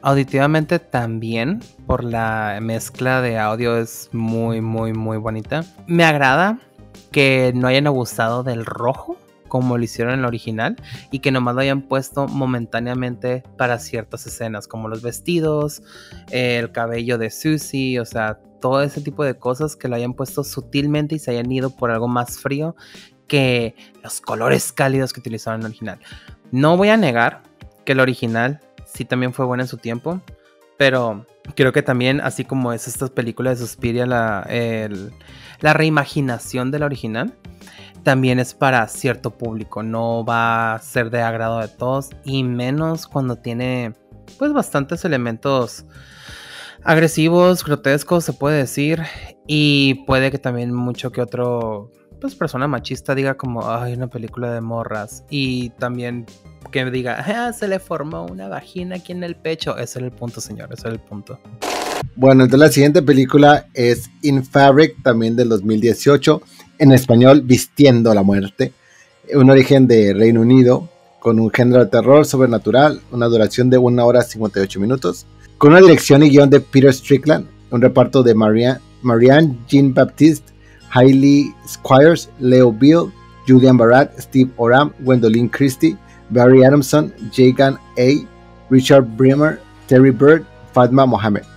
Auditivamente 0.00 0.78
también, 0.78 1.60
por 1.86 2.04
la 2.04 2.58
mezcla 2.62 3.20
de 3.20 3.38
audio 3.38 3.76
es 3.76 4.08
muy, 4.12 4.62
muy, 4.62 4.94
muy 4.94 5.18
bonita. 5.18 5.62
Me 5.86 6.04
agrada 6.04 6.58
que 7.10 7.52
no 7.54 7.68
hayan 7.68 7.86
abusado 7.86 8.42
del 8.42 8.64
rojo 8.64 9.18
como 9.52 9.76
lo 9.76 9.84
hicieron 9.84 10.14
en 10.14 10.22
la 10.22 10.28
original 10.28 10.76
y 11.10 11.18
que 11.18 11.30
nomás 11.30 11.54
lo 11.54 11.60
hayan 11.60 11.82
puesto 11.82 12.26
momentáneamente 12.26 13.42
para 13.58 13.78
ciertas 13.78 14.26
escenas, 14.26 14.66
como 14.66 14.88
los 14.88 15.02
vestidos, 15.02 15.82
el 16.30 16.72
cabello 16.72 17.18
de 17.18 17.28
Susie, 17.28 18.00
o 18.00 18.06
sea, 18.06 18.40
todo 18.62 18.80
ese 18.80 19.02
tipo 19.02 19.24
de 19.24 19.34
cosas 19.34 19.76
que 19.76 19.88
lo 19.88 19.96
hayan 19.96 20.14
puesto 20.14 20.42
sutilmente 20.42 21.16
y 21.16 21.18
se 21.18 21.32
hayan 21.32 21.52
ido 21.52 21.68
por 21.68 21.90
algo 21.90 22.08
más 22.08 22.38
frío 22.38 22.76
que 23.26 23.74
los 24.02 24.22
colores 24.22 24.72
cálidos 24.72 25.12
que 25.12 25.20
utilizaron 25.20 25.60
en 25.60 25.66
el 25.66 25.72
original. 25.72 25.98
No 26.50 26.78
voy 26.78 26.88
a 26.88 26.96
negar 26.96 27.42
que 27.84 27.92
el 27.92 28.00
original 28.00 28.58
sí 28.86 29.04
también 29.04 29.34
fue 29.34 29.44
bueno 29.44 29.64
en 29.64 29.68
su 29.68 29.76
tiempo, 29.76 30.22
pero 30.78 31.26
creo 31.54 31.74
que 31.74 31.82
también, 31.82 32.22
así 32.22 32.46
como 32.46 32.72
es 32.72 32.88
estas 32.88 33.10
películas 33.10 33.60
de 33.60 33.66
Suspiria, 33.66 34.06
la, 34.06 34.48
la 35.60 35.74
reimaginación 35.74 36.70
de 36.70 36.78
la 36.78 36.86
original, 36.86 37.34
también 38.02 38.38
es 38.38 38.54
para 38.54 38.86
cierto 38.88 39.30
público, 39.30 39.82
no 39.82 40.24
va 40.24 40.74
a 40.74 40.78
ser 40.78 41.10
de 41.10 41.22
agrado 41.22 41.60
de 41.60 41.68
todos 41.68 42.10
y 42.24 42.44
menos 42.44 43.06
cuando 43.06 43.36
tiene 43.36 43.94
pues 44.38 44.52
bastantes 44.52 45.04
elementos 45.04 45.84
agresivos, 46.82 47.64
grotescos 47.64 48.24
se 48.24 48.32
puede 48.32 48.58
decir 48.58 49.02
y 49.46 50.04
puede 50.06 50.30
que 50.30 50.38
también 50.38 50.72
mucho 50.72 51.12
que 51.12 51.20
otro 51.20 51.90
pues 52.22 52.36
persona 52.36 52.68
machista 52.68 53.16
diga 53.16 53.34
como, 53.34 53.68
ay, 53.68 53.94
una 53.94 54.06
película 54.06 54.52
de 54.52 54.60
morras. 54.60 55.24
Y 55.28 55.70
también 55.70 56.24
que 56.70 56.84
diga, 56.84 57.16
ah, 57.18 57.52
se 57.52 57.66
le 57.66 57.80
formó 57.80 58.26
una 58.26 58.46
vagina 58.46 58.96
aquí 58.96 59.10
en 59.10 59.24
el 59.24 59.34
pecho. 59.34 59.76
Ese 59.76 59.98
es 59.98 60.04
el 60.04 60.12
punto, 60.12 60.40
señor, 60.40 60.72
ese 60.72 60.86
es 60.86 60.94
el 60.94 61.00
punto. 61.00 61.40
Bueno, 62.14 62.44
entonces 62.44 62.68
la 62.68 62.72
siguiente 62.72 63.02
película 63.02 63.66
es 63.74 64.08
In 64.22 64.44
Fabric, 64.44 65.02
también 65.02 65.34
del 65.34 65.48
2018, 65.48 66.40
en 66.82 66.90
español, 66.90 67.42
Vistiendo 67.42 68.12
la 68.12 68.24
Muerte, 68.24 68.72
un 69.34 69.48
origen 69.50 69.86
de 69.86 70.12
Reino 70.12 70.40
Unido, 70.40 70.88
con 71.20 71.38
un 71.38 71.48
género 71.52 71.84
de 71.84 71.90
terror 71.90 72.26
sobrenatural, 72.26 73.00
una 73.12 73.26
duración 73.26 73.70
de 73.70 73.78
1 73.78 74.04
hora 74.04 74.22
58 74.22 74.80
minutos, 74.80 75.24
con 75.58 75.70
una 75.70 75.80
dirección 75.80 76.24
y 76.24 76.30
guion 76.30 76.50
de 76.50 76.58
Peter 76.58 76.92
Strickland, 76.92 77.46
un 77.70 77.80
reparto 77.80 78.24
de 78.24 78.34
Marianne, 78.34 78.80
Marianne 79.02 79.56
Jean 79.68 79.94
Baptiste, 79.94 80.52
Hailey 80.90 81.54
Squires, 81.68 82.28
Leo 82.40 82.72
Bill, 82.72 83.12
Julian 83.46 83.76
Barat, 83.76 84.10
Steve 84.18 84.50
Oram, 84.56 84.92
Gwendolyn 84.98 85.48
Christie, 85.48 85.96
Barry 86.30 86.64
Adamson, 86.64 87.14
Jagan 87.30 87.78
A., 87.96 88.26
Richard 88.70 89.04
Bremer, 89.16 89.60
Terry 89.86 90.10
Bird, 90.10 90.44
Fatma 90.72 91.06
Mohamed. 91.06 91.51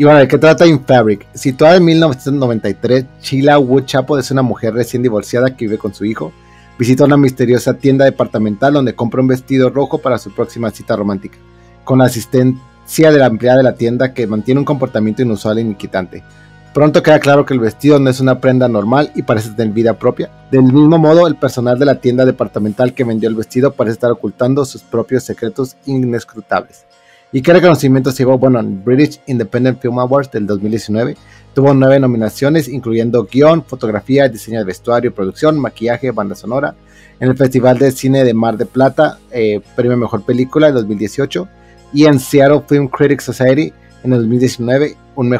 Y 0.00 0.04
bueno, 0.04 0.20
¿de 0.20 0.28
qué 0.28 0.38
trata 0.38 0.66
In 0.66 0.82
Fabric? 0.82 1.26
Situada 1.34 1.76
en 1.76 1.84
1993, 1.84 3.04
Sheila 3.20 3.58
Wood 3.58 3.84
Chapo 3.84 4.16
es 4.16 4.30
una 4.30 4.40
mujer 4.40 4.72
recién 4.72 5.02
divorciada 5.02 5.54
que 5.54 5.66
vive 5.66 5.76
con 5.76 5.92
su 5.92 6.06
hijo. 6.06 6.32
Visita 6.78 7.04
una 7.04 7.18
misteriosa 7.18 7.74
tienda 7.74 8.06
departamental 8.06 8.72
donde 8.72 8.94
compra 8.94 9.20
un 9.20 9.26
vestido 9.26 9.68
rojo 9.68 9.98
para 9.98 10.16
su 10.16 10.34
próxima 10.34 10.70
cita 10.70 10.96
romántica, 10.96 11.36
con 11.84 11.98
la 11.98 12.06
asistencia 12.06 13.12
de 13.12 13.18
la 13.18 13.26
empleada 13.26 13.58
de 13.58 13.64
la 13.64 13.74
tienda 13.74 14.14
que 14.14 14.26
mantiene 14.26 14.60
un 14.60 14.64
comportamiento 14.64 15.20
inusual 15.20 15.58
e 15.58 15.60
inquietante. 15.60 16.24
Pronto 16.72 17.02
queda 17.02 17.20
claro 17.20 17.44
que 17.44 17.52
el 17.52 17.60
vestido 17.60 17.98
no 17.98 18.08
es 18.08 18.20
una 18.20 18.40
prenda 18.40 18.68
normal 18.68 19.12
y 19.14 19.24
parece 19.24 19.50
tener 19.50 19.74
vida 19.74 19.98
propia. 19.98 20.30
Del 20.50 20.62
mismo 20.62 20.96
modo, 20.96 21.26
el 21.26 21.36
personal 21.36 21.78
de 21.78 21.84
la 21.84 22.00
tienda 22.00 22.24
departamental 22.24 22.94
que 22.94 23.04
vendió 23.04 23.28
el 23.28 23.34
vestido 23.34 23.72
parece 23.72 23.96
estar 23.96 24.10
ocultando 24.10 24.64
sus 24.64 24.80
propios 24.80 25.24
secretos 25.24 25.76
inescrutables. 25.84 26.86
¿Y 27.32 27.42
qué 27.42 27.52
reconocimiento 27.52 28.10
llegó? 28.10 28.38
Bueno, 28.38 28.58
en 28.58 28.82
British 28.84 29.20
Independent 29.26 29.80
Film 29.80 29.98
Awards 30.00 30.32
del 30.32 30.46
2019 30.46 31.16
tuvo 31.54 31.74
nueve 31.74 32.00
nominaciones, 32.00 32.68
incluyendo 32.68 33.28
guion, 33.30 33.64
fotografía, 33.64 34.28
diseño 34.28 34.58
de 34.58 34.64
vestuario, 34.64 35.14
producción, 35.14 35.58
maquillaje, 35.58 36.10
banda 36.10 36.34
sonora. 36.34 36.74
En 37.20 37.28
el 37.28 37.36
Festival 37.36 37.78
de 37.78 37.92
Cine 37.92 38.24
de 38.24 38.34
Mar 38.34 38.56
de 38.56 38.66
Plata, 38.66 39.18
eh, 39.30 39.60
premio 39.76 39.96
Mejor 39.96 40.24
Película 40.24 40.66
del 40.66 40.76
2018. 40.76 41.48
Y 41.92 42.06
en 42.06 42.18
Seattle 42.18 42.62
Film 42.68 42.88
Critics 42.88 43.24
Society 43.24 43.72
en 44.02 44.12
el 44.12 44.20
2019, 44.20 44.96
un 45.16 45.38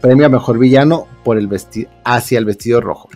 premio 0.00 0.26
a 0.26 0.28
mejor 0.28 0.58
villano 0.58 1.06
por 1.24 1.38
el 1.38 1.48
hacia 2.04 2.38
el 2.38 2.44
vestido 2.44 2.80
rojo. 2.80 3.08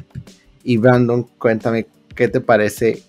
Y 0.65 0.77
Brandon, 0.77 1.29
cuéntame 1.39 1.87
qué 2.15 2.29
te 2.29 2.41
parece 2.41 3.03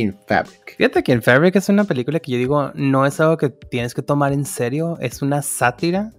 In 0.00 0.16
Fabric. 0.26 0.76
Fíjate 0.76 1.02
que 1.02 1.12
In 1.12 1.22
Fabric 1.22 1.56
es 1.56 1.68
una 1.68 1.84
película 1.84 2.20
que 2.20 2.32
yo 2.32 2.38
digo 2.38 2.72
no 2.74 3.06
es 3.06 3.20
algo 3.20 3.36
que 3.36 3.50
tienes 3.50 3.94
que 3.94 4.02
tomar 4.02 4.32
en 4.32 4.44
serio, 4.44 4.96
es 5.00 5.22
una 5.22 5.42
sátira 5.42 6.12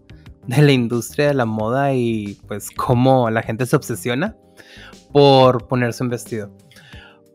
de 0.48 0.62
la 0.62 0.72
industria 0.72 1.28
de 1.28 1.34
la 1.34 1.46
moda 1.46 1.94
y 1.94 2.40
pues 2.48 2.72
cómo 2.72 3.30
la 3.30 3.44
gente 3.44 3.66
se 3.66 3.76
obsesiona 3.76 4.36
por 5.12 5.68
ponerse 5.68 6.04
un 6.04 6.10
vestido. 6.10 6.52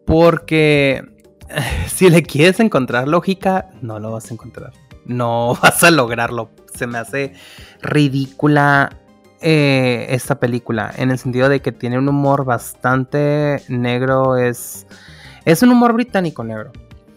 Porque 0.04 1.04
si 1.88 2.10
le 2.10 2.22
quieres 2.22 2.60
encontrar 2.60 3.08
lógica, 3.08 3.70
no 3.82 3.98
lo 3.98 4.12
vas 4.12 4.30
a 4.30 4.34
encontrar. 4.34 4.72
No 5.04 5.56
vas 5.62 5.82
a 5.82 5.90
lograrlo. 5.90 6.50
Se 6.74 6.86
me 6.86 6.98
hace 6.98 7.32
ridícula 7.82 8.90
eh, 9.40 10.06
esta 10.10 10.40
película, 10.40 10.92
en 10.96 11.10
el 11.10 11.18
sentido 11.18 11.48
de 11.48 11.60
que 11.60 11.70
tiene 11.70 11.98
un 11.98 12.08
humor 12.08 12.44
bastante 12.44 13.62
negro, 13.68 14.36
es, 14.36 14.86
es 15.46 15.62
un 15.62 15.70
humor 15.70 15.94
británico 15.94 16.44
negro. 16.44 16.72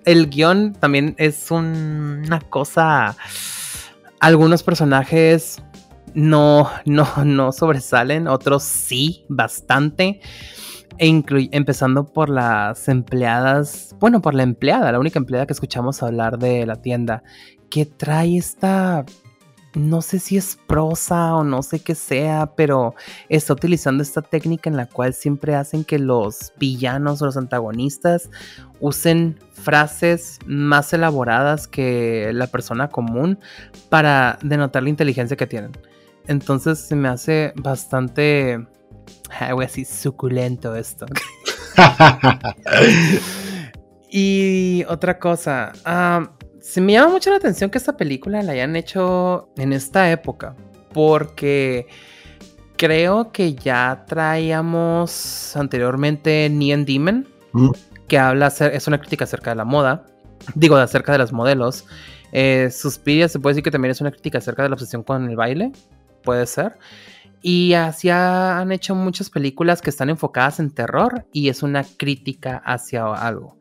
El 0.06 0.30
guion 0.30 0.74
también 0.74 1.16
es 1.18 1.52
una 1.52 2.40
cosa, 2.50 3.18
algunos 4.20 4.64
personajes 4.64 5.62
no, 6.14 6.70
no, 6.86 7.08
no 7.26 7.52
sobresalen, 7.52 8.28
otros 8.28 8.64
sí, 8.64 9.26
bastante. 9.28 10.22
E 10.98 11.24
empezando 11.52 12.06
por 12.12 12.30
las 12.30 12.88
empleadas, 12.88 13.96
bueno, 14.00 14.22
por 14.22 14.34
la 14.34 14.44
empleada, 14.44 14.92
la 14.92 15.00
única 15.00 15.18
empleada 15.18 15.46
que 15.46 15.54
escuchamos 15.54 16.04
hablar 16.04 16.38
de 16.38 16.66
la 16.66 16.76
tienda, 16.76 17.24
que 17.70 17.86
trae 17.86 18.38
esta 18.38 19.06
no 19.80 20.02
sé 20.02 20.20
si 20.20 20.38
es 20.38 20.58
prosa 20.68 21.36
o 21.36 21.44
no 21.44 21.64
sé 21.64 21.80
qué 21.80 21.96
sea, 21.96 22.54
pero 22.56 22.96
está 23.30 23.54
utilizando 23.54 24.04
esta 24.04 24.22
técnica 24.22 24.70
en 24.70 24.78
la 24.78 24.88
cual 24.88 25.14
siempre 25.14 25.56
hacen 25.56 25.84
que 25.84 26.00
los 26.00 26.54
villanos 26.58 27.22
o 27.22 27.26
los 27.26 27.38
antagonistas 27.38 28.30
usen 28.80 29.40
frases 29.54 30.40
más 30.46 30.94
elaboradas 30.94 31.68
que 31.68 32.32
la 32.34 32.48
persona 32.48 32.90
común 32.90 33.40
para 33.90 34.38
denotar 34.42 34.84
la 34.84 34.90
inteligencia 34.90 35.38
que 35.38 35.48
tienen. 35.48 35.72
Entonces 36.28 36.80
se 36.80 36.96
me 36.96 37.08
hace 37.08 37.54
bastante, 37.56 38.66
voy 39.52 39.64
a 39.64 39.68
decir, 39.68 39.86
suculento 39.86 40.76
esto. 40.76 41.06
y 44.12 44.84
otra 44.88 45.18
cosa, 45.18 45.72
ah, 45.86 46.32
se 46.70 46.82
me 46.82 46.94
llama 46.94 47.14
mucho 47.14 47.32
la 47.32 47.38
atención 47.38 47.72
que 47.72 47.80
esta 47.80 47.98
película 47.98 48.44
la 48.44 48.52
hayan 48.52 48.76
hecho 48.76 49.50
en 49.58 49.74
esta 49.74 50.12
época, 50.12 50.56
porque 50.94 51.88
creo 52.78 53.32
que 53.32 53.56
ya 53.56 54.06
traíamos 54.08 55.56
anteriormente 55.56 56.48
Neon 56.48 56.86
Demon, 56.86 57.28
mm. 57.54 57.72
que 58.08 58.20
habla, 58.20 58.50
es 58.50 58.88
una 58.88 59.00
crítica 59.00 59.24
acerca 59.24 59.50
de 59.50 59.56
la 59.56 59.66
moda, 59.66 60.06
digo, 60.54 60.76
acerca 60.76 61.12
de 61.14 61.18
los 61.18 61.34
modelos. 61.34 61.86
Eh, 62.34 62.70
Suspiria 62.72 63.28
se 63.30 63.40
puede 63.40 63.56
decir 63.56 63.64
que 63.64 63.72
también 63.72 63.90
es 63.90 64.02
una 64.02 64.12
crítica 64.12 64.38
acerca 64.38 64.62
de 64.62 64.70
la 64.70 64.76
obsesión 64.76 65.02
con 65.02 65.28
el 65.28 65.36
baile, 65.36 65.72
puede 66.24 66.46
ser. 66.46 66.78
Y 67.42 67.74
así 67.74 68.12
han 68.12 68.72
hecho 68.72 68.94
muchas 68.94 69.32
películas 69.32 69.82
que 69.82 69.90
están 69.90 70.12
enfocadas 70.12 70.60
en 70.60 70.70
terror 70.70 71.26
y 71.34 71.50
es 71.50 71.64
una 71.64 71.84
crítica 71.84 72.62
hacia 72.64 73.12
algo 73.12 73.59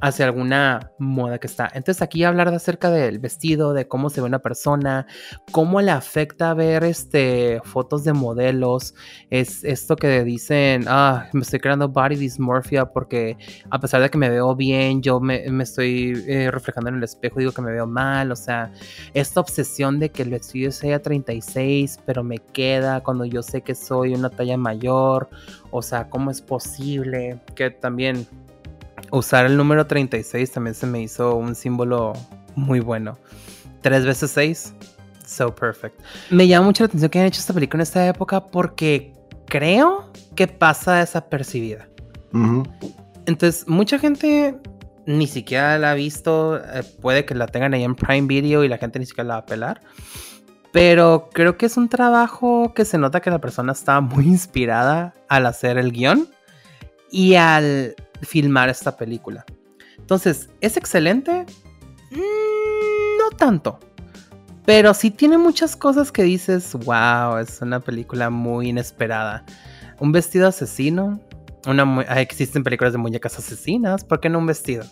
hacia 0.00 0.26
alguna 0.26 0.90
moda 0.98 1.38
que 1.38 1.46
está. 1.46 1.70
Entonces 1.74 2.02
aquí 2.02 2.24
hablar 2.24 2.50
de 2.50 2.56
acerca 2.56 2.90
del 2.90 3.18
vestido, 3.18 3.72
de 3.72 3.86
cómo 3.88 4.10
se 4.10 4.20
ve 4.20 4.26
una 4.26 4.40
persona, 4.40 5.06
cómo 5.52 5.80
le 5.80 5.90
afecta 5.90 6.54
ver 6.54 6.84
este, 6.84 7.60
fotos 7.64 8.04
de 8.04 8.12
modelos, 8.12 8.94
es 9.30 9.64
esto 9.64 9.96
que 9.96 10.24
dicen, 10.24 10.84
ah, 10.88 11.28
me 11.32 11.40
estoy 11.40 11.60
creando 11.60 11.88
body 11.88 12.16
dysmorphia 12.16 12.86
porque 12.86 13.36
a 13.70 13.78
pesar 13.78 14.02
de 14.02 14.10
que 14.10 14.18
me 14.18 14.28
veo 14.28 14.54
bien, 14.54 15.02
yo 15.02 15.20
me, 15.20 15.44
estoy 15.62 16.24
eh, 16.26 16.50
reflejando 16.50 16.90
en 16.90 16.96
el 16.96 17.04
espejo, 17.04 17.38
digo 17.38 17.52
que 17.52 17.62
me 17.62 17.72
veo 17.72 17.86
mal, 17.86 18.32
o 18.32 18.36
sea, 18.36 18.72
esta 19.14 19.40
obsesión 19.40 19.98
de 19.98 20.10
que 20.10 20.22
el 20.22 20.30
vestido 20.30 20.72
sea 20.72 21.00
36, 21.00 22.00
pero 22.04 22.22
me 22.22 22.38
queda 22.38 23.02
cuando 23.02 23.24
yo 23.24 23.42
sé 23.42 23.62
que 23.62 23.74
soy 23.74 24.14
una 24.14 24.30
talla 24.30 24.56
mayor, 24.56 25.28
o 25.70 25.82
sea, 25.82 26.08
¿cómo 26.08 26.30
es 26.30 26.40
posible? 26.40 27.40
Que 27.54 27.70
también 27.70 28.26
usar 29.14 29.46
el 29.46 29.56
número 29.56 29.86
36 29.86 30.50
también 30.52 30.74
se 30.74 30.86
me 30.86 31.00
hizo 31.00 31.36
un 31.36 31.54
símbolo 31.54 32.12
muy 32.56 32.80
bueno. 32.80 33.18
3 33.82 34.04
veces 34.04 34.30
6, 34.32 34.74
so 35.26 35.54
perfect. 35.54 36.00
Me 36.30 36.48
llama 36.48 36.66
mucho 36.66 36.84
la 36.84 36.86
atención 36.86 37.10
que 37.10 37.18
hayan 37.18 37.28
hecho 37.28 37.40
esta 37.40 37.54
película 37.54 37.78
en 37.78 37.82
esta 37.82 38.06
época 38.06 38.46
porque 38.46 39.12
creo 39.46 40.10
que 40.34 40.48
pasa 40.48 40.96
desapercibida. 40.96 41.88
Entonces, 43.26 43.68
mucha 43.68 43.98
gente 43.98 44.58
ni 45.06 45.26
siquiera 45.26 45.78
la 45.78 45.92
ha 45.92 45.94
visto. 45.94 46.56
Eh, 46.56 46.82
puede 47.00 47.24
que 47.24 47.34
la 47.34 47.46
tengan 47.46 47.74
ahí 47.74 47.84
en 47.84 47.94
Prime 47.94 48.26
Video 48.26 48.64
y 48.64 48.68
la 48.68 48.78
gente 48.78 48.98
ni 48.98 49.06
siquiera 49.06 49.28
la 49.28 49.34
va 49.34 49.40
a 49.40 49.46
pelar. 49.46 49.80
Pero 50.72 51.28
creo 51.32 51.56
que 51.56 51.66
es 51.66 51.76
un 51.76 51.88
trabajo 51.88 52.74
que 52.74 52.84
se 52.84 52.98
nota 52.98 53.20
que 53.20 53.30
la 53.30 53.40
persona 53.40 53.72
está 53.72 54.00
muy 54.00 54.26
inspirada 54.26 55.14
al 55.28 55.46
hacer 55.46 55.78
el 55.78 55.92
guion 55.92 56.28
y 57.12 57.36
al 57.36 57.94
filmar 58.24 58.68
esta 58.68 58.96
película. 58.96 59.44
Entonces, 59.98 60.50
¿es 60.60 60.76
excelente? 60.76 61.46
Mm, 62.10 63.18
no 63.18 63.36
tanto. 63.36 63.78
Pero 64.66 64.94
sí 64.94 65.10
tiene 65.10 65.38
muchas 65.38 65.76
cosas 65.76 66.10
que 66.10 66.22
dices, 66.22 66.74
wow, 66.84 67.38
es 67.38 67.60
una 67.60 67.80
película 67.80 68.30
muy 68.30 68.70
inesperada. 68.70 69.44
Un 70.00 70.12
vestido 70.12 70.48
asesino. 70.48 71.20
Una, 71.66 72.02
existen 72.20 72.64
películas 72.64 72.92
de 72.92 72.98
muñecas 72.98 73.38
asesinas. 73.38 74.04
¿Por 74.04 74.20
qué 74.20 74.30
no 74.30 74.38
un 74.38 74.46
vestido? 74.46 74.84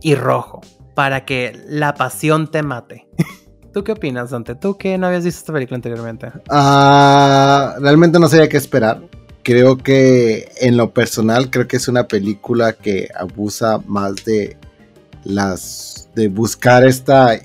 Y 0.00 0.14
rojo. 0.14 0.60
Para 0.94 1.24
que 1.24 1.62
la 1.68 1.94
pasión 1.94 2.50
te 2.50 2.62
mate. 2.62 3.06
¿Tú 3.72 3.84
qué 3.84 3.92
opinas, 3.92 4.30
Dante? 4.30 4.54
¿Tú 4.54 4.76
que 4.76 4.98
no 4.98 5.06
habías 5.06 5.24
visto 5.24 5.40
esta 5.40 5.52
película 5.52 5.76
anteriormente? 5.76 6.30
Ah, 6.50 7.76
realmente 7.80 8.18
no 8.18 8.28
sabía 8.28 8.48
qué 8.48 8.58
esperar 8.58 9.00
creo 9.42 9.78
que 9.78 10.50
en 10.60 10.76
lo 10.76 10.92
personal 10.92 11.50
creo 11.50 11.66
que 11.68 11.76
es 11.76 11.88
una 11.88 12.08
película 12.08 12.72
que 12.72 13.08
abusa 13.14 13.82
más 13.86 14.24
de 14.24 14.56
las 15.24 16.08
de 16.14 16.28
buscar 16.28 16.84
esta 16.84 17.38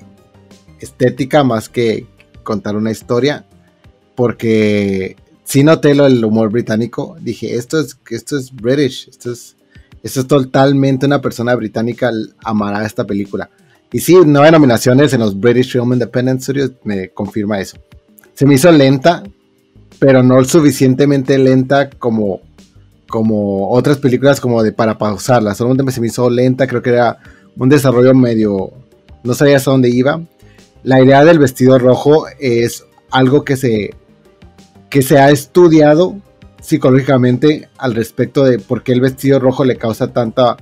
estética 0.79 1.43
más 1.43 1.69
que 1.69 2.05
contar 2.43 2.75
una 2.75 2.91
historia 2.91 3.45
porque 4.15 5.15
sí 5.43 5.63
noté 5.63 5.95
lo 5.95 6.05
del 6.05 6.23
humor 6.25 6.49
británico. 6.49 7.15
Dije, 7.21 7.55
esto 7.55 7.79
es, 7.79 7.97
esto 8.09 8.37
es 8.37 8.53
British, 8.53 9.07
esto 9.09 9.31
es, 9.31 9.55
esto 10.03 10.21
es 10.21 10.27
totalmente 10.27 11.05
una 11.05 11.21
persona 11.21 11.55
británica 11.55 12.11
amará 12.43 12.85
esta 12.85 13.05
película. 13.05 13.49
Y 13.91 13.99
sí, 13.99 14.17
nueve 14.25 14.51
nominaciones 14.51 15.13
en 15.13 15.21
los 15.21 15.39
British 15.39 15.71
Film 15.71 15.93
Independent 15.93 16.41
Studios 16.41 16.71
me 16.83 17.09
confirma 17.09 17.59
eso. 17.59 17.77
Se 18.33 18.45
me 18.45 18.55
hizo 18.55 18.71
lenta, 18.71 19.23
pero 19.99 20.23
no 20.23 20.43
suficientemente 20.43 21.37
lenta 21.37 21.89
como, 21.89 22.41
como 23.07 23.69
otras 23.69 23.97
películas 23.97 24.39
como 24.39 24.63
de 24.63 24.71
para 24.71 24.97
pausarla. 24.97 25.55
Solamente 25.55 25.91
se 25.91 26.01
me 26.01 26.07
hizo 26.07 26.29
lenta, 26.29 26.67
creo 26.67 26.81
que 26.81 26.91
era 26.91 27.19
un 27.57 27.69
desarrollo 27.69 28.13
medio, 28.13 28.71
no 29.23 29.33
sabía 29.33 29.57
hasta 29.57 29.71
dónde 29.71 29.89
iba. 29.89 30.21
La 30.83 31.01
idea 31.01 31.25
del 31.25 31.39
vestido 31.39 31.79
rojo 31.79 32.25
es 32.39 32.85
algo 33.09 33.43
que 33.43 33.57
se 33.57 33.91
que 34.89 35.01
se 35.01 35.19
ha 35.19 35.29
estudiado 35.31 36.15
psicológicamente 36.61 37.69
al 37.77 37.93
respecto 37.93 38.43
de 38.43 38.59
por 38.59 38.83
qué 38.83 38.93
el 38.93 39.01
vestido 39.01 39.39
rojo 39.39 39.65
le 39.65 39.77
causa 39.77 40.13
tanta 40.13 40.57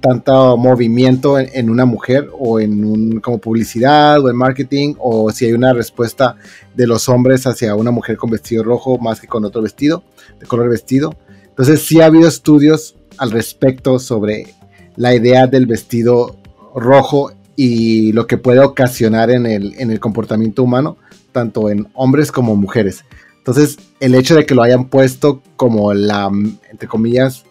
tanto 0.00 0.56
movimiento 0.56 1.38
en, 1.38 1.70
una 1.70 1.84
mujer 1.84 2.28
o 2.38 2.58
en 2.58 2.84
un 2.84 3.20
como 3.20 3.38
publicidad 3.38 4.20
o 4.24 4.30
en 4.30 4.36
marketing 4.36 4.94
o 4.98 5.30
si 5.30 5.46
hay 5.46 5.52
una 5.52 5.72
respuesta 5.72 6.36
de 6.74 6.86
los 6.86 7.08
hombres 7.08 7.46
hacia 7.46 7.74
una 7.74 7.90
mujer 7.90 8.16
con 8.16 8.30
vestido 8.30 8.62
rojo 8.62 8.98
más 8.98 9.20
que 9.20 9.26
con 9.26 9.44
otro 9.44 9.62
vestido 9.62 10.02
de 10.38 10.46
color 10.46 10.68
vestido. 10.70 11.16
Entonces 11.48 11.82
sí 11.82 12.00
ha 12.00 12.06
habido 12.06 12.28
estudios 12.28 12.96
al 13.18 13.30
respecto 13.30 13.98
sobre 13.98 14.54
la 14.96 15.14
idea 15.14 15.46
del 15.46 15.66
vestido 15.66 16.36
rojo 16.74 17.32
y 17.56 18.12
lo 18.12 18.26
que 18.26 18.38
puede 18.38 18.60
ocasionar 18.60 19.30
en 19.30 19.46
el, 19.46 19.74
en 19.78 19.90
el 19.90 20.00
comportamiento 20.00 20.62
humano 20.62 20.96
tanto 21.32 21.70
en 21.70 21.88
hombres 21.94 22.32
como 22.32 22.56
mujeres. 22.56 23.04
Entonces, 23.38 23.78
el 24.00 24.14
hecho 24.14 24.34
de 24.34 24.44
que 24.44 24.54
lo 24.54 24.62
hayan 24.62 24.88
puesto 24.88 25.42
como 25.56 25.94
la, 25.94 26.30
entre 26.70 26.88
comillas, 26.88 27.44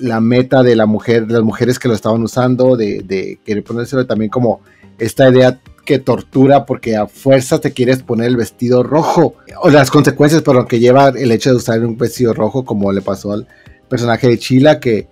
la 0.00 0.20
meta 0.20 0.62
de 0.62 0.76
la 0.76 0.86
mujer, 0.86 1.26
de 1.26 1.34
las 1.34 1.42
mujeres 1.42 1.78
que 1.78 1.88
lo 1.88 1.94
estaban 1.94 2.22
usando, 2.22 2.76
de, 2.76 3.02
de 3.02 3.38
querer 3.44 3.64
ponérselo 3.64 4.06
también 4.06 4.30
como 4.30 4.60
esta 4.98 5.28
idea 5.28 5.60
que 5.84 5.98
tortura 5.98 6.66
porque 6.66 6.96
a 6.96 7.06
fuerza 7.06 7.60
te 7.60 7.72
quieres 7.72 8.02
poner 8.02 8.28
el 8.28 8.36
vestido 8.36 8.82
rojo. 8.82 9.34
O 9.62 9.70
las 9.70 9.90
consecuencias 9.90 10.42
por 10.42 10.54
lo 10.54 10.66
que 10.66 10.80
lleva 10.80 11.08
el 11.08 11.32
hecho 11.32 11.50
de 11.50 11.56
usar 11.56 11.84
un 11.84 11.96
vestido 11.96 12.34
rojo 12.34 12.64
como 12.64 12.92
le 12.92 13.00
pasó 13.00 13.32
al 13.32 13.46
personaje 13.88 14.28
de 14.28 14.38
Chila 14.38 14.80
que 14.80 15.08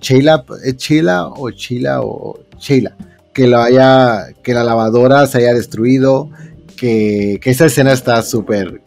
Sheila 0.00 0.44
es 0.64 0.76
Chila 0.76 1.28
o 1.28 1.50
Chila 1.50 2.00
o 2.00 2.40
Sheila 2.58 2.96
que 3.34 3.46
lo 3.46 3.58
haya 3.58 4.28
que 4.42 4.54
la 4.54 4.64
lavadora 4.64 5.26
se 5.26 5.38
haya 5.38 5.52
destruido 5.52 6.30
que, 6.74 7.38
que 7.42 7.50
esa 7.50 7.66
escena 7.66 7.92
está 7.92 8.22
súper 8.22 8.80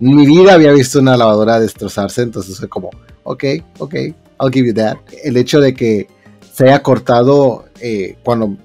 mi 0.00 0.26
vida 0.26 0.54
había 0.54 0.72
visto 0.72 0.98
una 0.98 1.16
lavadora 1.16 1.60
destrozarse, 1.60 2.22
entonces 2.22 2.58
fue 2.58 2.68
como, 2.68 2.90
ok, 3.22 3.44
ok, 3.78 3.94
I'll 4.40 4.50
give 4.52 4.66
you 4.66 4.74
that. 4.74 4.96
El 5.22 5.36
hecho 5.36 5.60
de 5.60 5.74
que 5.74 6.08
se 6.52 6.64
haya 6.64 6.82
cortado 6.82 7.66
eh, 7.80 8.16
cuando 8.24 8.56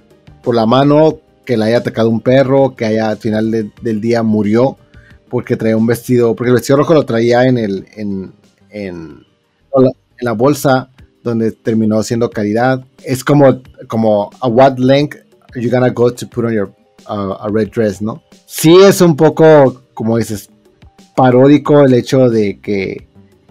por 0.44 0.56
la 0.56 0.66
mano, 0.66 1.20
que 1.46 1.58
le 1.58 1.66
haya 1.66 1.78
atacado 1.78 2.10
un 2.10 2.22
perro, 2.22 2.76
que 2.76 2.86
haya 2.86 3.10
al 3.10 3.18
final 3.18 3.72
del 3.82 4.02
día 4.02 4.24
murió 4.24 4.78
porque 5.30 5.56
traía 5.56 5.78
un 5.78 5.86
vestido, 5.86 6.36
porque 6.36 6.50
el 6.50 6.56
vestido 6.56 6.78
rojo 6.78 6.94
lo 6.94 7.06
traía 7.06 7.46
en 7.46 7.58
el 7.58 7.86
la 10.22 10.34
bolsa 10.34 10.90
donde 11.24 11.52
terminó 11.52 12.02
siendo 12.04 12.30
caridad. 12.30 12.84
Es 13.04 13.24
como, 13.24 13.62
como 13.88 14.30
a 14.40 14.48
what 14.48 14.78
length 14.78 15.18
are 15.54 15.62
you 15.62 15.70
gonna 15.70 15.90
go 15.90 16.12
to 16.12 16.28
put 16.28 16.46
on 16.46 16.54
your 16.54 16.72
uh, 17.10 17.48
red 17.50 17.70
dress, 17.72 18.02
¿no? 18.02 18.24
Sí 18.46 18.76
es 18.82 19.02
un 19.02 19.16
poco, 19.16 19.84
como 19.94 20.18
dices, 20.18 20.50
paródico 21.16 21.84
el 21.84 21.94
hecho 21.94 22.30
de 22.30 22.60
que 22.60 23.08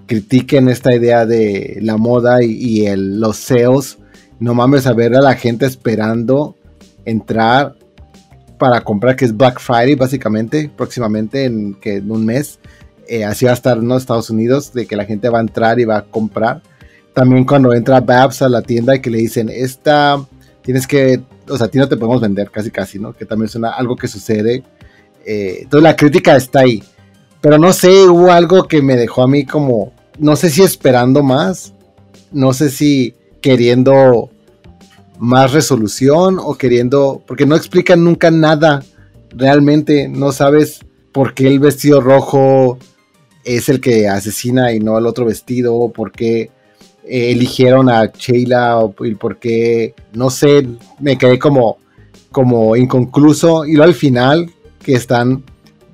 critiquen 0.09 0.68
esta 0.68 0.92
idea 0.92 1.24
de 1.26 1.78
la 1.80 1.96
moda 1.96 2.42
y, 2.42 2.86
el, 2.86 3.20
los 3.20 3.36
SEOs. 3.36 3.98
No 4.40 4.54
mames 4.54 4.86
a 4.88 4.94
ver 4.94 5.14
a 5.14 5.20
la 5.20 5.34
gente 5.34 5.66
esperando 5.66 6.56
entrar 7.04 7.76
para 8.59 8.80
comprar, 8.80 9.14
que 9.14 9.24
es 9.24 9.36
Black 9.36 9.61
Friday 9.61 9.94
básicamente, 9.94 10.68
próximamente 10.76 11.44
en, 11.44 11.74
que 11.74 11.96
en 11.96 12.11
un 12.11 12.24
mes. 12.24 12.59
Eh, 13.06 13.24
así 13.24 13.44
va 13.44 13.52
a 13.52 13.54
estar 13.54 13.78
en 13.78 13.86
los 13.86 14.02
Estados 14.02 14.30
Unidos, 14.30 14.72
de 14.72 14.86
que 14.86 14.96
la 14.96 15.04
gente 15.04 15.28
va 15.28 15.38
a 15.38 15.42
entrar 15.42 15.78
y 15.78 15.84
va 15.84 15.98
a 15.98 16.04
comprar. 16.04 16.62
También 17.14 17.44
cuando 17.44 17.72
entra 17.72 18.00
Babs 18.00 18.42
a 18.42 18.48
la 18.48 18.62
tienda 18.62 18.96
y 18.96 19.00
que 19.00 19.11
le 19.11 19.18
dicen, 19.18 19.48
esta, 19.48 20.20
tienes 20.62 20.86
que, 20.86 21.20
o 21.48 21.56
sea, 21.56 21.66
a 21.66 21.70
ti 21.70 21.78
no 21.78 21.88
te 21.88 21.96
podemos 21.96 22.20
vender 22.20 22.50
casi 22.50 22.70
casi, 22.70 22.98
¿no? 22.98 23.12
Que 23.12 23.24
también 23.24 23.48
es 23.48 23.56
algo 23.56 23.96
que 23.96 24.09
sucede. 24.09 24.62
Eh, 25.24 25.59
entonces 25.62 25.82
la 25.82 25.96
crítica 25.96 26.36
está 26.36 26.61
ahí. 26.61 26.82
Pero 27.40 27.59
no 27.59 27.72
sé, 27.72 28.09
hubo 28.09 28.32
algo 28.32 28.64
que 28.64 28.82
me 28.82 28.96
dejó 28.96 29.22
a 29.22 29.28
mí 29.28 29.44
como, 29.44 29.92
no 30.19 30.37
sé 30.37 30.51
si 30.51 30.62
esperando 30.62 31.23
más, 31.23 31.75
no 32.33 32.53
sé 32.53 32.71
si 32.71 33.14
queriendo 33.41 34.31
más 35.19 35.53
resolución 35.53 36.39
o 36.39 36.57
queriendo, 36.57 37.23
porque 37.27 37.47
no 37.47 37.57
explican 37.57 38.05
nunca 38.05 38.31
nada, 38.31 38.83
realmente 39.31 40.09
no 40.09 40.33
sabes 40.33 40.81
por 41.12 41.35
qué 41.35 41.49
el 41.49 41.61
vestido 41.61 42.01
rojo 42.01 42.79
es 43.45 43.69
el 43.69 43.81
que 43.81 44.09
asesina 44.09 44.73
y 44.73 44.81
no 44.81 44.99
el 44.99 45.07
otro 45.07 45.25
vestido, 45.25 45.75
o 45.75 45.93
por 45.93 46.12
qué 46.12 46.51
eh, 47.05 47.31
eligieron 47.33 47.89
a 47.89 48.07
Sheila 48.07 48.79
o, 48.79 48.95
y 49.05 49.14
por 49.14 49.39
qué, 49.39 49.95
no 50.12 50.31
sé, 50.31 50.66
me 51.01 51.16
quedé 51.16 51.39
como, 51.39 51.79
como 52.31 52.77
inconcluso 52.77 53.64
y 53.64 53.73
luego 53.73 53.85
al 53.85 53.95
final 53.95 54.51
que 54.85 54.95
están 54.95 55.45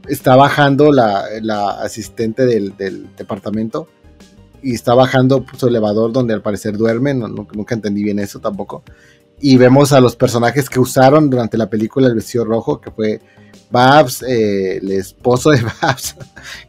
está 0.09 0.37
bajando 0.37 0.93
la, 0.93 1.25
asistente 1.83 2.47
del, 2.47 2.75
departamento 3.17 3.89
y 4.65 4.75
está 4.75 4.95
bajando 4.95 5.45
su 5.59 5.69
elevador 5.69 6.11
donde 6.11 6.33
al 6.33 6.41
parecer 6.41 6.79
duerme, 6.79 7.13
nunca 7.13 7.75
entendí 7.75 8.03
bien 8.03 8.19
eso 8.19 8.41
tampoco. 8.41 8.83
Y 9.39 9.59
vemos 9.59 9.93
a 9.93 10.01
los 10.01 10.17
personajes 10.17 10.71
que 10.71 10.81
usaron 10.81 11.29
durante 11.29 11.59
la 11.59 11.69
película 11.69 12.07
El 12.07 12.15
vestido 12.15 12.47
rojo, 12.47 12.81
que 12.81 12.91
fue 12.91 13.21
Babs, 13.71 14.23
eh, 14.23 14.79
el 14.79 14.91
esposo 14.93 15.51
de 15.51 15.61
Babs, 15.83 16.17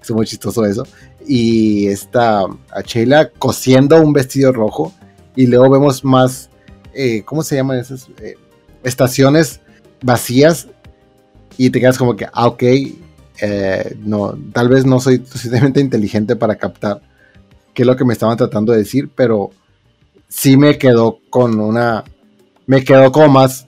es 0.01 0.11
muy 0.11 0.25
chistoso 0.25 0.65
eso, 0.65 0.85
y 1.25 1.87
está 1.87 2.41
a 2.41 2.81
Sheila 2.85 3.29
cosiendo 3.29 4.01
un 4.01 4.11
vestido 4.11 4.51
rojo, 4.51 4.93
y 5.35 5.47
luego 5.47 5.69
vemos 5.69 6.03
más, 6.03 6.49
eh, 6.93 7.23
¿cómo 7.23 7.43
se 7.43 7.55
llaman 7.55 7.79
esas? 7.79 8.09
Eh, 8.21 8.35
estaciones 8.83 9.61
vacías, 10.01 10.67
y 11.57 11.69
te 11.69 11.79
quedas 11.79 11.97
como 11.97 12.17
que, 12.17 12.27
ah, 12.33 12.47
ok, 12.47 12.63
no, 13.99 14.37
tal 14.51 14.67
vez 14.67 14.85
no 14.85 14.99
soy 14.99 15.17
suficientemente 15.17 15.79
inteligente 15.79 16.35
para 16.35 16.55
captar 16.55 17.01
qué 17.76 17.84
es 17.84 17.88
lo 17.88 17.95
que 17.95 18.05
me 18.05 18.13
estaban 18.13 18.38
tratando 18.38 18.71
de 18.71 18.80
decir, 18.80 19.09
pero 19.13 19.51
sí 20.28 20.57
me 20.57 20.80
quedó 20.80 21.19
con 21.30 21.59
una, 21.59 22.03
me 22.65 22.84
quedó 22.84 23.11
como 23.11 23.28
más 23.28 23.67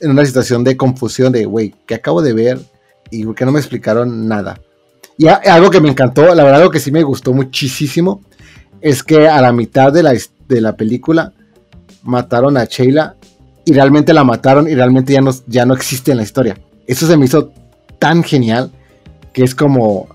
en 0.00 0.12
una 0.12 0.24
situación 0.24 0.64
de 0.64 0.76
confusión 0.76 1.32
de, 1.32 1.44
güey, 1.44 1.74
¿qué 1.86 1.96
acabo 1.96 2.22
de 2.22 2.32
ver? 2.32 2.58
Y 3.10 3.30
que 3.34 3.44
no 3.44 3.52
me 3.52 3.58
explicaron 3.58 4.28
nada. 4.28 4.60
Y 5.18 5.26
algo 5.26 5.70
que 5.70 5.80
me 5.80 5.88
encantó, 5.88 6.34
la 6.34 6.44
verdad, 6.44 6.60
algo 6.60 6.70
que 6.70 6.80
sí 6.80 6.92
me 6.92 7.02
gustó 7.02 7.32
muchísimo, 7.32 8.22
es 8.80 9.02
que 9.02 9.26
a 9.28 9.42
la 9.42 9.52
mitad 9.52 9.92
de 9.92 10.04
la, 10.04 10.14
de 10.48 10.60
la 10.60 10.76
película 10.76 11.32
mataron 12.04 12.56
a 12.56 12.64
Sheila 12.64 13.16
y 13.64 13.72
realmente 13.72 14.14
la 14.14 14.22
mataron 14.22 14.68
y 14.68 14.74
realmente 14.74 15.12
ya 15.12 15.20
no, 15.20 15.32
ya 15.46 15.66
no 15.66 15.74
existe 15.74 16.12
en 16.12 16.18
la 16.18 16.22
historia. 16.22 16.56
Eso 16.86 17.06
se 17.06 17.16
me 17.16 17.24
hizo 17.26 17.52
tan 17.98 18.22
genial 18.22 18.70
que 19.32 19.42
es 19.42 19.54
como, 19.54 20.08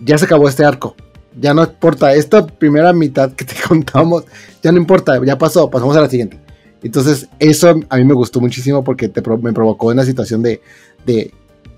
ya 0.00 0.18
se 0.18 0.26
acabó 0.26 0.48
este 0.48 0.64
arco, 0.64 0.94
ya 1.40 1.54
no 1.54 1.62
importa, 1.64 2.14
esta 2.14 2.46
primera 2.46 2.92
mitad 2.92 3.32
que 3.32 3.44
te 3.44 3.54
contamos, 3.68 4.24
ya 4.62 4.72
no 4.72 4.78
importa, 4.78 5.20
ya 5.24 5.38
pasó, 5.38 5.70
pasamos 5.70 5.96
a 5.96 6.02
la 6.02 6.08
siguiente. 6.08 6.40
Entonces, 6.82 7.28
eso 7.38 7.80
a 7.88 7.96
mí 7.96 8.04
me 8.04 8.14
gustó 8.14 8.40
muchísimo 8.40 8.84
porque 8.84 9.08
te, 9.08 9.22
me 9.38 9.52
provocó 9.52 9.88
una 9.88 10.04
situación 10.04 10.42
de, 10.42 10.60
de, 11.06 11.32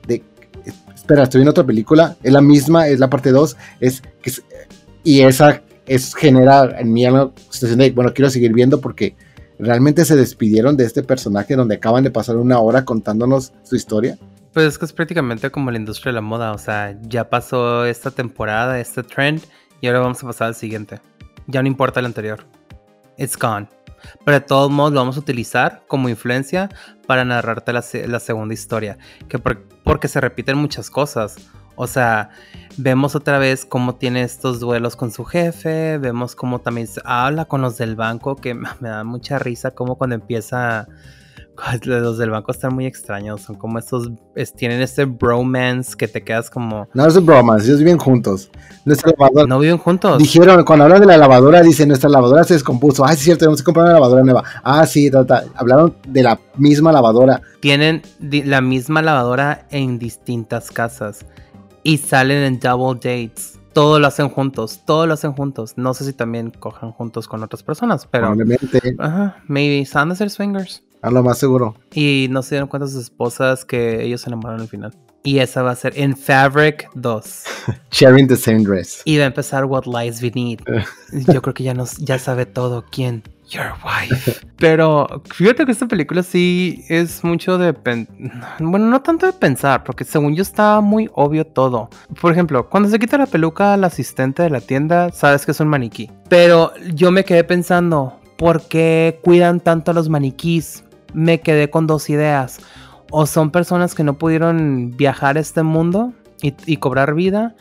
de, 0.06 0.22
espera, 0.94 1.22
estoy 1.22 1.42
en 1.42 1.48
otra 1.48 1.64
película, 1.64 2.16
es 2.22 2.32
la 2.32 2.40
misma, 2.40 2.88
es 2.88 2.98
la 2.98 3.08
parte 3.08 3.30
2, 3.30 3.56
es, 3.80 4.02
y 5.04 5.20
esa 5.20 5.62
es, 5.86 6.14
genera 6.14 6.80
en 6.80 6.92
mí 6.92 7.06
una 7.06 7.30
situación 7.50 7.78
de, 7.78 7.92
bueno, 7.92 8.12
quiero 8.12 8.30
seguir 8.30 8.52
viendo 8.52 8.80
porque 8.80 9.14
realmente 9.58 10.04
se 10.04 10.16
despidieron 10.16 10.76
de 10.76 10.84
este 10.84 11.04
personaje 11.04 11.54
donde 11.54 11.76
acaban 11.76 12.02
de 12.02 12.10
pasar 12.10 12.36
una 12.36 12.58
hora 12.58 12.84
contándonos 12.84 13.52
su 13.62 13.76
historia 13.76 14.18
pues 14.56 14.68
es 14.68 14.78
que 14.78 14.86
es 14.86 14.92
prácticamente 14.94 15.50
como 15.50 15.70
la 15.70 15.76
industria 15.76 16.12
de 16.12 16.14
la 16.14 16.22
moda, 16.22 16.52
o 16.52 16.56
sea, 16.56 16.96
ya 17.02 17.28
pasó 17.28 17.84
esta 17.84 18.10
temporada, 18.10 18.80
este 18.80 19.02
trend, 19.02 19.42
y 19.82 19.86
ahora 19.86 19.98
vamos 19.98 20.24
a 20.24 20.26
pasar 20.28 20.46
al 20.46 20.54
siguiente. 20.54 20.98
Ya 21.46 21.60
no 21.60 21.68
importa 21.68 22.00
el 22.00 22.06
anterior. 22.06 22.42
It's 23.18 23.36
gone. 23.36 23.68
Pero 24.24 24.40
de 24.40 24.40
todos 24.40 24.70
modos 24.70 24.94
lo 24.94 25.00
vamos 25.00 25.18
a 25.18 25.20
utilizar 25.20 25.82
como 25.88 26.08
influencia 26.08 26.70
para 27.06 27.22
narrarte 27.26 27.70
la, 27.74 27.82
segunda 27.82 28.54
historia. 28.54 28.96
Que 29.28 29.38
porque 29.38 30.08
se 30.08 30.22
repiten 30.22 30.56
muchas 30.56 30.88
cosas. 30.88 31.36
O 31.74 31.86
sea, 31.86 32.30
vemos 32.78 33.14
otra 33.14 33.38
vez 33.38 33.66
cómo 33.66 33.96
tiene 33.96 34.22
estos 34.22 34.58
duelos 34.58 34.96
con 34.96 35.10
su 35.10 35.26
jefe. 35.26 35.98
Vemos 35.98 36.34
cómo 36.34 36.62
también 36.62 36.88
habla 37.04 37.44
con 37.44 37.60
los 37.60 37.76
del 37.76 37.94
banco. 37.94 38.36
Que 38.36 38.54
me 38.80 38.88
da 38.88 39.04
mucha 39.04 39.38
risa. 39.38 39.72
Como 39.72 39.98
cuando 39.98 40.14
empieza 40.14 40.88
Los 41.84 42.18
del 42.18 42.30
banco 42.30 42.52
están 42.52 42.74
muy 42.74 42.86
extraños. 42.86 43.40
Son 43.42 43.56
como 43.56 43.78
estos. 43.78 44.10
es- 44.34 44.52
tienen 44.52 44.80
este 44.82 45.04
bromance 45.04 45.96
que 45.96 46.06
te 46.08 46.22
quedas 46.22 46.50
como. 46.50 46.88
No 46.94 47.06
es 47.06 47.24
bromas, 47.24 47.64
ellos 47.64 47.78
viven 47.78 47.98
juntos. 47.98 48.50
Nuestra 48.84 49.12
lavadora. 49.18 49.46
No 49.46 49.58
viven 49.58 49.78
juntos. 49.78 50.18
Dijeron, 50.18 50.64
cuando 50.64 50.84
hablan 50.84 51.00
de 51.00 51.06
la 51.06 51.16
lavadora, 51.16 51.62
dicen, 51.62 51.88
nuestra 51.88 52.10
lavadora 52.10 52.44
se 52.44 52.54
descompuso. 52.54 53.04
Ah, 53.04 53.08
sí, 53.08 53.14
es 53.14 53.20
cierto, 53.24 53.40
tenemos 53.40 53.60
que 53.60 53.64
comprar 53.64 53.86
una 53.86 53.94
lavadora 53.94 54.22
nueva. 54.22 54.44
Ah, 54.62 54.86
sí, 54.86 55.10
ta, 55.10 55.24
ta. 55.26 55.44
hablaron 55.54 55.96
de 56.06 56.22
la 56.22 56.38
misma 56.56 56.92
lavadora. 56.92 57.40
Tienen 57.60 58.02
la 58.20 58.60
misma 58.60 59.02
lavadora 59.02 59.66
en 59.70 59.98
distintas 59.98 60.70
casas. 60.70 61.24
Y 61.82 61.98
salen 61.98 62.42
en 62.42 62.58
double 62.60 62.94
dates. 62.96 63.58
Todo 63.72 63.98
lo 64.00 64.06
hacen 64.06 64.28
juntos. 64.30 64.80
Todo 64.86 65.06
lo 65.06 65.14
hacen 65.14 65.32
juntos. 65.34 65.74
No 65.76 65.92
sé 65.94 66.04
si 66.04 66.12
también 66.12 66.50
cojan 66.50 66.92
juntos 66.92 67.28
con 67.28 67.42
otras 67.42 67.62
personas. 67.62 68.06
Pero. 68.10 68.28
Probablemente, 68.28 68.80
Ajá, 68.98 69.36
maybe. 69.46 69.86
Han 69.94 70.08
de 70.08 70.16
ser 70.16 70.30
swingers. 70.30 70.82
A 71.06 71.10
lo 71.10 71.22
más 71.22 71.38
seguro. 71.38 71.76
Y 71.94 72.26
no 72.30 72.42
se 72.42 72.56
dieron 72.56 72.68
cuenta 72.68 72.88
sus 72.88 73.02
esposas 73.04 73.64
que 73.64 74.02
ellos 74.02 74.22
se 74.22 74.28
enamoraron 74.28 74.62
al 74.62 74.68
final. 74.68 74.92
Y 75.22 75.38
esa 75.38 75.62
va 75.62 75.70
a 75.70 75.76
ser 75.76 75.92
en 75.96 76.16
Fabric 76.16 76.88
2. 76.94 77.44
Sharing 77.92 78.26
the 78.26 78.36
same 78.36 78.64
dress. 78.64 79.02
Y 79.04 79.16
va 79.18 79.24
a 79.24 79.26
empezar 79.28 79.64
What 79.64 79.84
Lies 79.86 80.20
Beneath. 80.20 80.62
Yo 81.32 81.40
creo 81.42 81.54
que 81.54 81.62
ya 81.62 81.74
nos, 81.74 81.96
ya 81.98 82.18
sabe 82.18 82.44
todo 82.44 82.84
quién. 82.90 83.22
Your 83.48 83.72
wife. 83.84 84.32
Pero 84.56 85.22
fíjate 85.32 85.64
que 85.64 85.70
esta 85.70 85.86
película 85.86 86.24
sí 86.24 86.84
es 86.88 87.22
mucho 87.22 87.58
de 87.58 87.72
bueno, 88.58 88.86
no 88.86 89.02
tanto 89.02 89.26
de 89.26 89.32
pensar, 89.32 89.84
porque 89.84 90.02
según 90.02 90.34
yo 90.34 90.42
está 90.42 90.80
muy 90.80 91.08
obvio 91.14 91.46
todo. 91.46 91.88
Por 92.20 92.32
ejemplo, 92.32 92.68
cuando 92.68 92.88
se 92.88 92.98
quita 92.98 93.16
la 93.16 93.26
peluca 93.26 93.74
al 93.74 93.84
asistente 93.84 94.42
de 94.42 94.50
la 94.50 94.60
tienda, 94.60 95.12
sabes 95.12 95.46
que 95.46 95.52
es 95.52 95.60
un 95.60 95.68
maniquí. 95.68 96.10
Pero 96.28 96.72
yo 96.92 97.12
me 97.12 97.24
quedé 97.24 97.44
pensando, 97.44 98.18
¿por 98.36 98.62
qué 98.62 99.20
cuidan 99.22 99.60
tanto 99.60 99.92
a 99.92 99.94
los 99.94 100.08
maniquís? 100.08 100.82
Me 101.14 101.40
quedé 101.40 101.70
con 101.70 101.86
dos 101.86 102.10
ideas. 102.10 102.58
O 103.10 103.26
son 103.26 103.50
personas 103.50 103.94
que 103.94 104.04
no 104.04 104.18
pudieron 104.18 104.92
viajar 104.96 105.36
a 105.36 105.40
este 105.40 105.62
mundo 105.62 106.12
y, 106.42 106.54
y 106.66 106.78
cobrar 106.78 107.14
vida, 107.14 107.54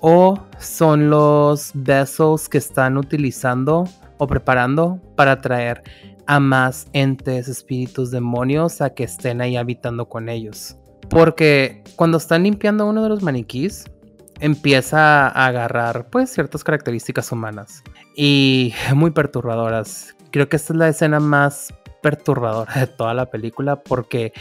o 0.00 0.38
son 0.58 1.10
los 1.10 1.72
vessels 1.74 2.48
que 2.48 2.58
están 2.58 2.96
utilizando 2.96 3.84
o 4.18 4.26
preparando 4.26 5.00
para 5.16 5.40
traer 5.40 5.82
a 6.26 6.38
más 6.38 6.86
entes, 6.92 7.48
espíritus, 7.48 8.10
demonios 8.10 8.80
a 8.80 8.90
que 8.90 9.04
estén 9.04 9.40
ahí 9.40 9.56
habitando 9.56 10.08
con 10.08 10.28
ellos. 10.28 10.76
Porque 11.08 11.82
cuando 11.96 12.18
están 12.18 12.44
limpiando 12.44 12.86
uno 12.86 13.02
de 13.02 13.08
los 13.08 13.22
maniquís, 13.22 13.84
empieza 14.38 15.28
a 15.28 15.46
agarrar 15.46 16.08
pues 16.08 16.30
ciertas 16.30 16.62
características 16.62 17.32
humanas 17.32 17.82
y 18.16 18.72
muy 18.94 19.10
perturbadoras. 19.10 20.14
Creo 20.30 20.48
que 20.48 20.56
esta 20.56 20.72
es 20.72 20.78
la 20.78 20.88
escena 20.88 21.18
más 21.18 21.74
perturbadora 22.00 22.72
de 22.74 22.86
toda 22.86 23.14
la 23.14 23.26
película 23.26 23.76
porque 23.76 24.32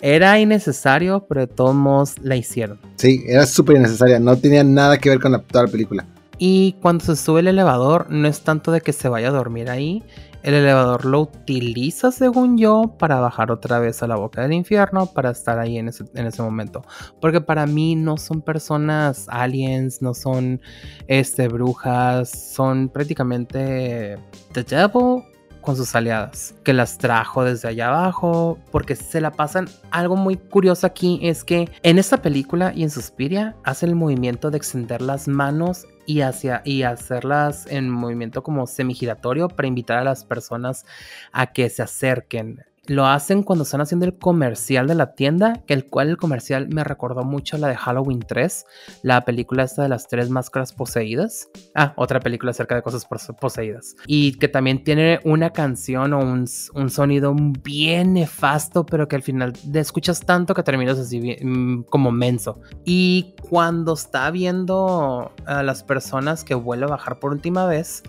era 0.00 0.38
innecesario, 0.38 1.26
pero 1.28 1.42
de 1.42 1.46
todos 1.46 1.74
modos 1.74 2.18
la 2.20 2.36
hicieron. 2.36 2.78
Sí, 2.96 3.24
era 3.26 3.46
súper 3.46 3.76
innecesaria. 3.76 4.18
No 4.18 4.36
tenía 4.36 4.64
nada 4.64 4.98
que 4.98 5.10
ver 5.10 5.20
con 5.20 5.32
la, 5.32 5.38
toda 5.38 5.64
la 5.64 5.70
película. 5.70 6.06
Y 6.38 6.76
cuando 6.82 7.04
se 7.04 7.16
sube 7.16 7.40
el 7.40 7.48
elevador, 7.48 8.10
no 8.10 8.26
es 8.26 8.40
tanto 8.40 8.72
de 8.72 8.80
que 8.80 8.92
se 8.92 9.08
vaya 9.08 9.28
a 9.28 9.32
dormir 9.32 9.70
ahí. 9.70 10.02
El 10.42 10.52
elevador 10.52 11.06
lo 11.06 11.22
utiliza, 11.22 12.12
según 12.12 12.58
yo, 12.58 12.96
para 12.98 13.18
bajar 13.18 13.50
otra 13.50 13.78
vez 13.78 14.02
a 14.02 14.06
la 14.06 14.16
boca 14.16 14.42
del 14.42 14.52
infierno, 14.52 15.06
para 15.06 15.30
estar 15.30 15.58
ahí 15.58 15.78
en 15.78 15.88
ese, 15.88 16.04
en 16.14 16.26
ese 16.26 16.42
momento. 16.42 16.82
Porque 17.18 17.40
para 17.40 17.66
mí 17.66 17.96
no 17.96 18.18
son 18.18 18.42
personas 18.42 19.26
aliens, 19.30 20.02
no 20.02 20.12
son 20.12 20.60
este, 21.06 21.48
brujas, 21.48 22.52
son 22.52 22.90
prácticamente 22.90 24.18
The 24.52 24.64
Devil 24.64 25.22
con 25.64 25.76
sus 25.76 25.94
aliadas, 25.94 26.54
que 26.62 26.72
las 26.72 26.98
trajo 26.98 27.44
desde 27.44 27.68
allá 27.68 27.88
abajo, 27.88 28.58
porque 28.70 28.94
se 28.96 29.20
la 29.20 29.32
pasan. 29.32 29.68
Algo 29.90 30.16
muy 30.16 30.36
curioso 30.36 30.86
aquí 30.86 31.18
es 31.22 31.42
que 31.42 31.70
en 31.82 31.98
esta 31.98 32.22
película 32.22 32.72
y 32.74 32.82
en 32.82 32.90
Suspiria 32.90 33.56
hace 33.64 33.86
el 33.86 33.94
movimiento 33.94 34.50
de 34.50 34.58
extender 34.58 35.00
las 35.02 35.26
manos 35.26 35.86
y, 36.06 36.20
hacia, 36.20 36.62
y 36.64 36.82
hacerlas 36.82 37.66
en 37.66 37.90
movimiento 37.90 38.42
como 38.42 38.66
semigiratorio 38.66 39.48
para 39.48 39.68
invitar 39.68 39.98
a 39.98 40.04
las 40.04 40.24
personas 40.24 40.84
a 41.32 41.46
que 41.52 41.70
se 41.70 41.82
acerquen. 41.82 42.64
Lo 42.86 43.06
hacen 43.06 43.42
cuando 43.42 43.62
están 43.64 43.80
haciendo 43.80 44.04
el 44.06 44.18
comercial 44.18 44.86
de 44.86 44.94
la 44.94 45.14
tienda, 45.14 45.62
que 45.66 45.72
el 45.74 45.86
cual 45.86 46.08
el 46.10 46.16
comercial 46.16 46.68
me 46.68 46.84
recordó 46.84 47.22
mucho 47.24 47.56
la 47.56 47.68
de 47.68 47.76
Halloween 47.76 48.20
3, 48.20 48.66
la 49.02 49.24
película 49.24 49.62
esta 49.62 49.82
de 49.82 49.88
las 49.88 50.06
tres 50.06 50.28
máscaras 50.30 50.72
poseídas. 50.72 51.48
Ah, 51.74 51.94
otra 51.96 52.20
película 52.20 52.50
acerca 52.50 52.74
de 52.74 52.82
cosas 52.82 53.06
pos- 53.06 53.32
poseídas. 53.40 53.96
Y 54.06 54.34
que 54.38 54.48
también 54.48 54.84
tiene 54.84 55.20
una 55.24 55.50
canción 55.50 56.12
o 56.12 56.18
un, 56.18 56.44
un 56.74 56.90
sonido 56.90 57.34
bien 57.62 58.12
nefasto, 58.14 58.84
pero 58.84 59.08
que 59.08 59.16
al 59.16 59.22
final 59.22 59.52
te 59.54 59.80
escuchas 59.80 60.20
tanto 60.20 60.54
que 60.54 60.62
terminas 60.62 60.98
así 60.98 61.36
mm, 61.42 61.84
como 61.84 62.10
menso. 62.10 62.60
Y 62.84 63.34
cuando 63.48 63.94
está 63.94 64.30
viendo 64.30 65.32
a 65.46 65.62
las 65.62 65.82
personas 65.82 66.44
que 66.44 66.54
vuelve 66.54 66.84
a 66.84 66.88
bajar 66.88 67.18
por 67.18 67.32
última 67.32 67.66
vez, 67.66 68.02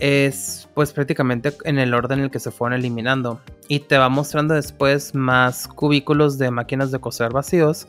es 0.00 0.68
pues 0.74 0.92
prácticamente 0.92 1.52
en 1.64 1.78
el 1.78 1.94
orden 1.94 2.18
en 2.18 2.24
el 2.26 2.30
que 2.30 2.40
se 2.40 2.50
fueron 2.50 2.78
eliminando. 2.78 3.40
Y 3.68 3.80
te 3.80 3.98
va 3.98 4.08
mostrando 4.08 4.54
después 4.54 5.14
más 5.14 5.68
cubículos 5.68 6.38
de 6.38 6.50
máquinas 6.50 6.90
de 6.90 6.98
coser 6.98 7.32
vacíos 7.32 7.86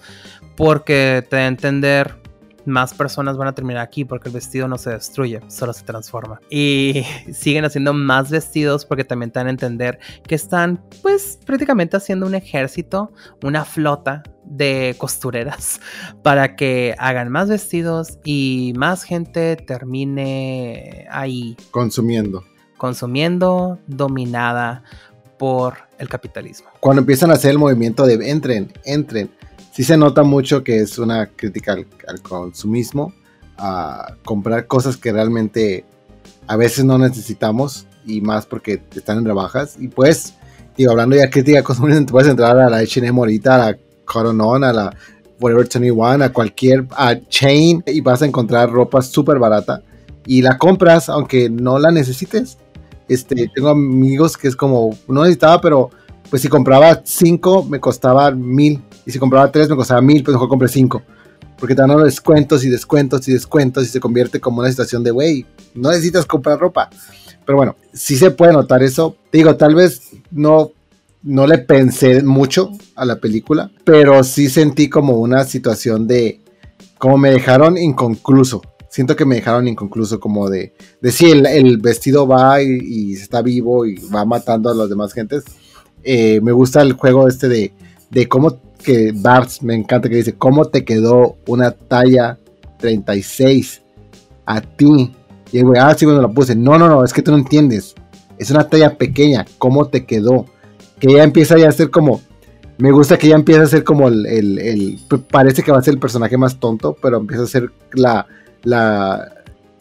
porque 0.56 1.26
te 1.28 1.38
da 1.38 1.44
a 1.44 1.48
entender 1.48 2.21
más 2.66 2.94
personas 2.94 3.38
van 3.38 3.48
a 3.48 3.56
terminar 3.56 3.82
aquí 3.82 4.06
porque 4.06 4.30
el 4.30 4.34
vestido 4.36 4.68
no 4.68 4.78
se 4.78 4.92
destruye, 4.92 5.42
solo 5.48 5.74
se 5.74 5.84
transforma. 5.84 6.40
Y 6.50 7.04
siguen 7.34 7.66
haciendo 7.66 7.94
más 7.94 8.30
vestidos 8.30 8.86
porque 8.86 9.04
también 9.04 9.32
te 9.32 9.40
dan 9.40 9.48
a 9.48 9.52
entender 9.52 10.00
que 10.28 10.36
están 10.36 10.84
pues 11.02 11.40
prácticamente 11.46 11.98
haciendo 11.98 12.26
un 12.26 12.36
ejército, 12.36 13.12
una 13.44 13.66
flota 13.66 14.24
de 14.46 14.96
costureras 14.98 15.80
para 16.24 16.56
que 16.56 16.96
hagan 16.98 17.30
más 17.30 17.50
vestidos 17.50 18.20
y 18.24 18.74
más 18.76 19.04
gente 19.04 19.56
termine 19.56 21.08
ahí 21.12 21.56
Consumiendo. 21.72 22.44
consumiendo, 22.78 23.80
dominada 23.88 24.84
por 25.38 25.76
el 25.98 26.08
capitalismo. 26.10 26.70
Cuando 26.80 27.02
empiezan 27.02 27.32
a 27.32 27.34
hacer 27.34 27.52
el 27.52 27.58
movimiento 27.58 28.06
de 28.06 28.30
entren, 28.30 28.72
entren, 28.86 29.32
sí 29.82 29.86
se 29.88 29.98
nota 29.98 30.22
mucho 30.22 30.64
que 30.64 30.80
es 30.80 31.00
una 31.00 31.26
crítica 31.26 31.74
al, 31.74 32.22
consumismo, 32.22 33.16
a 33.58 34.14
comprar 34.24 34.68
cosas 34.68 34.96
que 34.96 35.12
realmente 35.12 35.86
a 36.46 36.56
veces 36.56 36.86
no 36.86 37.00
necesitamos 37.00 37.88
y 38.06 38.22
más 38.22 38.46
porque 38.46 38.80
están 38.96 39.18
en 39.18 39.26
rebajas. 39.26 39.78
Y 39.80 39.88
pues, 39.88 40.36
digo, 40.78 40.92
hablando 40.92 41.16
ya 41.16 41.24
de 41.24 41.30
crítica 41.32 41.64
consumismo, 41.64 42.06
puedes 42.06 42.30
entrar 42.30 42.60
a 42.60 42.70
la 42.70 42.78
H&M 42.78 43.18
ahorita, 43.18 43.56
a 43.56 43.58
la 43.72 43.78
Cotton 44.06 44.40
On, 44.40 44.64
a 44.64 44.72
la 44.72 44.96
Forever 45.40 45.68
21, 45.68 46.26
a 46.26 46.30
cualquier 46.30 46.86
a 46.92 47.16
chain 47.28 47.84
y 47.88 48.02
vas 48.02 48.22
a 48.22 48.28
encontrar 48.28 48.70
ropa 48.70 49.02
súper 49.02 49.40
barata 49.40 49.82
y 50.28 50.44
la 50.44 50.60
compras 50.60 51.10
aunque 51.10 51.50
no 51.50 51.80
la 51.80 51.90
necesites. 51.90 52.60
Este, 53.08 53.50
tengo 53.56 53.70
amigos 53.70 54.38
que 54.38 54.48
es 54.48 54.56
como, 54.56 54.96
no 55.08 55.22
necesitaba, 55.22 55.60
pero 55.60 55.90
pues 56.30 56.44
si 56.44 56.50
compraba 56.50 57.02
5 57.04 57.64
me 57.64 57.80
costaba 57.80 58.30
mil 58.30 58.80
y 59.06 59.12
si 59.12 59.20
compraba 59.20 59.52
3 59.52 59.70
me 59.70 59.76
costaba 59.76 60.02
mil, 60.02 60.24
pues 60.24 60.34
mejor 60.34 60.50
compré 60.50 60.68
5. 60.68 61.02
Porque 61.58 61.76
te 61.76 61.82
dan 61.82 61.92
los 61.92 62.04
descuentos 62.04 62.64
y 62.64 62.70
descuentos 62.70 63.28
y 63.28 63.34
descuentos 63.34 63.84
y 63.84 63.88
se 63.88 64.00
convierte 64.00 64.40
como 64.40 64.62
una 64.62 64.70
situación 64.70 65.04
de, 65.04 65.12
güey, 65.12 65.46
no 65.76 65.90
necesitas 65.90 66.26
comprar 66.26 66.60
ropa. 66.60 66.90
Pero 67.46 67.58
bueno, 67.58 67.76
sí 67.94 68.16
se 68.16 68.32
puede 68.32 68.54
notar 68.54 68.82
eso. 68.84 69.16
Digo, 69.32 69.56
tal 69.56 69.76
vez 69.76 70.12
no, 70.32 70.72
no 71.24 71.48
le 71.48 71.60
pensé 71.60 72.24
mucho 72.24 72.72
a 72.96 73.06
la 73.06 73.20
película, 73.20 73.72
pero 73.84 74.24
sí 74.24 74.50
sentí 74.50 74.90
como 74.90 75.20
una 75.20 75.44
situación 75.44 76.08
de, 76.08 76.42
como 76.98 77.18
me 77.18 77.32
dejaron 77.32 77.78
inconcluso. 77.78 78.62
Siento 78.90 79.16
que 79.16 79.26
me 79.26 79.36
dejaron 79.36 79.68
inconcluso, 79.68 80.20
como 80.20 80.50
de, 80.50 80.74
de 81.02 81.12
si 81.12 81.32
el, 81.32 81.46
el 81.46 81.78
vestido 81.78 82.28
va 82.28 82.62
y, 82.62 82.78
y 82.82 83.14
está 83.14 83.42
vivo 83.42 83.86
y 83.86 83.96
va 84.14 84.26
matando 84.26 84.70
a 84.70 84.76
las 84.76 84.90
demás 84.90 85.14
gentes. 85.14 85.44
Eh, 86.04 86.42
me 86.42 86.52
gusta 86.52 86.82
el 86.82 86.94
juego 86.94 87.28
este 87.28 87.48
de, 87.48 87.74
de 88.10 88.28
cómo 88.28 88.60
que 88.82 89.12
Bart, 89.16 89.50
me 89.62 89.76
encanta 89.76 90.10
que 90.10 90.16
dice, 90.16 90.34
¿cómo 90.34 90.66
te 90.66 90.84
quedó 90.84 91.38
una 91.48 91.72
talla 91.72 92.38
36 92.80 93.82
a 94.46 94.62
ti? 94.62 95.14
Y 95.52 95.60
el 95.60 95.66
güey, 95.66 95.80
ah, 95.82 95.94
sí, 95.98 96.06
cuando 96.06 96.22
la 96.22 96.30
puse. 96.30 96.56
No, 96.56 96.78
no, 96.78 96.88
no, 96.88 97.04
es 97.04 97.14
que 97.14 97.22
tú 97.22 97.32
no 97.32 97.38
entiendes. 97.38 97.96
Es 98.38 98.50
una 98.52 98.68
talla 98.68 98.98
pequeña, 98.98 99.46
¿cómo 99.58 99.88
te 99.88 100.06
quedó? 100.06 100.46
Que 101.00 101.14
ya 101.14 101.24
empieza 101.24 101.58
ya 101.58 101.70
a 101.70 101.72
ser 101.72 101.90
como, 101.92 102.22
me 102.78 102.92
gusta 102.92 103.18
que 103.18 103.28
ya 103.28 103.36
empieza 103.36 103.64
a 103.64 103.68
ser 103.68 103.84
como 103.84 104.08
el, 104.08 104.26
el- 104.26 104.60
el- 104.60 105.00
parece 105.30 105.62
que 105.64 105.72
va 105.72 105.78
a 105.80 105.84
ser 105.84 105.94
el 105.96 106.00
personaje 106.00 106.38
más 106.38 106.60
tonto, 106.60 106.96
pero 107.02 107.18
empieza 107.18 107.44
a 107.44 107.48
ser 107.48 107.72
la, 107.94 108.26
la, 108.64 109.32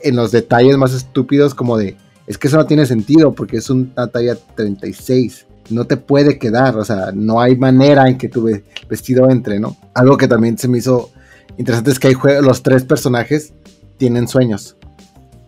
en 0.01 0.17
los 0.17 0.33
detalles 0.33 0.77
más 0.77 0.93
estúpidos 0.93 1.55
como 1.55 1.77
de, 1.79 1.97
es 2.27 2.37
que 2.39 2.49
eso 2.49 2.57
no 2.57 2.67
tiene 2.67 2.85
sentido 2.87 3.33
porque 3.35 3.57
es 3.59 3.71
una 3.71 4.07
talla 4.09 4.37
36 4.57 5.47
no 5.71 5.87
te 5.87 5.97
puede 5.97 6.39
quedar, 6.39 6.77
o 6.77 6.85
sea, 6.85 7.11
no 7.14 7.41
hay 7.41 7.57
manera 7.57 8.09
en 8.09 8.18
que 8.18 8.29
tu 8.29 8.45
ve- 8.45 8.64
vestido 8.89 9.31
entre, 9.31 9.59
¿no? 9.61 9.77
Algo 9.95 10.16
que 10.16 10.29
también 10.29 10.59
se 10.59 10.68
me 10.68 10.79
hizo 10.79 11.11
interesante 11.57 11.91
es 11.91 11.99
que 11.99 12.09
hay 12.09 12.14
los 12.43 12.62
tres 12.62 12.85
personajes 12.85 13.53
tienen 13.97 14.29
sueños 14.29 14.77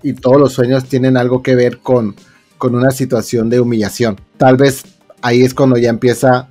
y 0.02 0.12
todos 0.14 0.38
los 0.38 0.52
sueños 0.52 0.84
tienen 0.84 1.16
algo 1.16 1.42
que 1.42 1.54
ver 1.54 1.78
con, 1.78 2.14
con 2.58 2.74
una 2.74 2.90
situación 2.90 3.48
de 3.50 3.60
humillación. 3.60 4.20
Tal 4.36 4.56
vez 4.56 4.82
ahí 5.22 5.42
es 5.42 5.54
cuando 5.54 5.76
ya 5.76 5.90
empieza 5.90 6.48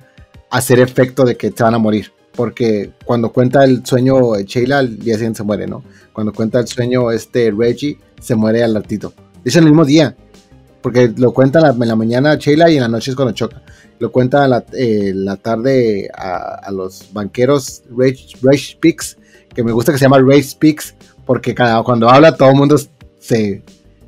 hacer 0.50 0.80
efecto 0.80 1.24
de 1.24 1.36
que 1.36 1.50
te 1.50 1.62
van 1.62 1.74
a 1.74 1.78
morir. 1.78 2.12
Porque 2.34 2.92
cuando 3.04 3.30
cuenta 3.30 3.62
el 3.64 3.84
sueño 3.84 4.34
Sheila, 4.36 4.78
al 4.78 4.98
día 4.98 5.14
siguiente 5.14 5.38
se 5.38 5.42
muere, 5.42 5.66
¿no? 5.66 5.82
Cuando 6.14 6.32
cuenta 6.32 6.60
el 6.60 6.66
sueño 6.66 7.10
este 7.10 7.50
Reggie, 7.50 7.98
se 8.20 8.34
muere 8.34 8.62
al 8.62 8.74
ratito. 8.74 9.12
Es 9.44 9.56
el 9.56 9.64
mismo 9.64 9.84
día. 9.84 10.16
Porque 10.82 11.12
lo 11.16 11.32
cuenta 11.32 11.60
en 11.60 11.88
la, 11.88 11.96
mañana 11.96 12.34
Sheila 12.34 12.70
y 12.70 12.76
en 12.76 12.82
la 12.82 12.88
noche 12.88 13.10
es 13.10 13.16
cuando 13.16 13.32
choca. 13.32 13.62
Lo 13.98 14.10
cuenta 14.10 14.44
en 14.44 14.50
la, 14.50 14.64
eh, 14.72 15.12
la 15.14 15.36
tarde 15.36 16.10
a, 16.14 16.70
los 16.72 17.12
banqueros 17.12 17.82
Rage, 17.96 18.36
Rage 18.42 18.72
Speaks, 18.72 19.16
que 19.54 19.62
me 19.62 19.72
gusta 19.72 19.92
que 19.92 19.98
se 19.98 20.04
llama 20.04 20.18
Rage 20.18 20.42
Speaks, 20.42 20.94
porque 21.24 21.54
cada, 21.54 21.82
cuando 21.82 22.08
habla 22.08 22.36
todo 22.36 22.50
el 22.50 22.56
mundo 22.56 22.76
se, 23.20 23.62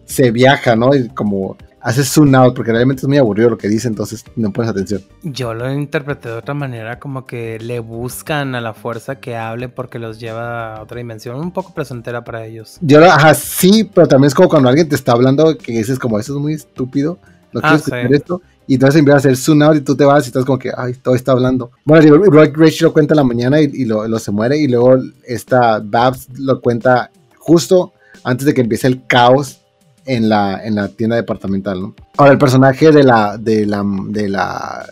se 0.05 0.31
viaja, 0.31 0.75
¿no? 0.75 0.95
Y 0.95 1.09
como 1.11 1.57
haces 1.85 2.11
zoom 2.11 2.35
out 2.35 2.57
porque 2.57 2.73
realmente 2.73 3.03
es 3.03 3.09
muy 3.09 3.19
aburrido 3.19 3.51
lo 3.51 3.59
que 3.59 3.69
dice, 3.69 3.89
entonces 3.89 4.25
no 4.37 4.53
pones 4.53 4.71
atención. 4.71 5.03
Yo 5.23 5.53
lo 5.53 5.71
interpreté 5.71 6.31
de 6.31 6.37
otra 6.37 6.55
manera, 6.55 6.99
como 6.99 7.27
que 7.27 7.59
le 7.61 7.79
buscan 7.79 8.55
a 8.55 8.63
la 8.63 8.73
fuerza 8.73 9.17
que 9.17 9.37
hable 9.37 9.69
porque 9.69 9.99
los 9.99 10.19
lleva 10.19 10.77
a 10.77 10.83
otra 10.83 10.97
dimensión, 10.97 11.37
un 11.37 11.53
poco 11.53 11.75
presentera 11.75 12.25
para 12.25 12.47
ellos. 12.47 12.79
Yo, 12.81 13.05
ajá, 13.05 13.35
sí, 13.35 13.89
pero 13.95 14.09
también 14.09 14.29
es 14.29 14.35
como 14.35 14.49
cuando 14.49 14.71
alguien 14.71 14.89
te 14.89 14.95
está 14.95 15.13
hablando 15.13 15.59
que 15.59 15.73
dices 15.73 15.99
como, 15.99 16.19
eso 16.19 16.35
es 16.35 16.41
muy 16.41 16.55
estúpido, 16.55 17.19
no 17.53 17.61
quiero 17.61 17.75
ah, 17.75 17.79
escuchar 17.79 18.15
esto. 18.15 18.43
Y 18.67 18.75
entonces 18.75 18.99
empieza 18.99 19.17
a 19.17 19.19
hacer 19.19 19.37
zoom 19.37 19.63
out 19.63 19.77
y 19.77 19.81
tú 19.83 19.95
te 19.95 20.07
vas 20.07 20.25
y 20.25 20.29
estás 20.29 20.47
como 20.47 20.59
que, 20.59 20.73
ay, 20.75 20.95
todo 20.95 21.15
está 21.15 21.33
hablando. 21.33 21.71
Bueno, 21.85 22.17
Rachel 22.31 22.87
lo 22.87 22.93
cuenta 22.95 23.13
en 23.13 23.17
la 23.17 23.25
mañana 23.25 23.61
y, 23.61 23.85
lo, 23.85 24.09
lo, 24.09 24.19
se 24.19 24.31
muere 24.31 24.57
y 24.57 24.69
luego 24.69 24.97
esta 25.27 25.81
Babs 25.85 26.29
lo 26.39 26.63
cuenta 26.63 27.11
justo 27.37 27.93
antes 28.23 28.47
de 28.47 28.55
que 28.55 28.63
empiece 28.63 28.87
el 28.87 29.07
caos 29.07 29.61
en 30.07 30.29
la, 30.29 30.65
en 30.65 30.75
la 30.75 30.89
tienda 30.89 31.17
departamental, 31.17 31.81
¿no? 31.81 31.95
Ahora, 32.17 32.33
el 32.33 32.39
personaje 32.39 32.91
de 32.91 33.05
la, 33.05 33.37
de 33.39 33.67
la, 33.67 33.83
de 34.09 34.29
la 34.29 34.87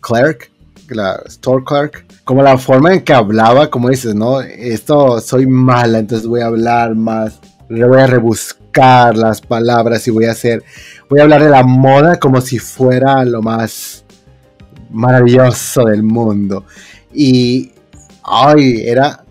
clerk, 0.00 0.50
la 0.88 1.20
store 1.26 1.64
clerk, 1.64 2.06
como 2.24 2.42
la 2.42 2.58
forma 2.58 2.92
en 2.94 3.02
que 3.02 3.12
hablaba, 3.12 3.70
como 3.70 3.88
dices, 3.88 4.14
¿no? 4.14 4.40
Esto 4.40 5.20
soy 5.20 5.46
mala, 5.46 5.98
entonces 5.98 6.26
voy 6.26 6.40
a 6.40 6.46
hablar 6.46 6.94
más, 6.94 7.40
voy 7.68 8.00
a 8.00 8.06
rebuscar 8.06 9.16
las 9.16 9.40
palabras 9.40 10.06
y 10.06 10.10
voy 10.10 10.26
a 10.26 10.32
hacer, 10.32 10.62
voy 11.08 11.20
a 11.20 11.24
hablar 11.24 11.42
de 11.42 11.50
la 11.50 11.62
moda 11.62 12.18
como 12.18 12.40
si 12.40 12.58
fuera 12.58 13.24
lo 13.24 13.42
más 13.42 14.04
maravilloso 14.90 15.84
del 15.84 16.02
mundo. 16.02 16.64
Y, 17.12 17.72
ay, 18.22 18.82
era, 18.86 19.24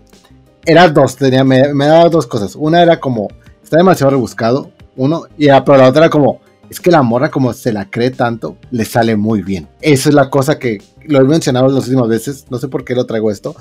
era 0.64 0.88
dos, 0.88 1.16
tenía, 1.16 1.44
me, 1.44 1.72
me 1.72 1.86
daba 1.86 2.08
dos 2.08 2.26
cosas. 2.26 2.56
Una 2.56 2.82
era 2.82 2.98
como, 2.98 3.28
está 3.62 3.78
demasiado 3.78 4.10
rebuscado, 4.10 4.72
uno, 4.96 5.24
y 5.36 5.48
a, 5.48 5.64
pero 5.64 5.78
la 5.78 5.88
otra 5.88 6.08
como, 6.10 6.40
es 6.68 6.80
que 6.80 6.90
la 6.90 7.02
morra 7.02 7.30
como 7.30 7.52
se 7.52 7.72
la 7.72 7.90
cree 7.90 8.10
tanto, 8.10 8.56
le 8.70 8.84
sale 8.84 9.16
muy 9.16 9.42
bien. 9.42 9.68
Esa 9.80 10.08
es 10.08 10.14
la 10.14 10.30
cosa 10.30 10.58
que 10.58 10.78
lo 11.06 11.20
he 11.20 11.24
mencionado 11.24 11.68
las 11.68 11.84
últimas 11.84 12.08
veces, 12.08 12.46
no 12.50 12.58
sé 12.58 12.68
por 12.68 12.84
qué 12.84 12.94
lo 12.94 13.06
traigo 13.06 13.30
esto, 13.30 13.54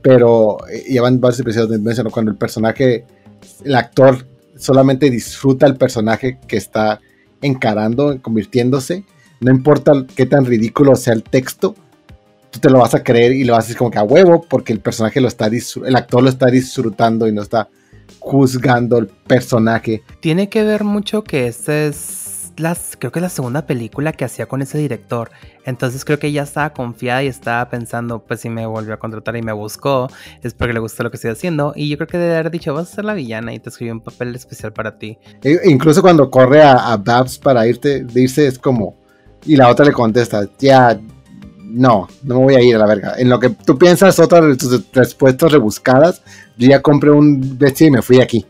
pero 0.00 0.58
eh, 0.68 0.84
llevan 0.88 1.20
varios 1.20 1.40
episodios 1.40 1.70
de 1.70 1.78
menciono 1.78 2.10
cuando 2.10 2.30
el 2.30 2.36
personaje, 2.36 3.04
el 3.64 3.74
actor 3.74 4.26
solamente 4.56 5.10
disfruta 5.10 5.66
el 5.66 5.76
personaje 5.76 6.38
que 6.46 6.56
está 6.56 7.00
encarando, 7.40 8.20
convirtiéndose, 8.20 9.04
no 9.40 9.50
importa 9.50 10.06
qué 10.14 10.26
tan 10.26 10.44
ridículo 10.44 10.94
sea 10.94 11.14
el 11.14 11.24
texto, 11.24 11.74
tú 12.50 12.60
te 12.60 12.70
lo 12.70 12.78
vas 12.78 12.94
a 12.94 13.02
creer 13.02 13.32
y 13.32 13.44
lo 13.44 13.56
haces 13.56 13.74
como 13.74 13.90
que 13.90 13.98
a 13.98 14.04
huevo 14.04 14.44
porque 14.48 14.72
el 14.72 14.80
personaje 14.80 15.20
lo 15.20 15.26
está 15.26 15.46
el 15.46 15.96
actor 15.96 16.22
lo 16.22 16.28
está 16.28 16.46
disfrutando 16.46 17.26
y 17.26 17.32
no 17.32 17.42
está 17.42 17.68
juzgando 18.18 18.98
el 18.98 19.06
personaje. 19.06 20.02
Tiene 20.20 20.48
que 20.48 20.64
ver 20.64 20.84
mucho 20.84 21.24
que 21.24 21.46
esta 21.46 21.84
es 21.84 22.22
las, 22.56 22.96
creo 22.98 23.12
que 23.12 23.18
es 23.18 23.22
la 23.22 23.28
segunda 23.28 23.66
película 23.66 24.12
que 24.12 24.24
hacía 24.24 24.46
con 24.46 24.62
ese 24.62 24.78
director. 24.78 25.30
Entonces 25.64 26.04
creo 26.04 26.18
que 26.18 26.28
ella 26.28 26.42
estaba 26.42 26.72
confiada 26.72 27.22
y 27.22 27.28
estaba 27.28 27.68
pensando, 27.70 28.20
pues 28.20 28.40
si 28.40 28.48
me 28.48 28.66
volvió 28.66 28.94
a 28.94 28.98
contratar 28.98 29.36
y 29.36 29.42
me 29.42 29.52
buscó, 29.52 30.08
es 30.42 30.54
porque 30.54 30.72
le 30.72 30.80
gusta 30.80 31.02
lo 31.02 31.10
que 31.10 31.16
estoy 31.16 31.30
haciendo. 31.30 31.72
Y 31.76 31.88
yo 31.88 31.96
creo 31.96 32.08
que 32.08 32.18
debe 32.18 32.34
haber 32.34 32.50
dicho, 32.50 32.74
vas 32.74 32.92
a 32.92 32.94
ser 32.96 33.04
la 33.04 33.14
villana 33.14 33.54
y 33.54 33.58
te 33.58 33.68
escribió 33.68 33.92
un 33.92 34.00
papel 34.00 34.34
especial 34.34 34.72
para 34.72 34.98
ti. 34.98 35.18
E 35.42 35.60
incluso 35.64 36.02
cuando 36.02 36.30
corre 36.30 36.62
a, 36.62 36.96
Babs 36.96 37.38
para 37.38 37.66
irte, 37.66 38.04
dice 38.04 38.46
es 38.46 38.58
como, 38.58 38.96
y 39.44 39.56
la 39.56 39.68
otra 39.68 39.84
le 39.84 39.92
contesta, 39.92 40.48
ya, 40.58 41.00
no, 41.58 42.06
no 42.22 42.34
me 42.36 42.42
voy 42.42 42.54
a 42.54 42.60
ir 42.60 42.76
a 42.76 42.78
la 42.78 42.86
verga. 42.86 43.14
En 43.16 43.28
lo 43.28 43.40
que 43.40 43.50
tú 43.50 43.78
piensas 43.78 44.18
otras 44.18 44.44
de 44.46 44.56
tus 44.56 44.92
respuestas 44.92 45.52
rebuscadas, 45.52 46.22
yo 46.56 46.68
ya 46.68 46.80
compré 46.82 47.10
un 47.10 47.58
vestido 47.58 47.88
y 47.88 47.90
me 47.92 48.02
fui 48.02 48.20
aquí. 48.20 48.46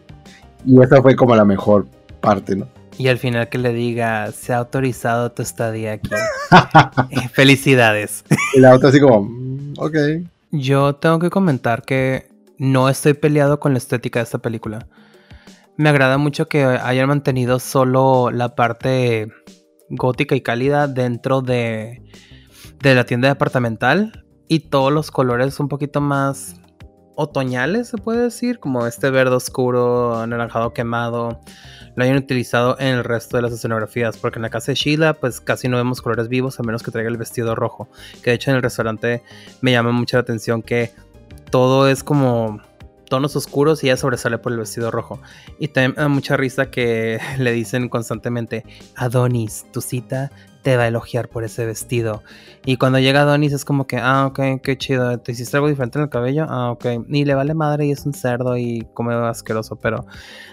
Y 0.64 0.80
esa 0.80 1.02
fue 1.02 1.16
como 1.16 1.34
la 1.34 1.44
mejor 1.44 1.86
parte, 2.20 2.56
¿no? 2.56 2.68
Y 2.98 3.08
al 3.08 3.18
final 3.18 3.48
que 3.48 3.58
le 3.58 3.72
diga, 3.72 4.30
se 4.32 4.52
ha 4.52 4.58
autorizado 4.58 5.32
tu 5.32 5.42
estadía 5.42 5.92
aquí. 5.92 6.10
Eh, 7.10 7.28
felicidades. 7.32 8.24
Y 8.54 8.60
la 8.60 8.74
otra 8.74 8.90
así 8.90 9.00
como, 9.00 9.22
mm, 9.22 9.74
ok. 9.78 9.96
Yo 10.50 10.94
tengo 10.96 11.18
que 11.18 11.30
comentar 11.30 11.82
que 11.82 12.28
no 12.58 12.90
estoy 12.90 13.14
peleado 13.14 13.58
con 13.58 13.72
la 13.72 13.78
estética 13.78 14.18
de 14.18 14.24
esta 14.24 14.38
película. 14.38 14.86
Me 15.78 15.88
agrada 15.88 16.18
mucho 16.18 16.48
que 16.48 16.64
hayan 16.64 17.08
mantenido 17.08 17.58
solo 17.58 18.30
la 18.30 18.54
parte 18.54 19.28
gótica 19.88 20.34
y 20.34 20.42
cálida 20.42 20.88
dentro 20.88 21.40
de 21.40 22.02
de 22.82 22.94
la 22.94 23.04
tienda 23.04 23.28
departamental 23.28 24.24
y 24.48 24.60
todos 24.60 24.92
los 24.92 25.10
colores 25.10 25.60
un 25.60 25.68
poquito 25.68 26.00
más 26.00 26.56
otoñales, 27.14 27.88
se 27.88 27.98
puede 27.98 28.22
decir, 28.22 28.58
como 28.58 28.86
este 28.86 29.10
verde 29.10 29.36
oscuro, 29.36 30.18
anaranjado 30.18 30.72
quemado, 30.72 31.40
lo 31.94 32.04
hayan 32.04 32.16
utilizado 32.16 32.76
en 32.78 32.88
el 32.88 33.04
resto 33.04 33.36
de 33.36 33.42
las 33.42 33.52
escenografías, 33.52 34.16
porque 34.16 34.38
en 34.38 34.42
la 34.42 34.50
casa 34.50 34.72
de 34.72 34.76
Sheila 34.76 35.14
pues 35.14 35.40
casi 35.40 35.68
no 35.68 35.76
vemos 35.76 36.00
colores 36.00 36.28
vivos 36.28 36.58
a 36.58 36.62
menos 36.62 36.82
que 36.82 36.90
traiga 36.90 37.10
el 37.10 37.16
vestido 37.16 37.54
rojo, 37.54 37.88
que 38.22 38.30
de 38.30 38.36
hecho 38.36 38.50
en 38.50 38.56
el 38.56 38.62
restaurante 38.62 39.22
me 39.60 39.72
llama 39.72 39.92
mucho 39.92 40.16
la 40.16 40.22
atención 40.22 40.62
que 40.62 40.90
todo 41.50 41.88
es 41.88 42.02
como 42.02 42.60
tonos 43.08 43.36
oscuros 43.36 43.84
y 43.84 43.88
ella 43.88 43.98
sobresale 43.98 44.38
por 44.38 44.52
el 44.52 44.58
vestido 44.58 44.90
rojo. 44.90 45.20
Y 45.58 45.68
también 45.68 45.92
me 45.96 46.02
da 46.02 46.08
mucha 46.08 46.36
risa 46.38 46.70
que 46.70 47.20
le 47.38 47.52
dicen 47.52 47.90
constantemente, 47.90 48.64
Adonis, 48.96 49.66
tu 49.70 49.82
cita 49.82 50.32
te 50.62 50.76
va 50.76 50.84
a 50.84 50.88
elogiar 50.88 51.28
por 51.28 51.44
ese 51.44 51.66
vestido. 51.66 52.22
Y 52.64 52.76
cuando 52.76 52.98
llega 52.98 53.22
Adonis 53.22 53.52
es 53.52 53.64
como 53.64 53.86
que, 53.86 53.98
ah, 53.98 54.26
ok, 54.26 54.62
qué 54.62 54.78
chido, 54.78 55.18
te 55.18 55.32
hiciste 55.32 55.56
algo 55.56 55.68
diferente 55.68 55.98
en 55.98 56.04
el 56.04 56.10
cabello, 56.10 56.46
ah, 56.48 56.70
ok. 56.70 56.86
Y 57.08 57.24
le 57.24 57.34
vale 57.34 57.54
madre 57.54 57.86
y 57.86 57.90
es 57.90 58.06
un 58.06 58.14
cerdo 58.14 58.56
y 58.56 58.86
come 58.94 59.14
asqueroso, 59.14 59.76
pero 59.76 60.06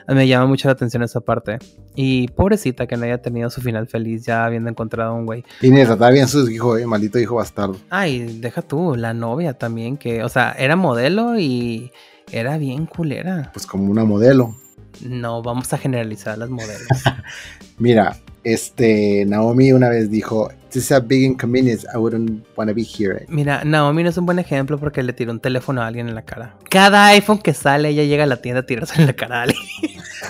me 0.07 0.27
llama 0.27 0.47
mucho 0.47 0.67
la 0.67 0.73
atención 0.73 1.03
esa 1.03 1.21
parte. 1.21 1.59
Y 1.95 2.27
pobrecita 2.29 2.87
que 2.87 2.97
no 2.97 3.05
haya 3.05 3.21
tenido 3.21 3.49
su 3.49 3.61
final 3.61 3.87
feliz 3.87 4.25
ya 4.25 4.45
habiendo 4.45 4.69
encontrado 4.69 5.13
un 5.13 5.25
güey. 5.25 5.43
Y 5.61 5.69
ni 5.69 5.81
está 5.81 6.09
bien 6.09 6.27
su 6.27 6.49
hijo, 6.49 6.77
eh, 6.77 6.85
maldito 6.85 7.19
hijo 7.19 7.35
bastardo. 7.35 7.77
Ay, 7.89 8.39
deja 8.39 8.61
tú, 8.61 8.95
la 8.95 9.13
novia 9.13 9.53
también, 9.53 9.97
que, 9.97 10.23
o 10.23 10.29
sea, 10.29 10.55
era 10.57 10.75
modelo 10.75 11.39
y 11.39 11.91
era 12.31 12.57
bien 12.57 12.87
culera. 12.87 13.51
Pues 13.53 13.67
como 13.67 13.91
una 13.91 14.03
modelo. 14.03 14.55
No, 15.01 15.41
vamos 15.41 15.71
a 15.73 15.77
generalizar 15.77 16.37
las 16.37 16.49
modelos. 16.49 16.87
Mira, 17.77 18.17
este, 18.43 19.25
Naomi 19.25 19.71
una 19.71 19.89
vez 19.89 20.09
dijo, 20.09 20.49
This 20.69 20.83
is 20.83 20.91
a 20.91 20.99
big 20.99 21.23
inconvenience, 21.23 21.87
I 21.91 21.97
wouldn't 21.97 22.45
want 22.55 22.69
to 22.69 22.75
be 22.75 22.83
here. 22.83 23.25
Mira, 23.27 23.63
Naomi 23.65 24.03
no 24.03 24.09
es 24.09 24.17
un 24.17 24.27
buen 24.27 24.37
ejemplo 24.37 24.77
porque 24.77 25.01
le 25.01 25.13
tiró 25.13 25.31
un 25.31 25.39
teléfono 25.39 25.81
a 25.81 25.87
alguien 25.87 26.07
en 26.07 26.13
la 26.13 26.21
cara. 26.21 26.55
Cada 26.69 27.07
iPhone 27.07 27.39
que 27.39 27.55
sale, 27.55 27.89
ella 27.89 28.03
llega 28.03 28.25
a 28.25 28.27
la 28.27 28.37
tienda 28.37 28.59
a 28.61 28.65
tirarse 28.65 29.01
en 29.01 29.07
la 29.07 29.13
cara 29.13 29.39
a 29.39 29.43
alguien. 29.43 29.63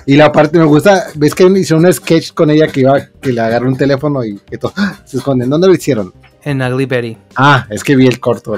Y 0.05 0.15
la 0.15 0.31
parte 0.31 0.57
me 0.57 0.63
gusta, 0.63 1.07
ves 1.15 1.35
que 1.35 1.43
hicieron 1.43 1.85
un 1.85 1.93
sketch 1.93 2.33
con 2.33 2.49
ella 2.49 2.67
que 2.67 2.81
iba, 2.81 3.05
que 3.19 3.33
le 3.33 3.41
agarró 3.41 3.67
un 3.67 3.75
teléfono 3.75 4.23
y 4.23 4.39
que 4.49 4.57
todo, 4.57 4.73
se 5.03 5.17
esconden. 5.17 5.49
¿Dónde 5.49 5.67
lo 5.67 5.73
hicieron? 5.73 6.13
En 6.43 6.61
Ugly 6.61 6.85
Betty. 6.85 7.17
Ah, 7.35 7.67
es 7.69 7.83
que 7.83 7.97
vi 7.97 8.07
el 8.07 8.21
corto. 8.21 8.57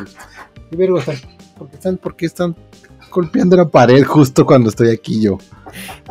Qué 0.70 0.78
vergüenza. 0.78 1.14
¿Por 1.58 1.68
qué 1.70 1.76
están, 1.76 1.97
por 1.97 2.16
qué 2.16 2.26
están 2.28 2.56
golpeando 3.10 3.58
la 3.58 3.68
pared 3.68 4.04
justo 4.04 4.45
cuando 4.45 4.70
estoy 4.70 4.89
aquí 4.89 5.20
yo? 5.20 5.39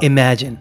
Imagine. 0.01 0.59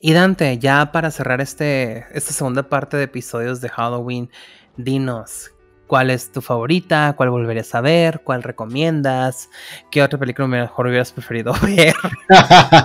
Y 0.00 0.12
Dante, 0.12 0.58
ya 0.58 0.92
para 0.92 1.10
cerrar 1.10 1.40
este, 1.40 2.04
esta 2.12 2.32
segunda 2.32 2.68
parte 2.68 2.96
de 2.96 3.02
episodios 3.02 3.60
de 3.60 3.68
Halloween, 3.68 4.30
dinos, 4.76 5.50
¿cuál 5.88 6.10
es 6.10 6.30
tu 6.30 6.40
favorita? 6.40 7.14
¿Cuál 7.16 7.30
volverías 7.30 7.74
a 7.74 7.80
ver? 7.80 8.20
¿Cuál 8.22 8.44
recomiendas? 8.44 9.50
¿Qué 9.90 10.00
otra 10.00 10.16
película 10.16 10.46
mejor 10.46 10.86
hubieras 10.86 11.10
preferido 11.10 11.52
ver? 11.62 11.96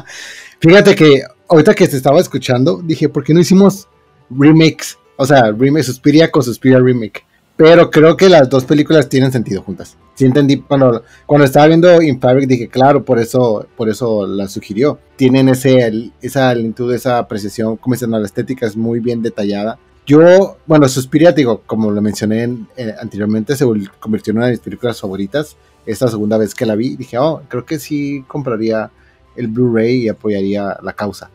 Fíjate 0.59 0.95
que 0.95 1.22
ahorita 1.47 1.76
que 1.76 1.88
te 1.88 1.97
estaba 1.97 2.20
escuchando, 2.20 2.82
dije, 2.84 3.07
¿por 3.09 3.24
qué 3.24 3.36
no 3.36 3.41
hicimos 3.41 3.88
remakes? 4.32 4.97
O 5.16 5.28
sea, 5.28 5.51
remake 5.51 5.84
Suspiria 5.84 6.32
con 6.32 6.41
Suspiria 6.41 6.80
Remake. 6.80 7.24
Pero 7.55 7.91
creo 7.91 8.18
que 8.18 8.28
las 8.28 8.49
dos 8.49 8.66
películas 8.66 9.07
tienen 9.07 9.32
sentido 9.32 9.61
juntas. 9.61 9.97
Sí 10.16 10.26
entendí 10.26 10.57
cuando, 10.57 11.03
cuando 11.26 11.45
estaba 11.45 11.68
viendo 11.68 12.01
In 12.01 12.20
Fabric 12.20 12.47
dije, 12.47 12.68
claro, 12.68 13.03
por 13.03 13.20
eso, 13.20 13.66
por 13.76 13.89
eso 13.89 14.28
la 14.28 14.47
sugirió. 14.47 14.99
Tienen 15.16 15.49
ese, 15.49 16.11
esa 16.22 16.53
lentitud, 16.53 16.93
esa 16.93 17.18
apreciación, 17.18 17.78
como 17.78 17.95
dicen, 17.95 18.11
la 18.11 18.24
estética 18.24 18.68
es 18.68 18.76
muy 18.76 18.99
bien 18.99 19.22
detallada. 19.22 19.80
Yo, 20.05 20.57
bueno, 20.66 20.88
Suspiria, 20.88 21.32
digo, 21.32 21.61
como 21.66 21.89
lo 21.89 22.01
mencioné 22.01 22.43
eh, 22.78 22.93
anteriormente, 22.99 23.55
se 23.55 23.66
convirtió 23.99 24.32
en 24.32 24.38
una 24.38 24.47
de 24.47 24.51
mis 24.53 24.59
películas 24.59 24.99
favoritas. 24.99 25.55
Esta 25.86 26.07
segunda 26.07 26.38
vez 26.38 26.53
que 26.53 26.66
la 26.66 26.76
vi, 26.76 26.95
dije, 26.95 27.18
oh, 27.18 27.41
creo 27.47 27.66
que 27.66 27.80
sí 27.80 28.24
compraría 28.28 28.91
el 29.36 29.47
Blu-ray 29.47 30.03
y 30.03 30.09
apoyaría 30.09 30.78
la 30.84 30.93
causa. 30.93 31.30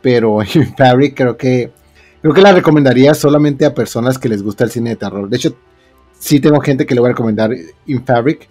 Pero 0.00 0.42
In 0.54 0.74
Fabric 0.76 1.16
creo 1.16 1.36
que 1.36 1.70
Creo 2.22 2.34
que 2.34 2.40
la 2.40 2.52
recomendaría 2.52 3.14
solamente 3.14 3.66
a 3.66 3.74
personas 3.74 4.16
que 4.16 4.28
les 4.28 4.44
gusta 4.44 4.62
el 4.62 4.70
cine 4.70 4.90
de 4.90 4.96
terror. 4.96 5.28
De 5.28 5.36
hecho, 5.36 5.56
sí 6.22 6.38
tengo 6.38 6.60
gente 6.60 6.86
que 6.86 6.94
le 6.94 7.00
voy 7.00 7.08
a 7.08 7.12
recomendar 7.12 7.50
In 7.86 8.04
Fabric 8.04 8.48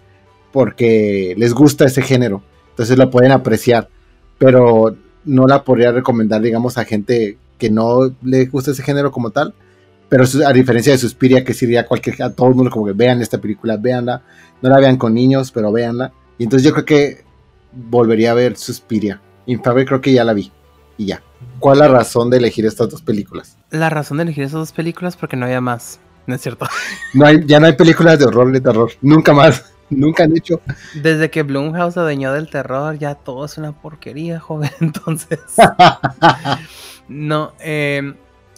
porque 0.52 1.34
les 1.38 1.54
gusta 1.54 1.86
ese 1.86 2.02
género. 2.02 2.42
Entonces 2.70 2.98
lo 2.98 3.10
pueden 3.10 3.32
apreciar. 3.32 3.88
Pero 4.38 4.94
no 5.24 5.46
la 5.46 5.64
podría 5.64 5.90
recomendar, 5.90 6.42
digamos, 6.42 6.76
a 6.76 6.84
gente 6.84 7.38
que 7.58 7.70
no 7.70 8.14
le 8.22 8.46
gusta 8.46 8.72
ese 8.72 8.82
género 8.82 9.10
como 9.10 9.30
tal. 9.30 9.54
Pero 10.10 10.24
a 10.46 10.52
diferencia 10.52 10.92
de 10.92 10.98
Suspiria, 10.98 11.44
que 11.44 11.54
sería 11.54 11.86
cualquier, 11.86 12.22
a 12.22 12.30
todo 12.30 12.48
el 12.48 12.54
mundo 12.54 12.70
como 12.70 12.84
que 12.84 12.92
vean 12.92 13.22
esta 13.22 13.38
película, 13.38 13.78
véanla. 13.78 14.22
No 14.60 14.68
la 14.68 14.78
vean 14.78 14.98
con 14.98 15.14
niños, 15.14 15.50
pero 15.50 15.72
véanla. 15.72 16.12
Y 16.36 16.44
entonces 16.44 16.66
yo 16.66 16.74
creo 16.74 16.84
que 16.84 17.24
volvería 17.72 18.32
a 18.32 18.34
ver 18.34 18.58
Suspiria. 18.58 19.22
In 19.46 19.62
Fabric 19.62 19.88
creo 19.88 20.00
que 20.02 20.12
ya 20.12 20.24
la 20.24 20.34
vi. 20.34 20.52
Y 20.98 21.06
ya. 21.06 21.22
¿Cuál 21.58 21.76
es 21.76 21.80
la 21.80 21.88
razón 21.88 22.28
de 22.28 22.36
elegir 22.36 22.66
estas 22.66 22.90
dos 22.90 23.00
películas? 23.00 23.56
La 23.70 23.88
razón 23.88 24.18
de 24.18 24.24
elegir 24.24 24.44
estas 24.44 24.60
dos 24.60 24.72
películas 24.72 25.16
porque 25.16 25.38
no 25.38 25.46
había 25.46 25.62
más. 25.62 25.98
No 26.26 26.34
es 26.34 26.40
cierto. 26.40 26.66
No 27.14 27.26
hay, 27.26 27.44
ya 27.46 27.60
no 27.60 27.66
hay 27.66 27.74
películas 27.74 28.18
de 28.18 28.24
horror 28.24 28.50
de 28.50 28.60
terror. 28.60 28.90
Nunca 29.02 29.32
más. 29.34 29.72
Nunca 29.90 30.24
han 30.24 30.34
hecho. 30.34 30.60
Desde 30.94 31.30
que 31.30 31.42
Blumhouse 31.42 31.98
adueñó 31.98 32.32
del 32.32 32.48
terror, 32.48 32.98
ya 32.98 33.14
todo 33.14 33.44
es 33.44 33.58
una 33.58 33.72
porquería, 33.72 34.40
joven. 34.40 34.70
Entonces. 34.80 35.40
no, 37.08 37.52
eh, 37.60 38.14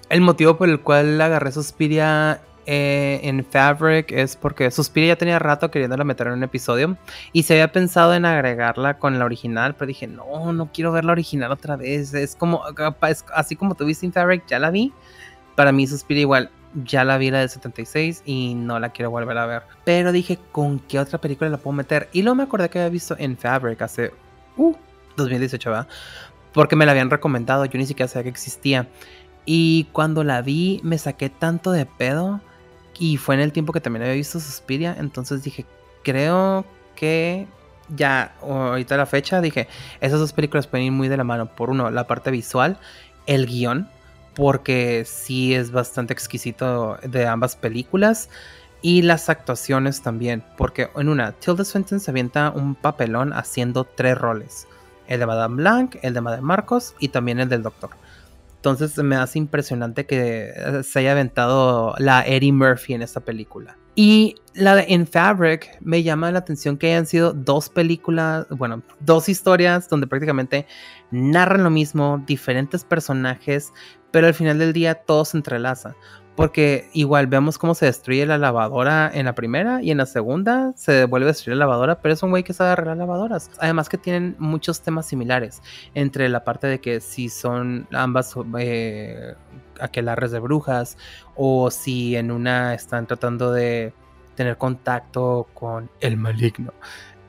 el 0.09 0.21
motivo 0.21 0.57
por 0.57 0.69
el 0.69 0.81
cual 0.81 1.21
agarré 1.21 1.51
Suspiria 1.51 2.41
eh, 2.67 3.21
en 3.25 3.45
Fabric 3.45 4.11
es 4.13 4.37
porque 4.37 4.71
Suspiria 4.71 5.09
ya 5.09 5.17
tenía 5.17 5.39
rato 5.39 5.71
queriéndola 5.71 6.05
meter 6.05 6.29
en 6.29 6.35
un 6.35 6.45
episodio 6.45 6.97
y 7.33 7.43
se 7.43 7.55
había 7.55 7.73
pensado 7.73 8.15
en 8.15 8.25
agregarla 8.25 8.99
con 8.99 9.19
la 9.19 9.25
original, 9.27 9.75
pero 9.75 9.89
dije, 9.89 10.07
no, 10.07 10.53
no 10.53 10.71
quiero 10.73 10.93
ver 10.93 11.05
la 11.05 11.13
original 11.13 11.53
otra 11.53 11.77
vez. 11.77 12.15
Es 12.15 12.37
como, 12.37 12.63
así 13.35 13.57
como 13.57 13.75
tuviste 13.75 14.07
en 14.07 14.13
Fabric, 14.13 14.47
ya 14.47 14.59
la 14.59 14.71
vi. 14.71 14.93
Para 15.57 15.73
mí 15.73 15.87
Suspiria 15.87 16.23
igual, 16.23 16.51
ya 16.75 17.05
la 17.05 17.19
vi 17.19 17.31
la 17.31 17.41
del 17.41 17.49
76 17.49 18.23
y 18.25 18.55
no 18.55 18.79
la 18.79 18.91
quiero 18.91 19.11
volver 19.11 19.39
a 19.39 19.47
ver. 19.47 19.63
Pero 19.85 20.13
dije, 20.13 20.39
¿con 20.53 20.79
qué 20.81 20.99
otra 20.99 21.21
película 21.21 21.51
la 21.51 21.59
puedo 21.59 21.75
meter? 21.75 22.09
Y 22.13 22.23
luego 22.23 22.35
me 22.37 22.43
acordé 22.43 22.69
que 22.69 22.79
había 22.79 22.91
visto 22.91 23.17
en 23.19 23.37
Fabric 23.37 23.81
hace, 23.83 24.13
uh, 24.57 24.75
2018, 25.17 25.71
¿verdad? 25.71 25.89
Porque 26.53 26.77
me 26.77 26.87
la 26.87 26.93
habían 26.93 27.11
recomendado, 27.11 27.65
yo 27.65 27.79
ni 27.79 27.87
siquiera 27.87 28.09
sabía 28.09 28.25
que 28.25 28.31
existía. 28.31 28.89
Y 29.45 29.85
cuando 29.93 30.25
la 30.25 30.43
vi 30.43 30.81
me 30.83 30.99
saqué 30.99 31.29
tanto 31.29 31.71
de 31.73 31.87
pedo 31.87 32.41
y 32.99 33.17
fue 33.17 33.35
en 33.35 33.41
el 33.41 33.53
tiempo 33.53 33.73
que 33.73 33.81
también 33.81 34.03
había 34.03 34.15
visto 34.15 34.41
Suspiria. 34.41 34.97
Entonces 34.99 35.43
dije, 35.43 35.67
creo 36.03 36.65
que 36.95 37.47
ya 37.95 38.35
ahorita 38.43 38.97
la 38.97 39.07
fecha 39.07 39.41
dije, 39.41 39.69
esas 40.01 40.19
dos 40.19 40.33
películas 40.33 40.67
pueden 40.67 40.87
ir 40.87 40.93
muy 40.93 41.09
de 41.09 41.17
la 41.17 41.25
mano. 41.25 41.55
Por 41.55 41.71
uno, 41.71 41.91
la 41.91 42.07
parte 42.07 42.31
visual, 42.31 42.79
el 43.27 43.47
guion, 43.47 43.89
porque 44.35 45.05
sí 45.07 45.55
es 45.55 45.71
bastante 45.71 46.13
exquisito 46.13 46.99
de 47.03 47.27
ambas 47.27 47.57
películas. 47.57 48.29
Y 48.83 49.01
las 49.01 49.31
actuaciones 49.31 50.03
también, 50.03 50.45
porque 50.59 50.91
en 50.95 51.09
una, 51.09 51.33
Tilda 51.33 51.65
Swinton 51.65 52.01
se 52.01 52.11
avienta 52.11 52.51
un 52.51 52.75
papelón 52.75 53.33
haciendo 53.33 53.85
tres 53.85 54.19
roles. 54.19 54.69
El 55.07 55.21
de 55.21 55.27
Madame 55.27 55.57
Blanc, 55.57 55.97
el 56.03 56.13
de 56.13 56.21
Madame 56.21 56.43
Marcos 56.43 56.95
y 56.99 57.09
también 57.09 57.41
el 57.41 57.49
del 57.49 57.63
Doctor. 57.63 57.91
Entonces 58.57 58.97
me 58.99 59.17
hace 59.17 59.39
impresionante 59.39 60.07
que 60.07 60.53
eh, 60.55 60.83
se 60.83 60.99
haya 60.99 61.13
aventado 61.13 61.95
la 61.99 62.27
Eddie 62.27 62.53
Murphy 62.53 62.95
en 62.95 63.03
esta 63.03 63.21
película. 63.21 63.77
Y 63.95 64.37
la 64.55 64.75
de 64.75 64.87
In 64.89 65.07
Fabric 65.07 65.79
me 65.81 66.03
llama 66.03 66.31
la 66.33 66.41
atención 66.41 66.77
que 66.77 66.89
hayan 66.89 67.07
sido 67.07 67.33
dos 67.33 67.69
películas, 67.69 68.47
bueno, 68.51 68.83
dos 69.01 69.29
historias 69.29 69.89
donde 69.89 70.07
prácticamente 70.07 70.67
narran 71.11 71.63
lo 71.63 71.71
mismo, 71.71 72.23
diferentes 72.27 72.85
personajes, 72.85 73.73
pero 74.11 74.27
al 74.27 74.35
final 74.35 74.59
del 74.59 74.73
día 74.73 74.95
todo 74.95 75.25
se 75.25 75.37
entrelaza. 75.37 75.95
Porque 76.37 76.89
igual 76.93 77.29
vemos 77.29 77.59
cómo 77.59 77.75
se 77.75 77.87
destruye 77.87 78.27
la 78.27 78.39
lavadora 78.39 79.11
en 79.13 79.27
la 79.27 79.35
primera 79.35 79.83
y 79.83 79.93
en 79.93 79.99
la 79.99 80.07
segunda 80.07 80.73
se 80.75 81.05
vuelve 81.05 81.27
a 81.27 81.29
destruir 81.29 81.57
la 81.57 81.67
lavadora, 81.67 82.01
pero 82.01 82.15
es 82.15 82.23
un 82.25 82.31
güey 82.31 82.43
que 82.43 82.53
sabe 82.53 82.71
arreglar 82.71 82.97
lavadoras. 82.97 83.51
Además 83.61 83.89
que 83.89 83.99
tienen 83.99 84.35
muchos 84.39 84.81
temas 84.81 85.07
similares 85.07 85.63
entre 85.95 86.29
la 86.29 86.43
parte 86.43 86.67
de 86.67 86.81
que 86.81 87.01
si 87.01 87.29
son 87.29 87.87
ambas 87.93 88.35
eh, 88.59 89.35
aquelarres 89.81 90.33
de 90.33 90.41
brujas 90.41 90.99
o 91.37 91.71
si 91.71 92.17
en 92.17 92.33
una 92.33 92.75
están 92.75 93.07
tratando 93.07 93.53
de 93.53 93.93
tener 94.35 94.57
contacto 94.59 95.47
con 95.55 95.89
el 96.01 96.17
maligno. 96.17 96.73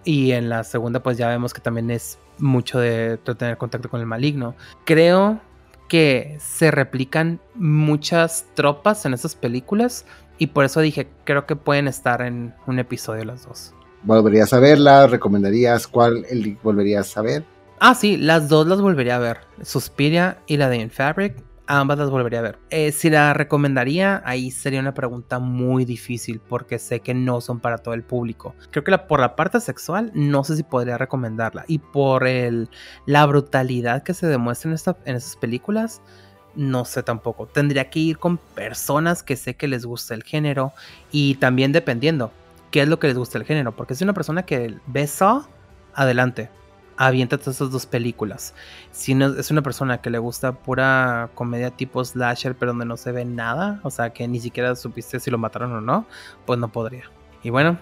Y 0.03 0.32
en 0.32 0.49
la 0.49 0.64
segunda 0.64 1.01
pues 1.01 1.18
ya 1.18 1.28
vemos 1.28 1.53
que 1.53 1.62
también 1.62 1.91
es 1.91 2.18
mucho 2.38 2.80
de 2.80 3.18
tener 3.18 3.58
contacto 3.58 3.89
con 3.89 3.99
el 3.99 4.06
maligno. 4.06 4.56
Creo 4.84 5.39
que 5.88 6.38
se 6.39 6.71
replican 6.71 7.39
muchas 7.55 8.45
tropas 8.53 9.05
en 9.05 9.13
esas 9.13 9.36
películas 9.36 10.05
y 10.38 10.47
por 10.47 10.65
eso 10.65 10.81
dije, 10.81 11.07
creo 11.23 11.45
que 11.45 11.55
pueden 11.55 11.88
estar 11.88 12.21
en 12.21 12.53
un 12.67 12.79
episodio 12.79 13.25
las 13.25 13.45
dos. 13.45 13.73
¿Volverías 14.03 14.53
a 14.53 14.59
verla? 14.59 15.07
¿Recomendarías 15.07 15.88
cuál 15.88 16.25
volverías 16.61 17.15
a 17.17 17.21
ver? 17.21 17.43
Ah, 17.79 17.95
sí, 17.95 18.17
las 18.17 18.49
dos 18.49 18.67
las 18.67 18.81
volvería 18.81 19.15
a 19.15 19.19
ver. 19.19 19.39
Suspiria 19.63 20.38
y 20.47 20.57
la 20.57 20.69
de 20.69 20.77
In 20.77 20.91
Fabric 20.91 21.36
ambas 21.68 21.97
las 21.97 22.09
volvería 22.09 22.39
a 22.39 22.43
ver. 22.43 22.59
Eh, 22.70 22.91
si 22.91 23.09
la 23.09 23.34
recomendaría, 23.34 24.22
ahí 24.26 24.51
sería 24.51 24.80
una 24.80 24.93
pregunta 24.93 25.39
muy 25.39 25.86
difícil 25.86 26.39
porque 26.39 26.80
sé 26.80 26.99
que 26.99 27.13
no 27.13 27.41
son 27.41 27.59
para 27.59 27.78
todo 27.78 27.93
el 27.93 28.03
público. 28.03 28.55
Creo 28.72 28.84
que 28.84 28.91
la, 28.91 29.07
por 29.07 29.20
la 29.20 29.36
parte 29.36 29.59
sexual 29.59 30.11
no 30.13 30.43
sé 30.43 30.55
si 30.55 30.63
podría 30.63 30.97
recomendarla 30.97 31.66
y 31.68 31.80
por 31.80 32.28
el, 32.28 32.70
la 33.05 33.26
brutalidad 33.26 34.03
que 34.03 34.13
se 34.13 34.28
demuestra 34.28 34.70
en, 34.70 34.76
esta, 34.76 34.97
en 35.05 35.16
esas 35.16 35.36
películas, 35.36 36.01
no 36.55 36.86
sé 36.86 37.03
tampoco. 37.03 37.47
Tendría 37.47 37.89
que 37.89 37.99
ir 37.99 38.18
con 38.18 38.38
personas 38.38 39.24
que 39.24 39.36
sé 39.36 39.55
que 39.55 39.68
les 39.68 39.86
gusta 39.86 40.13
el 40.13 40.24
género 40.24 40.74
y 41.11 41.36
también 41.36 41.72
dependiendo 41.72 42.32
qué 42.72 42.82
es 42.82 42.88
lo 42.88 42.99
que 42.99 43.07
les 43.07 43.18
gusta 43.18 43.38
el 43.38 43.45
género, 43.45 43.76
porque 43.76 43.95
si 43.95 44.03
una 44.03 44.13
persona 44.13 44.43
que 44.43 44.76
ve 44.88 45.09
adelante 45.93 46.49
aviéntate 46.98 47.50
esas 47.50 47.72
dos 47.72 47.86
películas. 47.86 48.54
Si 48.91 49.14
no, 49.14 49.28
es 49.38 49.52
una 49.52 49.62
persona 49.62 50.02
que 50.02 50.10
le 50.10 50.18
gusta 50.18 50.54
pura 50.54 51.30
comedia 51.36 51.72
tipo 51.72 52.04
slasher, 52.04 52.56
pero 52.56 52.72
donde 52.72 52.86
no 52.86 52.98
se 52.98 53.12
ve 53.12 53.26
nada, 53.26 53.80
o 53.84 53.89
sea, 53.89 54.12
que 54.12 54.28
ni 54.28 54.39
siquiera 54.39 54.76
supiste 54.76 55.20
si 55.20 55.32
lo 55.32 55.38
mataron 55.38 55.74
o 55.74 55.82
no, 55.82 56.06
pues 56.46 56.60
no 56.60 56.70
podría. 56.70 57.12
Y 57.43 57.50
bueno, 57.50 57.78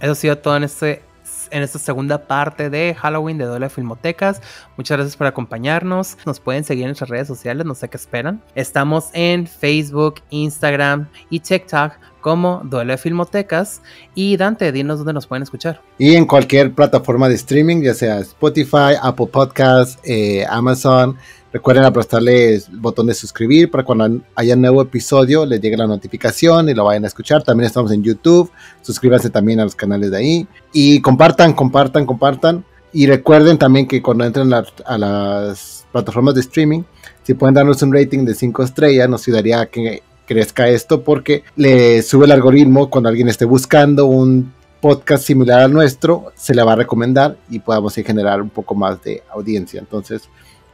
eso 0.00 0.12
ha 0.12 0.16
sido 0.16 0.38
todo 0.38 0.56
en 0.56 0.64
este 0.64 1.02
en 1.50 1.62
esta 1.62 1.78
segunda 1.78 2.26
parte 2.26 2.70
de 2.70 2.94
Halloween 2.94 3.38
de 3.38 3.44
Doble 3.44 3.68
Filmotecas. 3.68 4.40
Muchas 4.76 4.98
gracias 4.98 5.16
por 5.16 5.26
acompañarnos. 5.26 6.18
Nos 6.26 6.40
pueden 6.40 6.64
seguir 6.64 6.84
en 6.84 6.88
nuestras 6.88 7.10
redes 7.10 7.28
sociales, 7.28 7.66
no 7.66 7.74
sé 7.74 7.88
qué 7.88 7.96
esperan. 7.96 8.42
Estamos 8.54 9.10
en 9.12 9.46
Facebook, 9.46 10.16
Instagram 10.30 11.08
y 11.30 11.40
TikTok 11.40 11.92
como 12.20 12.60
Duelo 12.64 12.98
Filmotecas. 12.98 13.82
Y 14.14 14.36
Dante, 14.36 14.72
dinos 14.72 14.98
dónde 14.98 15.12
nos 15.12 15.28
pueden 15.28 15.44
escuchar. 15.44 15.80
Y 15.96 16.14
en 16.16 16.26
cualquier 16.26 16.74
plataforma 16.74 17.28
de 17.28 17.36
streaming, 17.36 17.82
ya 17.82 17.94
sea 17.94 18.18
Spotify, 18.18 18.94
Apple 19.00 19.28
Podcasts, 19.28 19.98
eh, 20.02 20.44
Amazon. 20.48 21.16
Recuerden 21.56 21.84
aplastarle 21.84 22.56
el 22.56 22.62
botón 22.72 23.06
de 23.06 23.14
suscribir 23.14 23.70
para 23.70 23.82
cuando 23.82 24.20
haya 24.34 24.52
un 24.52 24.60
nuevo 24.60 24.82
episodio 24.82 25.46
les 25.46 25.58
llegue 25.58 25.74
la 25.78 25.86
notificación 25.86 26.68
y 26.68 26.74
lo 26.74 26.84
vayan 26.84 27.04
a 27.04 27.06
escuchar. 27.06 27.42
También 27.42 27.66
estamos 27.66 27.90
en 27.92 28.02
YouTube. 28.02 28.50
Suscríbanse 28.82 29.30
también 29.30 29.58
a 29.60 29.64
los 29.64 29.74
canales 29.74 30.10
de 30.10 30.18
ahí. 30.18 30.48
Y 30.74 31.00
compartan, 31.00 31.54
compartan, 31.54 32.04
compartan. 32.04 32.62
Y 32.92 33.06
recuerden 33.06 33.56
también 33.56 33.88
que 33.88 34.02
cuando 34.02 34.26
entren 34.26 34.52
a 34.52 34.98
las 34.98 35.86
plataformas 35.92 36.34
de 36.34 36.42
streaming, 36.42 36.82
si 37.22 37.32
pueden 37.32 37.54
darnos 37.54 37.80
un 37.80 37.90
rating 37.90 38.26
de 38.26 38.34
5 38.34 38.62
estrellas, 38.62 39.08
nos 39.08 39.26
ayudaría 39.26 39.60
a 39.62 39.66
que 39.66 40.02
crezca 40.26 40.68
esto 40.68 41.02
porque 41.02 41.42
le 41.56 42.02
sube 42.02 42.26
el 42.26 42.32
algoritmo 42.32 42.90
cuando 42.90 43.08
alguien 43.08 43.28
esté 43.28 43.46
buscando 43.46 44.04
un 44.04 44.52
podcast 44.82 45.24
similar 45.24 45.62
al 45.62 45.72
nuestro, 45.72 46.32
se 46.34 46.54
le 46.54 46.62
va 46.62 46.74
a 46.74 46.76
recomendar 46.76 47.38
y 47.48 47.60
podamos 47.60 47.94
generar 47.94 48.42
un 48.42 48.50
poco 48.50 48.74
más 48.74 49.02
de 49.02 49.22
audiencia. 49.30 49.80
Entonces, 49.80 50.28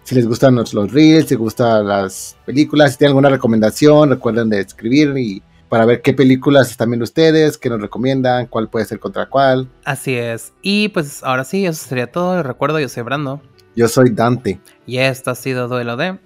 si 0.05 0.15
les 0.15 0.27
gustan 0.27 0.55
los, 0.55 0.73
reels, 0.93 1.27
si 1.29 1.35
les 1.35 1.39
gustan 1.39 1.87
las 1.87 2.37
películas, 2.45 2.93
si 2.93 2.99
tienen 2.99 3.11
alguna 3.11 3.29
recomendación, 3.29 4.11
recuerden 4.11 4.51
de 4.51 4.61
escribir 4.61 5.17
y 5.17 5.43
para 5.69 5.87
ver 5.87 6.03
qué 6.03 6.13
películas 6.13 6.71
están 6.71 6.91
viendo 6.91 7.05
ustedes, 7.05 7.57
qué 7.57 7.71
nos 7.71 7.81
recomiendan, 7.81 8.47
cuál 8.47 8.69
puede 8.69 8.85
ser 8.85 8.99
contra 8.99 9.29
cuál. 9.29 9.71
Así 9.85 10.15
es. 10.15 10.53
Y 10.61 10.89
pues 10.89 11.25
ahora 11.25 11.45
sí, 11.45 11.65
eso 11.65 11.89
sería 11.89 12.11
todo. 12.11 12.43
Recuerdo, 12.43 12.79
yo 12.79 12.91
soy 12.91 13.03
Brando. 13.03 13.41
Yo 13.75 13.89
soy 13.89 14.11
Dante. 14.11 14.61
Y 14.87 14.99
esto 14.99 15.31
ha 15.31 15.35
sido 15.35 15.69
Duelo 15.69 15.97
de 15.97 16.19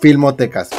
Filmotecas. 0.00 0.70